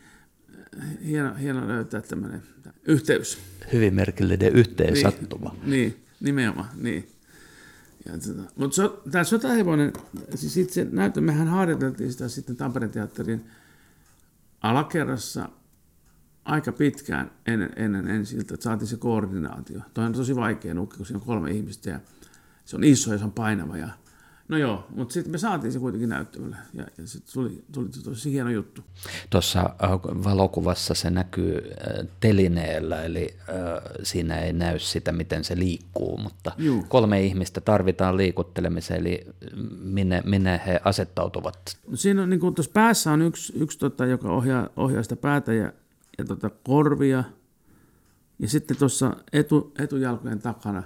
hieno, 1.06 1.34
hieno 1.34 1.68
löytää 1.68 2.00
tämmöinen 2.00 2.42
yhteys. 2.84 3.38
Hyvin 3.72 3.94
merkillinen 3.94 4.52
yhteensattuma. 4.52 5.56
Niin, 5.62 5.70
niin 5.70 5.96
nimenomaan, 6.20 6.68
niin. 6.76 7.13
Mutta 8.56 8.74
so, 8.74 9.02
tämä 9.10 9.24
sotahevonen, 9.24 9.92
siis 10.34 10.56
itse 10.56 10.86
näyttö, 10.92 11.20
mehän 11.20 11.48
harjoiteltiin 11.48 12.12
sitä 12.12 12.28
sitten 12.28 12.56
Tampereen 12.56 12.90
teatterin 12.90 13.44
alakerrassa 14.60 15.48
aika 16.44 16.72
pitkään 16.72 17.30
ennen, 17.46 17.70
ennen 17.76 18.08
ensi 18.08 18.38
että 18.38 18.56
saatiin 18.60 18.88
se 18.88 18.96
koordinaatio. 18.96 19.80
Toi 19.94 20.04
on 20.04 20.12
tosi 20.12 20.36
vaikea 20.36 20.74
nukke, 20.74 20.96
kun 20.96 21.06
siinä 21.06 21.18
on 21.18 21.26
kolme 21.26 21.50
ihmistä 21.50 21.90
ja 21.90 22.00
se 22.64 22.76
on 22.76 22.84
iso 22.84 23.12
ja 23.12 23.18
se 23.18 23.24
on 23.24 23.32
painava 23.32 23.76
ja 23.76 23.88
No 24.48 24.56
joo, 24.56 24.86
mutta 24.94 25.12
sitten 25.12 25.32
me 25.32 25.38
saatiin 25.38 25.72
se 25.72 25.78
kuitenkin 25.78 26.08
näyttämällä 26.08 26.56
ja, 26.74 26.86
ja 26.98 27.06
se 27.06 27.18
tuli, 27.32 27.64
tuli 27.72 27.88
tosi 28.04 28.32
hieno 28.32 28.50
juttu. 28.50 28.82
Tuossa 29.30 29.60
äh, 29.60 29.90
valokuvassa 30.24 30.94
se 30.94 31.10
näkyy 31.10 31.56
äh, 31.56 32.06
telineellä, 32.20 33.02
eli 33.02 33.36
äh, 33.40 33.54
siinä 34.02 34.38
ei 34.38 34.52
näy 34.52 34.78
sitä, 34.78 35.12
miten 35.12 35.44
se 35.44 35.58
liikkuu, 35.58 36.16
mutta 36.16 36.52
Juu. 36.58 36.84
kolme 36.88 37.22
ihmistä 37.22 37.60
tarvitaan 37.60 38.16
liikuttelemiseen, 38.16 39.00
eli 39.00 39.26
minne, 39.80 40.22
minne 40.26 40.60
he 40.66 40.80
asettautuvat? 40.84 41.78
No 41.88 41.96
siinä 41.96 42.22
on, 42.22 42.30
niin 42.30 42.40
kuin 42.40 42.54
tuossa 42.54 42.72
päässä 42.72 43.12
on 43.12 43.22
yksi, 43.22 43.52
yksi 43.56 43.78
tota, 43.78 44.06
joka 44.06 44.32
ohjaa, 44.32 44.68
ohjaa 44.76 45.02
sitä 45.02 45.16
päätä 45.16 45.52
ja, 45.52 45.72
ja 46.18 46.24
tota, 46.24 46.50
korvia, 46.50 47.24
ja 48.38 48.48
sitten 48.48 48.76
tuossa 48.76 49.16
etu, 49.32 49.72
etujalkojen 49.78 50.38
takana 50.38 50.82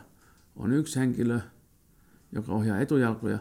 on 0.56 0.72
yksi 0.72 1.00
henkilö– 1.00 1.40
joka 2.32 2.52
ohjaa 2.52 2.80
etujalkoja, 2.80 3.38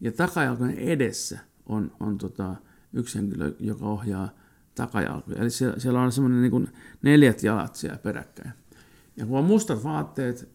ja 0.00 0.12
takajalkojen 0.12 0.78
edessä 0.78 1.38
on, 1.66 1.92
on 2.00 2.18
tota, 2.18 2.56
yksi 2.92 3.18
henkilö, 3.18 3.54
joka 3.60 3.86
ohjaa 3.86 4.28
takajalkoja. 4.74 5.38
Eli 5.38 5.50
siellä, 5.50 5.78
siellä 5.78 6.00
on 6.00 6.12
semmoinen 6.12 6.42
niin 6.42 6.68
neljät 7.02 7.42
jalat 7.42 7.74
siellä 7.74 7.98
peräkkäin. 7.98 8.52
Ja 9.16 9.26
kun 9.26 9.38
on 9.38 9.44
mustat 9.44 9.84
vaatteet 9.84 10.48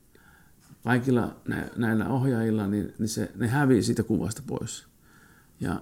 kaikilla 0.84 1.36
nä, 1.48 1.70
näillä 1.76 2.10
ohjaajilla, 2.10 2.68
niin, 2.68 2.94
niin 3.00 3.10
se, 3.10 3.32
ne 3.36 3.48
hävii 3.48 3.84
siitä 3.84 4.04
kuvasta 4.04 4.42
pois. 4.48 4.88
Ja, 5.60 5.82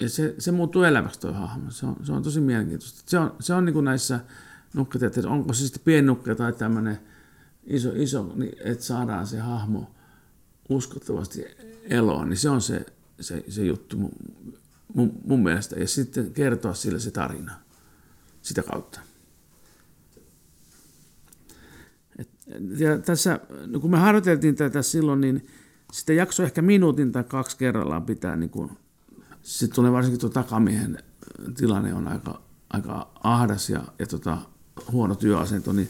ja 0.00 0.08
se, 0.08 0.34
se 0.38 0.52
muuttuu 0.52 0.82
eläväksi 0.82 1.20
tuo 1.20 1.32
hahmo. 1.32 1.70
Se 1.70 1.86
on, 1.86 1.96
se 2.02 2.12
on 2.12 2.22
tosi 2.22 2.40
mielenkiintoista. 2.40 3.02
Se 3.06 3.18
on, 3.18 3.34
se 3.40 3.54
on 3.54 3.64
niin 3.64 3.74
kuin 3.74 3.84
näissä 3.84 4.20
nukketeatterissa, 4.74 5.30
onko 5.30 5.52
se 5.52 5.62
sitten 5.62 5.82
piennukke 5.84 6.34
tai 6.34 6.52
tämmöinen 6.52 6.98
iso, 7.64 7.92
iso 7.94 8.32
niin 8.34 8.52
että 8.64 8.84
saadaan 8.84 9.26
se 9.26 9.38
hahmo– 9.38 9.90
uskottavasti 10.70 11.44
eloon, 11.84 12.28
niin 12.28 12.36
se 12.36 12.50
on 12.50 12.60
se, 12.60 12.86
se, 13.20 13.44
se 13.48 13.64
juttu 13.64 13.96
mun, 13.96 14.12
mun, 14.94 15.12
mun 15.24 15.42
mielestä. 15.42 15.80
Ja 15.80 15.88
sitten 15.88 16.32
kertoa 16.32 16.74
sille 16.74 17.00
se 17.00 17.10
tarina 17.10 17.52
sitä 18.42 18.62
kautta. 18.62 19.00
Et, 22.18 22.28
ja 22.78 22.98
tässä, 22.98 23.40
no 23.66 23.80
kun 23.80 23.90
me 23.90 23.98
harjoiteltiin 23.98 24.54
tätä 24.54 24.82
silloin, 24.82 25.20
niin 25.20 25.46
sitä 25.92 26.12
jakso 26.12 26.42
ehkä 26.42 26.62
minuutin 26.62 27.12
tai 27.12 27.24
kaksi 27.24 27.56
kerrallaan 27.56 28.06
pitää, 28.06 28.36
niin 28.36 28.50
kun, 28.50 28.70
sitten 29.42 29.74
tulee 29.74 29.92
varsinkin 29.92 30.20
tuo 30.20 30.30
takamiehen 30.30 30.98
tilanne 31.56 31.94
on 31.94 32.08
aika, 32.08 32.42
aika 32.70 33.10
ahdas 33.22 33.70
ja, 33.70 33.82
ja 33.98 34.06
tota, 34.06 34.38
huono 34.92 35.14
työasento, 35.14 35.72
niin 35.72 35.88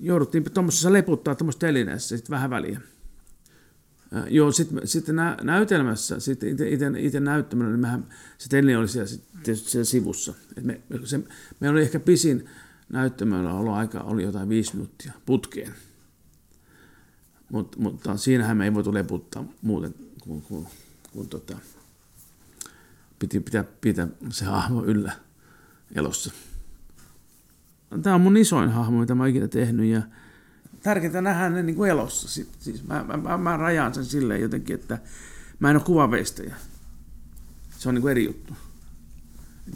jouduttiin 0.00 0.44
tuommoisessa 0.54 0.92
leputtaa 0.92 1.34
tuommoisessa 1.34 1.66
telineessä 1.66 2.16
sitten 2.16 2.34
vähän 2.34 2.50
väliä. 2.50 2.80
Joo, 4.30 4.52
sitten 4.52 4.80
sit 4.84 5.08
nä, 5.08 5.36
näytelmässä, 5.42 6.20
sitten 6.20 6.56
itse 6.98 7.20
näyttämällä, 7.20 7.70
niin 7.70 7.80
mehän, 7.80 8.06
se 8.38 8.48
Tenni 8.48 8.76
oli 8.76 8.88
siellä, 8.88 9.10
tietysti 9.42 9.70
siellä 9.70 9.84
sivussa. 9.84 10.34
Et 10.56 10.64
me, 10.64 10.80
se, 11.04 11.20
me 11.60 11.68
oli 11.68 11.82
ehkä 11.82 12.00
pisin 12.00 12.48
näyttämällä 12.88 13.54
ollut 13.54 13.74
aika 13.74 14.00
oli 14.00 14.22
jotain 14.22 14.48
viisi 14.48 14.72
minuuttia 14.76 15.12
putkeen. 15.26 15.74
Mut, 17.50 17.76
mutta 17.76 18.16
siinähän 18.16 18.56
me 18.56 18.64
ei 18.64 18.74
voitu 18.74 18.94
leputtaa 18.94 19.44
muuten 19.62 19.94
kuin, 20.20 20.42
kuin, 20.42 20.66
kuin 21.12 21.28
tota, 21.28 21.56
piti 23.18 23.40
pitää, 23.40 23.64
pitää 23.80 24.08
se 24.30 24.44
hahmo 24.44 24.84
yllä 24.84 25.12
elossa. 25.94 26.32
Tämä 28.02 28.14
on 28.14 28.20
mun 28.20 28.36
isoin 28.36 28.70
hahmo, 28.70 29.00
mitä 29.00 29.14
mä 29.14 29.22
oon 29.22 29.30
ikinä 29.30 29.48
tehnyt 29.48 29.86
ja 29.86 30.02
tärkeää 30.82 31.20
nähdä 31.20 31.50
ne 31.50 31.62
niin 31.62 31.76
kuin 31.76 31.90
elossa. 31.90 32.28
Siis 32.58 32.86
mä, 32.86 33.04
mä, 33.08 33.16
mä, 33.16 33.38
mä 33.38 33.56
rajaan 33.56 33.94
sen 33.94 34.04
silleen 34.04 34.40
jotenkin, 34.40 34.74
että 34.74 34.98
mä 35.58 35.70
en 35.70 35.76
ole 35.76 35.84
kuvaveistäjä. 35.84 36.56
Se 37.78 37.88
on 37.88 37.94
niin 37.94 38.02
kuin 38.02 38.10
eri 38.10 38.24
juttu. 38.24 38.52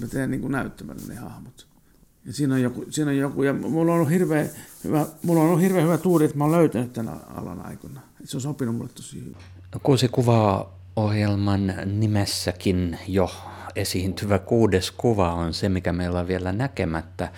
Mä 0.01 0.07
teen 0.07 0.31
niin 0.31 0.41
kuin 0.41 0.53
näyttämällä 0.53 1.03
ne 1.09 1.15
hahmot. 1.15 1.67
Ja 2.25 2.33
siinä 2.33 2.55
on 2.55 2.63
joku, 2.63 2.85
siinä 2.91 3.11
on 3.11 3.17
joku 3.17 3.43
ja 3.43 3.53
mulla 3.53 3.93
on 3.93 3.97
ollut 3.97 4.11
hirveä 4.11 4.47
hyvä, 4.85 5.07
mulla 5.23 5.41
on 5.41 5.47
ollut 5.47 5.61
hirveän 5.61 5.85
hyvä 5.85 5.99
tuuri, 5.99 6.25
että 6.25 6.39
mä 6.39 6.45
oon 6.45 6.53
löytänyt 6.53 6.93
tämän 6.93 7.21
alan 7.35 7.67
aikana. 7.67 8.01
Se 8.25 8.37
on 8.37 8.41
sopinut 8.41 8.77
mulle 8.77 8.91
tosi 8.95 9.21
hyvin. 9.21 9.37
Kuusi 9.83 10.09
kuvaa 10.09 10.79
ohjelman 10.97 11.75
nimessäkin 11.87 12.99
jo 13.09 13.31
esiintyvä 13.77 14.39
kuudes 14.39 14.91
kuva 14.91 15.33
on 15.35 15.55
se, 15.55 15.69
mikä 15.69 15.93
meillä 15.93 16.21
on 16.21 16.29
vielä 16.29 16.53
näkemättä. 16.53 17.33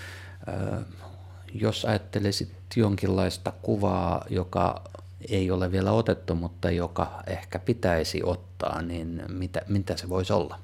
Jos 1.55 1.84
ajattelisit 1.84 2.53
jonkinlaista 2.76 3.53
kuvaa, 3.62 4.24
joka 4.30 4.84
ei 5.28 5.51
ole 5.51 5.72
vielä 5.72 5.92
otettu, 5.92 6.34
mutta 6.34 6.70
joka 6.70 7.22
ehkä 7.26 7.59
pitäisi 7.59 8.22
ottaa, 8.22 8.82
niin 8.82 9.22
mitä, 9.28 9.62
mitä 9.68 9.96
se 9.96 10.09
voisi 10.09 10.32
olla? 10.32 10.61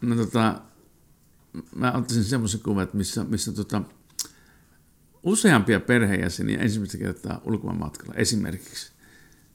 No 0.00 0.16
tota, 0.16 0.60
mä 1.74 1.92
ottaisin 1.92 2.24
semmoisen 2.24 2.60
kuvan, 2.60 2.88
missä, 2.92 3.24
missä 3.24 3.52
tota, 3.52 3.82
useampia 5.22 5.80
perheenjäseniä 5.80 6.58
ensimmäistä 6.58 6.98
kertaa 6.98 7.40
ulkomaan 7.44 7.78
matkalla 7.78 8.14
esimerkiksi. 8.14 8.92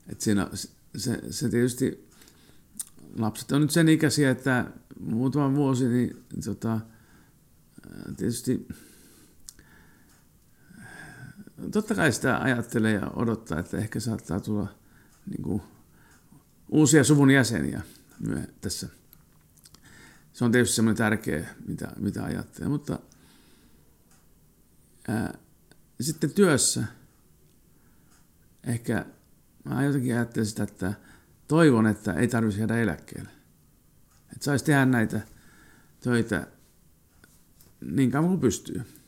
Et 0.09 0.22
siinä, 0.22 0.47
se, 0.97 1.19
se 1.30 1.49
tietysti, 1.49 2.07
lapset 3.17 3.51
on 3.51 3.61
nyt 3.61 3.72
sen 3.72 3.89
ikäisiä, 3.89 4.32
että 4.32 4.65
muutama 4.99 5.55
vuosi, 5.55 5.88
niin 5.88 6.15
tota, 6.45 6.80
tietysti 8.17 8.67
totta 11.72 11.95
kai 11.95 12.12
sitä 12.12 12.38
ajattelee 12.38 12.93
ja 12.93 13.12
odottaa, 13.16 13.59
että 13.59 13.78
ehkä 13.78 13.99
saattaa 13.99 14.39
tulla 14.39 14.68
niin 15.30 15.41
kuin, 15.43 15.62
uusia 16.70 17.03
suvun 17.03 17.32
jäseniä 17.32 17.82
tässä. 18.62 18.88
Se 20.34 20.45
on 20.45 20.51
tietysti 20.51 20.76
semmoinen 20.76 20.97
tärkeä, 20.97 21.49
mitä, 21.68 21.91
mitä 21.99 22.24
ajattelee, 22.24 22.70
mutta 22.70 22.99
ää, 25.07 25.38
sitten 26.01 26.32
työssä 26.32 26.84
ehkä 28.64 29.05
mä 29.64 29.84
jotenkin 29.84 30.16
ajattelen 30.16 30.45
sitä, 30.45 30.64
että 30.64 30.93
toivon, 31.47 31.88
että 31.88 32.14
ei 32.14 32.28
tarvitsisi 32.28 32.62
jäädä 32.62 32.78
eläkkeelle. 32.78 33.30
Että 34.32 34.45
saisi 34.45 34.66
tehdä 34.66 34.86
näitä 34.86 35.22
töitä 35.99 36.47
niin 37.82 38.12
kauan 38.12 38.30
kuin 38.30 38.39
pystyy. 38.39 39.01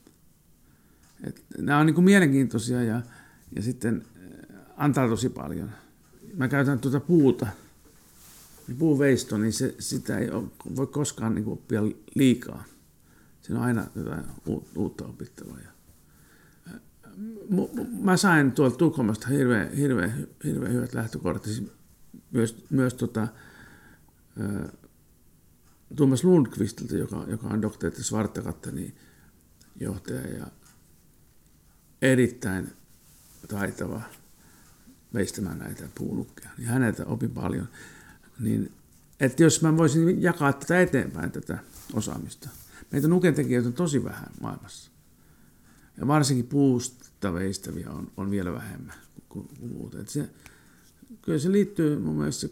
Et 1.24 1.46
nämä 1.58 1.80
on 1.80 1.86
niin 1.86 1.96
kuin 1.96 2.06
mielenkiintoisia 2.06 2.84
ja, 2.84 3.02
ja 3.56 3.62
sitten 3.62 4.06
antaa 4.78 5.08
tosi 5.08 5.30
paljon. 5.30 5.72
Mä 6.38 6.48
käytän 6.48 6.80
tuota 6.80 7.00
puuta, 7.00 7.48
niin 8.68 8.78
puuveisto, 8.78 9.38
niin 9.38 9.54
se, 9.54 9.76
sitä 9.80 10.18
ei 10.18 10.30
ole, 10.30 10.44
voi 10.76 10.88
koskaan 10.88 11.36
niin 11.36 11.44
kuin 11.46 11.54
oppia 11.54 11.82
liikaa. 12.16 12.64
Siinä 13.42 13.60
on 13.60 13.66
aina 13.66 13.86
jotain 13.96 14.24
uutta 14.76 15.06
opittavaa. 15.06 15.60
Ja 15.60 15.74
mä 18.00 18.18
sain 18.18 18.52
tuolta 18.52 18.78
Tukholmasta 18.78 19.28
hirveän, 19.28 19.72
hirveän, 19.72 20.28
hirveän 20.44 20.74
hyvät 20.74 20.94
lähtökohdat. 20.94 21.44
Siis 21.44 21.64
myös, 22.32 22.66
myös 22.70 22.94
tota, 22.94 23.28
Thomas 25.96 26.24
Lundqvistilta, 26.24 26.96
joka, 26.96 27.26
joka 27.28 27.48
on 27.48 27.62
doktori 27.62 28.04
Svartakattanin 28.04 28.96
johtaja 29.80 30.28
ja 30.28 30.48
erittäin 32.04 32.72
taitava 33.48 34.02
veistämään 35.14 35.60
näitä 35.60 35.84
puunukkeja. 35.96 36.50
Niin 36.58 36.68
häneltä 36.68 37.06
opin 37.06 37.32
paljon. 37.32 37.68
Niin, 38.40 38.72
että 39.20 39.44
jos 39.44 39.62
mä 39.62 39.78
voisin 39.78 40.22
jakaa 40.22 40.54
tätä 40.54 40.82
eteenpäin, 40.82 41.32
tätä 41.32 41.58
osaamista. 41.94 42.50
Meitä 42.92 43.08
nukentekijöitä 43.08 43.68
on 43.68 43.74
tosi 43.74 44.04
vähän 44.04 44.28
maailmassa. 44.42 44.92
Ja 45.98 46.08
varsinkin 46.08 46.48
puusta 46.48 47.34
veistäviä 47.34 47.90
on, 47.90 48.12
on 48.18 48.32
vielä 48.32 48.54
vähemmän 48.54 48.96
kuin 49.30 49.48
muuta. 49.60 50.00
Et 50.00 50.10
se, 50.10 50.30
kyllä 51.22 51.40
se 51.40 51.52
liittyy 51.52 52.00
mun 52.00 52.16
mielestä 52.16 52.48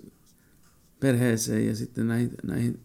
perheeseen 1.00 1.68
ja 1.68 1.76
sitten 1.76 2.08
näihin, 2.08 2.32
näihin 2.44 2.80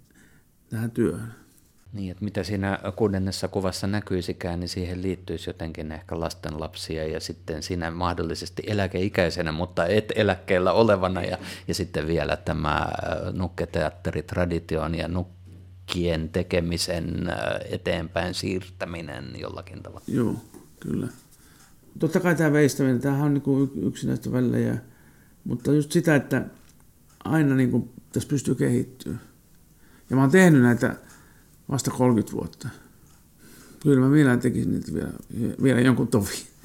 tähän 0.68 0.90
työhön. 0.90 1.45
Niin, 1.92 2.10
että 2.10 2.24
mitä 2.24 2.44
siinä 2.44 2.78
kuudennessa 2.96 3.48
kuvassa 3.48 3.86
näkyisikään, 3.86 4.60
niin 4.60 4.68
siihen 4.68 5.02
liittyisi 5.02 5.50
jotenkin 5.50 5.92
ehkä 5.92 6.20
lastenlapsia 6.20 7.06
ja 7.06 7.20
sitten 7.20 7.62
siinä 7.62 7.90
mahdollisesti 7.90 8.62
eläkeikäisenä, 8.66 9.52
mutta 9.52 9.86
et 9.86 10.12
eläkkeellä 10.16 10.72
olevana 10.72 11.22
ja, 11.22 11.38
ja 11.68 11.74
sitten 11.74 12.06
vielä 12.06 12.36
tämä 12.36 12.76
äh, 12.76 13.32
nukketeatteritradition 13.32 14.94
ja 14.94 15.08
nukkien 15.08 16.28
tekemisen 16.28 17.28
äh, 17.28 17.36
eteenpäin 17.70 18.34
siirtäminen 18.34 19.24
jollakin 19.38 19.82
tavalla. 19.82 20.04
Joo, 20.08 20.34
kyllä. 20.80 21.08
Totta 21.98 22.20
kai 22.20 22.34
tämä 22.34 22.52
veistäminen, 22.52 23.00
tämähän 23.00 23.24
on 23.24 23.34
niin 23.34 23.86
yksi 23.86 24.06
näistä 24.06 24.32
välillä, 24.32 24.78
mutta 25.44 25.72
just 25.72 25.92
sitä, 25.92 26.14
että 26.14 26.42
aina 27.24 27.54
niin 27.54 27.70
kuin 27.70 27.90
tässä 28.12 28.28
pystyy 28.28 28.54
kehittyä. 28.54 29.14
Ja 30.10 30.16
mä 30.16 30.22
oon 30.22 30.30
tehnyt 30.30 30.62
näitä 30.62 30.96
vasta 31.70 31.90
30 31.90 32.32
vuotta. 32.36 32.68
Kyllä 33.80 34.00
mä 34.06 34.12
vielä 34.12 34.36
tekisin 34.36 34.72
niitä 34.72 34.94
vielä, 34.94 35.12
vielä 35.62 35.80
jonkun 35.80 36.08
tovi. 36.08 36.55